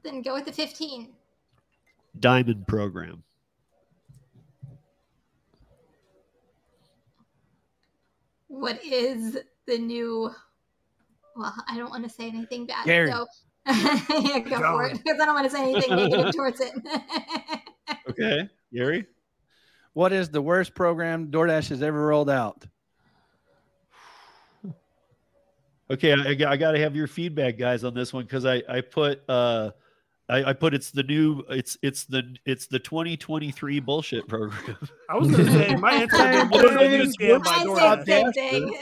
[0.03, 1.09] then go with the 15.
[2.19, 3.23] Diamond program.
[8.47, 10.31] What is the new?
[11.35, 12.85] Well, I don't want to say anything bad.
[12.85, 13.11] Gary.
[13.11, 13.25] So
[13.67, 16.73] yeah, go for it because I don't want to say anything negative towards it.
[18.09, 19.05] Okay, Gary.
[19.93, 22.65] what is the worst program DoorDash has ever rolled out?
[25.91, 28.81] Okay, I, I got to have your feedback, guys, on this one because I I
[28.81, 29.71] put uh
[30.29, 34.77] I, I put it's the new it's it's the it's the 2023 bullshit program.
[35.09, 37.13] I was gonna say my answer Same was the new thing.
[37.13, 38.05] scam by I DoorDash.
[38.05, 38.77] say the same thing.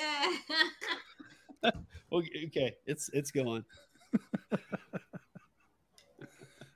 [2.12, 3.64] okay, okay, it's it's going.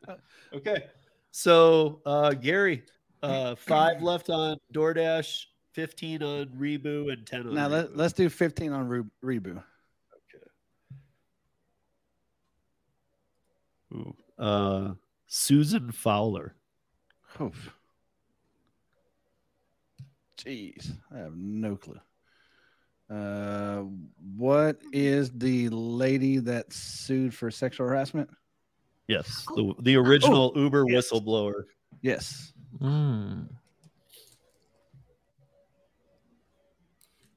[0.53, 0.85] okay,
[1.31, 2.83] so uh Gary,
[3.21, 7.53] uh five left on DoorDash, 15 on Rebu, and 10 on.
[7.53, 7.75] Now Rebu.
[7.75, 9.61] let, let's do 15 on Re- Rebu.
[14.37, 14.93] Uh,
[15.27, 16.55] Susan Fowler.
[17.39, 17.73] Oof.
[20.37, 21.99] Jeez, I have no clue.
[23.09, 23.83] Uh,
[24.35, 28.29] what is the lady that sued for sexual harassment?
[29.07, 31.11] Yes, the the original Uber yes.
[31.11, 31.65] whistleblower.
[32.01, 32.53] Yes.
[32.79, 33.49] Mm.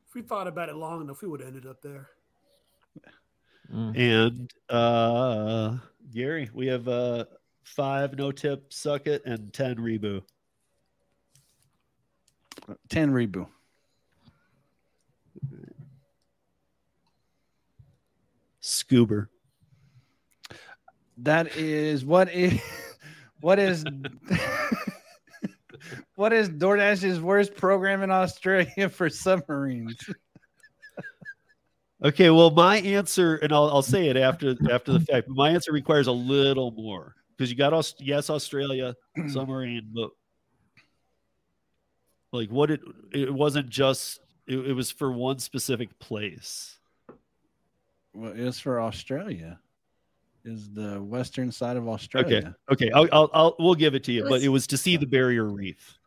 [0.06, 2.08] If we thought about it long enough, we would have ended up there.
[3.72, 3.98] Mm.
[3.98, 5.78] And uh
[6.14, 7.24] Gary, we have uh
[7.64, 10.22] five no tip suck it and 10 rebu.
[12.88, 13.46] 10 Rebu.
[18.60, 19.28] Scuba.
[21.18, 22.60] That is what is
[23.40, 23.84] what is
[26.16, 29.96] what is DoorDash's worst program in Australia for submarines?
[32.04, 35.26] Okay, well, my answer, and I'll, I'll say it after after the fact.
[35.28, 38.94] But my answer requires a little more because you got Aus- yes, Australia
[39.28, 40.10] submarine, but
[42.32, 42.80] like what it
[43.12, 46.78] it wasn't just it, it was for one specific place.
[48.12, 49.58] Well, it's for Australia.
[50.44, 52.54] Is the western side of Australia.
[52.68, 54.76] Okay, okay, I'll, I'll, I'll we'll give it to you, It but it was to
[54.76, 55.98] see the barrier reef.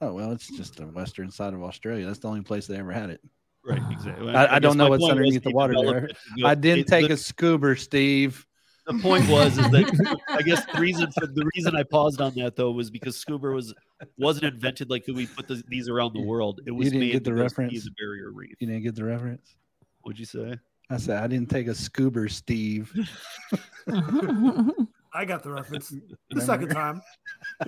[0.00, 2.04] Oh well, it's just the western side of Australia.
[2.04, 3.20] That's the only place they ever had it.
[3.66, 4.34] Right, exactly.
[4.34, 6.08] I- I don't know what's underneath the water there.
[6.40, 8.46] go- I didn't it- take the, a scuba, Steve.
[8.86, 12.34] the point was is that I guess the reason for the reason I paused on
[12.34, 13.72] that though was because scuba was
[14.18, 16.60] wasn't invented like we put the, these around the world.
[16.66, 17.88] It was didn't made get the to go see reference?
[17.98, 18.56] barrier reef.
[18.60, 19.56] You didn't get the reference.
[20.02, 20.56] What'd you say?
[20.90, 22.92] I said I didn't take a scuba, Steve.
[25.14, 25.94] I I got the reference.
[26.30, 27.00] The second time.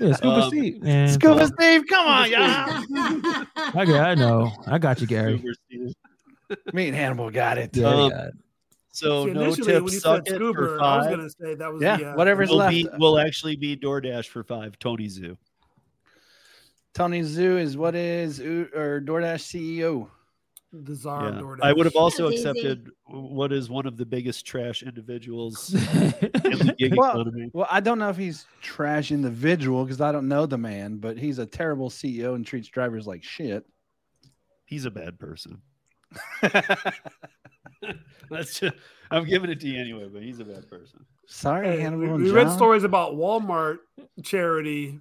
[0.01, 0.83] Yeah, Scuba Um, Steve.
[0.83, 3.47] Man, Scuba Steve, come on, Scuba y'all.
[3.75, 4.51] I, got- I know.
[4.67, 5.43] I got you, Gary.
[6.73, 7.77] Me and Hannibal got it.
[7.77, 8.35] Yeah, Um, got it.
[8.91, 11.55] So See, no initially, tips, you suck said it scuba, for I was gonna say
[11.55, 12.71] that was Yeah, the, uh, whatever's Will left.
[12.73, 14.79] be will actually be DoorDash for five.
[14.79, 15.37] Tony Xu.
[16.95, 20.09] Tony Xu is what is U- or DoorDash CEO.
[20.73, 21.41] the czar Yeah.
[21.41, 21.59] DoorDash.
[21.63, 22.87] I would have also That's easy.
[23.19, 27.51] Accepted what is one of the biggest trash individuals in the gig Well, economy.
[27.53, 31.19] Well, I don't know if he's trash individual because I don't know the man, but
[31.19, 33.65] he's a terrible CEO and treats drivers like shit.
[34.65, 35.61] He's a bad person.
[38.31, 38.75] That's just,
[39.11, 41.05] I'm giving it to you anyway, but he's a bad person.
[41.27, 42.17] Sorry, Hey, Hannibal.
[42.17, 43.79] we, we read stories about Walmart
[44.23, 45.01] charity.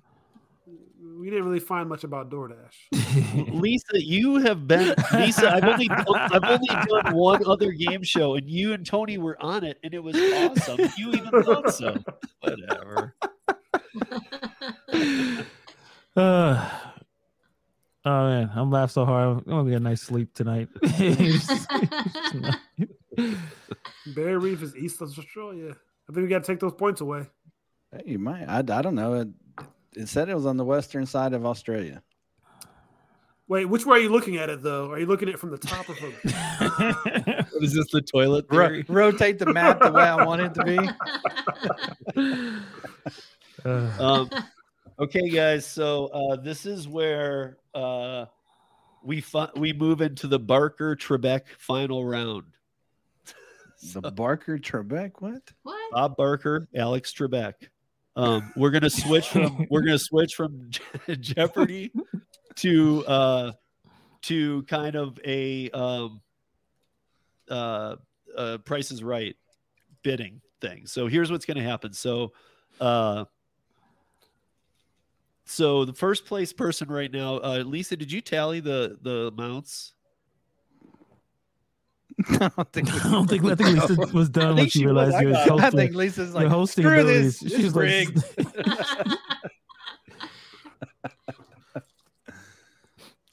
[1.17, 3.53] We didn't really find much about DoorDash.
[3.59, 5.55] Lisa, you have been Lisa.
[5.55, 9.41] I've only done, I've only done one other game show, and you and Tony were
[9.41, 10.89] on it, and it was awesome.
[10.97, 11.95] You even thought so.
[12.41, 13.15] Whatever.
[16.15, 16.69] Uh,
[18.05, 19.37] oh man, I'm laughing so hard.
[19.37, 20.69] I'm gonna get a nice sleep tonight.
[24.07, 25.75] Barrier Reef is east of Australia.
[26.09, 27.25] I think we got to take those points away.
[27.91, 28.45] Hey, you might.
[28.45, 29.31] I, I don't know.
[29.95, 32.01] It, it said it was on the western side of Australia.
[33.47, 34.89] Wait, which way are you looking at it though?
[34.91, 36.13] Are you looking at it from the top or from?
[37.55, 37.89] What is this?
[37.91, 40.63] The toilet Ro- rotate the map the way I want it to
[42.15, 42.59] be.
[43.63, 44.29] Um,
[44.99, 45.65] okay, guys.
[45.65, 48.25] So uh, this is where uh,
[49.01, 52.43] we fi- we move into the Barker Trebek final round.
[53.93, 55.41] The Barker Trebek, what?
[55.63, 55.91] what?
[55.91, 57.53] Bob Barker, Alex Trebek.
[58.15, 60.69] Um, we're gonna switch from we're gonna switch from
[61.19, 61.91] Jeopardy
[62.55, 63.51] to uh,
[64.23, 66.21] to kind of a um,
[67.49, 67.95] uh,
[68.37, 69.35] uh, Price is Right
[70.03, 70.87] bidding thing.
[70.87, 71.91] So here's what's gonna happen.
[71.93, 72.31] So
[72.79, 73.25] uh,
[75.45, 79.93] so the first place person right now, uh, Lisa, did you tally the the amounts?
[82.29, 82.93] I don't think.
[83.05, 84.93] I don't think I think Lisa was done when she she was.
[85.09, 85.63] realized you were got it.
[85.63, 87.39] I think Lisa's like, hosting screw abilities.
[87.39, 87.51] this.
[87.51, 88.23] She's It's like, rigged.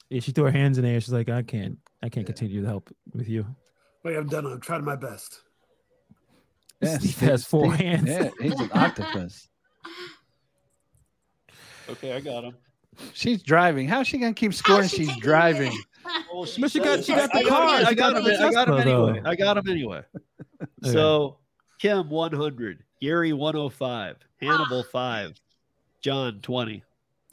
[0.09, 1.01] yeah, she threw her hands in the air.
[1.01, 3.45] She's like, I can't, I can't continue to help with you.
[4.03, 4.45] Wait, I'm done.
[4.45, 5.41] I'm trying my best.
[6.81, 8.09] Yeah, Steve Steve- has four Steve- hands.
[8.09, 9.47] Yeah, he's an octopus.
[11.89, 12.55] Okay, I got him.
[13.13, 13.87] She's driving.
[13.87, 14.87] How's she gonna keep scoring?
[14.87, 15.71] she She's driving.
[16.05, 16.25] It?
[16.31, 18.45] Oh, But she got- she got the I got him, I got got him.
[18.45, 19.21] I got him anyway.
[19.25, 20.01] I got him anyway.
[20.83, 21.37] So
[21.79, 24.91] Kim 100, Gary 105, Hannibal ah.
[24.91, 25.33] 5,
[26.01, 26.83] John 20.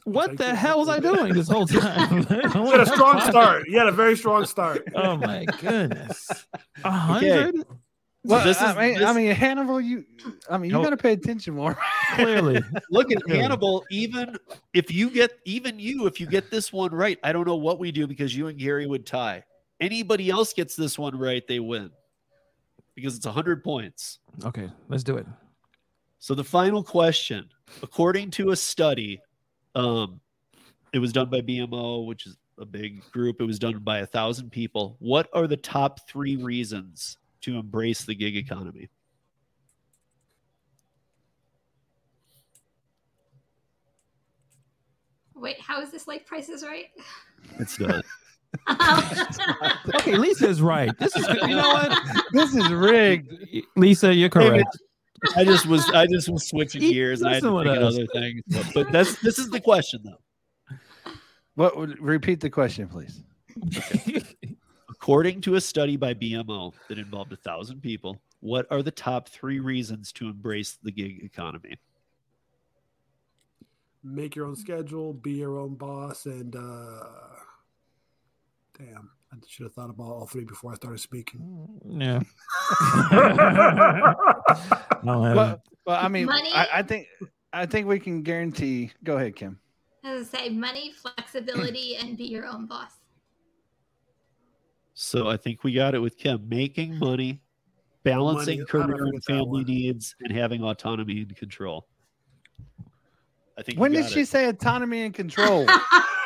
[0.04, 2.26] what the hell was I doing this whole time?
[2.54, 3.68] You had a strong start.
[3.68, 4.86] You had a very strong start.
[4.94, 6.46] Oh my goodness,
[6.84, 7.64] a hundred
[8.22, 10.04] Well, this I is- mean, I mean, Hannibal, you,
[10.50, 10.82] I mean, you No.
[10.82, 11.78] gotta pay attention more.
[12.16, 12.60] clearly.
[12.90, 13.36] Look at Yeah.
[13.36, 13.84] Hannibal.
[13.90, 14.36] Even
[14.74, 17.78] if you get, even you, if you get this one right, I don't know what
[17.78, 19.44] we do because you and Gary would tie.
[19.80, 21.90] Anybody else gets this one right, they win
[22.94, 24.18] because it's 100 points.
[24.44, 25.26] Okay, let's do it.
[26.18, 27.48] So the final question,
[27.82, 29.22] according to a study,
[29.74, 30.20] um,
[30.92, 33.40] it was done by BMO, which is a big group.
[33.40, 34.96] It was done by a thousand people.
[34.98, 38.88] What are the top three reasons to embrace the gig economy?
[45.34, 46.86] Wait, how is this like prices right?
[47.58, 48.04] It's not.
[49.94, 50.96] Okay, Lisa is right.
[50.98, 53.32] This is you know what, this is rigged.
[53.76, 54.76] Lisa, you're correct.
[55.36, 57.78] I just was I just was switching gears and I had to messing think with
[57.78, 57.94] of us.
[57.94, 58.42] other things.
[58.48, 60.76] But, but that's this is the question though.
[61.54, 63.22] What would repeat the question, please?
[65.00, 69.30] According to a study by BMO that involved a thousand people, what are the top
[69.30, 71.78] three reasons to embrace the gig economy?
[74.04, 77.04] Make your own schedule, be your own boss, and uh
[78.76, 81.66] damn, I should have thought about all three before I started speaking.
[81.86, 82.20] yeah.
[83.10, 84.14] I
[85.04, 87.06] don't Well, well, I mean, I, I think,
[87.54, 88.92] I think we can guarantee.
[89.02, 89.58] Go ahead, Kim.
[90.04, 92.99] As I say, money, flexibility, and be your own boss.
[95.02, 97.40] So I think we got it with Kim making money,
[98.04, 101.88] balancing Money, how did I career and family needs, and having autonomy and control.
[103.58, 104.28] I think When did she it.
[104.28, 105.66] say autonomy and control?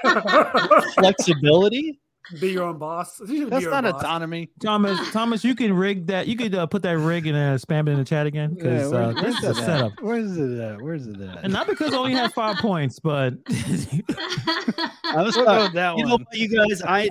[0.95, 2.01] flexibility?
[2.41, 3.21] be your own boss.
[3.29, 4.03] You That's your not boss.
[4.03, 4.49] autonomy.
[4.61, 4.99] Thomas.
[5.13, 6.27] Thomas, you can rig that.
[6.27, 8.63] You could uh, put that rig and uh, spam it in the chat again Yeah,
[8.65, 9.93] because where- uh, this is a that setup.
[10.01, 10.81] Where's it at?
[10.83, 11.45] Where's it at?
[11.45, 15.97] And not because I only had five points, but I was We'll go uh, that
[15.97, 16.25] you know one.
[16.29, 17.11] what, you guys, I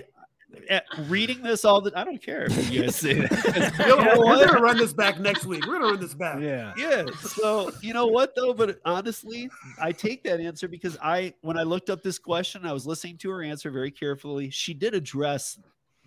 [0.69, 3.73] Eh, reading this all the I don't care if you guys say that.
[3.79, 5.65] You know, we're gonna run this back next week.
[5.65, 6.39] We're gonna run this back.
[6.41, 6.73] Yeah.
[6.77, 7.05] yeah.
[7.21, 8.53] So you know what though?
[8.53, 9.49] But honestly,
[9.81, 13.17] I take that answer because I when I looked up this question, I was listening
[13.19, 14.49] to her answer very carefully.
[14.49, 15.59] She did address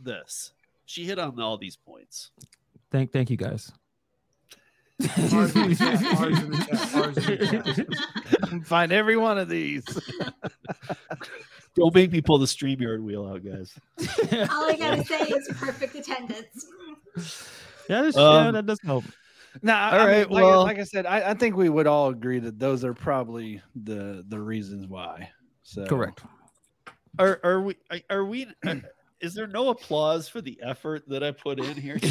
[0.02, 0.52] this.
[0.84, 2.30] She hit on all these points.
[2.90, 3.72] Thank thank you guys.
[8.64, 9.84] Find every one of these.
[11.76, 13.74] Don't make me pull the StreamYard wheel out, guys.
[14.50, 16.66] All I gotta say is perfect attendance.
[17.88, 19.04] Yeah, that's, yeah, Um, that does help.
[19.62, 20.06] No, All all right.
[20.18, 22.84] right, like, well- like I said, I, I think we would all agree that those
[22.84, 25.30] are probably the the reasons why.
[25.62, 26.22] So Correct.
[27.18, 28.76] Are are we are- are we uh,
[29.20, 31.98] is there no applause for the effort that I put in here?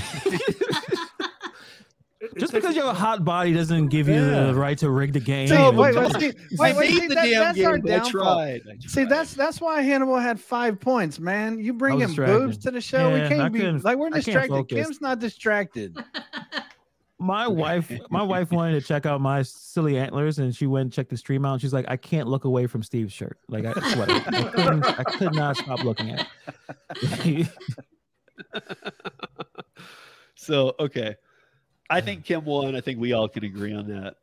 [2.35, 4.47] It- it Just because you have a hot body doesn't give you Yeah.
[4.47, 5.47] the right to rig the game.
[5.47, 7.93] So, and- wait, wait, see, wait, wait, made see, the that- damn that's our game.
[7.93, 8.11] I downfall.
[8.35, 8.61] tried.
[8.69, 11.59] I See, that's that's why Hannibal had five points, man.
[11.59, 13.09] You bring him boobs to the show.
[13.09, 14.67] Yeah, we I can't be like we're distracted.
[14.67, 15.97] Kim's not distracted.
[17.17, 20.91] my wife my wife wanted to check out my silly antlers and she went and
[20.93, 23.63] checked the stream out and she's like i can't look away from steve's shirt like
[23.63, 26.27] i swear I, couldn't, I could not stop looking at
[26.99, 27.47] it
[30.35, 31.15] So okay,
[31.89, 32.75] I think Kim won.
[32.75, 34.15] I think we all can agree on that.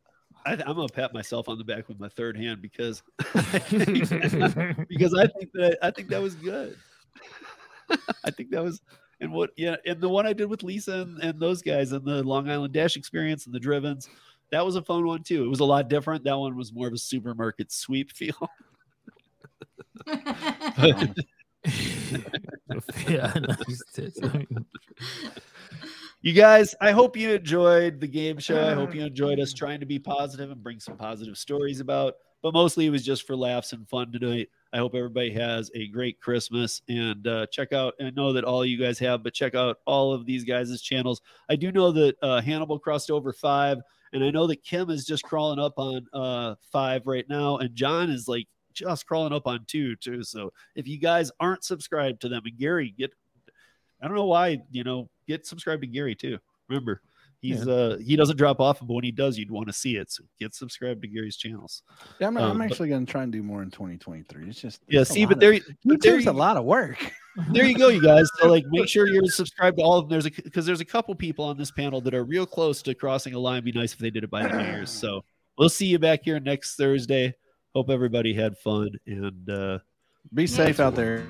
[0.45, 5.27] I, I'm gonna pat myself on the back with my third hand because because I
[5.29, 6.77] think that I think that was good.
[8.25, 8.81] I think that was
[9.21, 12.05] and what yeah and the one I did with Lisa and, and those guys and
[12.05, 14.09] the Long Island Dash experience and the Drivens
[14.53, 15.45] that was a fun one too.
[15.45, 16.25] It was a lot different.
[16.25, 18.37] That one was more of a supermarket sweep feel.
[20.07, 21.07] yeah
[23.09, 24.19] nice tits.
[24.23, 24.67] I mean,
[26.25, 28.65] You guys, I hope you enjoyed the game show.
[28.65, 32.15] I hope you enjoyed us trying to be positive and bring some positive stories about,
[32.43, 34.49] but mostly it was just for laughs and fun tonight.
[34.73, 37.95] I hope everybody has a great Christmas and uh, check out.
[38.01, 41.21] I know that all you guys have, but check out all of these guys' channels.
[41.51, 43.79] I do know that uh, Hannibal crossed over five,
[44.13, 47.75] and I know that Kim is just crawling up on uh, five right now, and
[47.75, 50.23] John is like just crawling up on two too.
[50.23, 53.13] So if you guys aren't subscribed to them, and Gary, get
[54.03, 56.39] I don't know why, you know, get subscribed to Gary too.
[56.69, 57.03] Remember,
[57.41, 60.11] he's uh he doesn't drop off, but when he does, you'd want to see it.
[60.11, 61.83] So get subscribed to Gary's channels.
[62.19, 64.49] Yeah, I'm, Um, I'm actually going to try and do more in 2023.
[64.49, 66.99] It's just Yeah, see, but there, of- but there, YouTube's a lot of work.
[67.53, 68.29] there you go, you guys.
[68.39, 70.11] So like, make sure you're subscribed to all of them.
[70.11, 72.95] There's a because there's a couple people on this panel that are real close to
[72.95, 73.63] crossing a line.
[73.65, 74.91] Be nice if they did it by the New Year's.
[74.91, 75.25] So
[75.59, 77.35] we'll see you back here next Thursday.
[77.75, 79.79] Hope everybody had fun and uh
[80.35, 81.27] Be safe out there.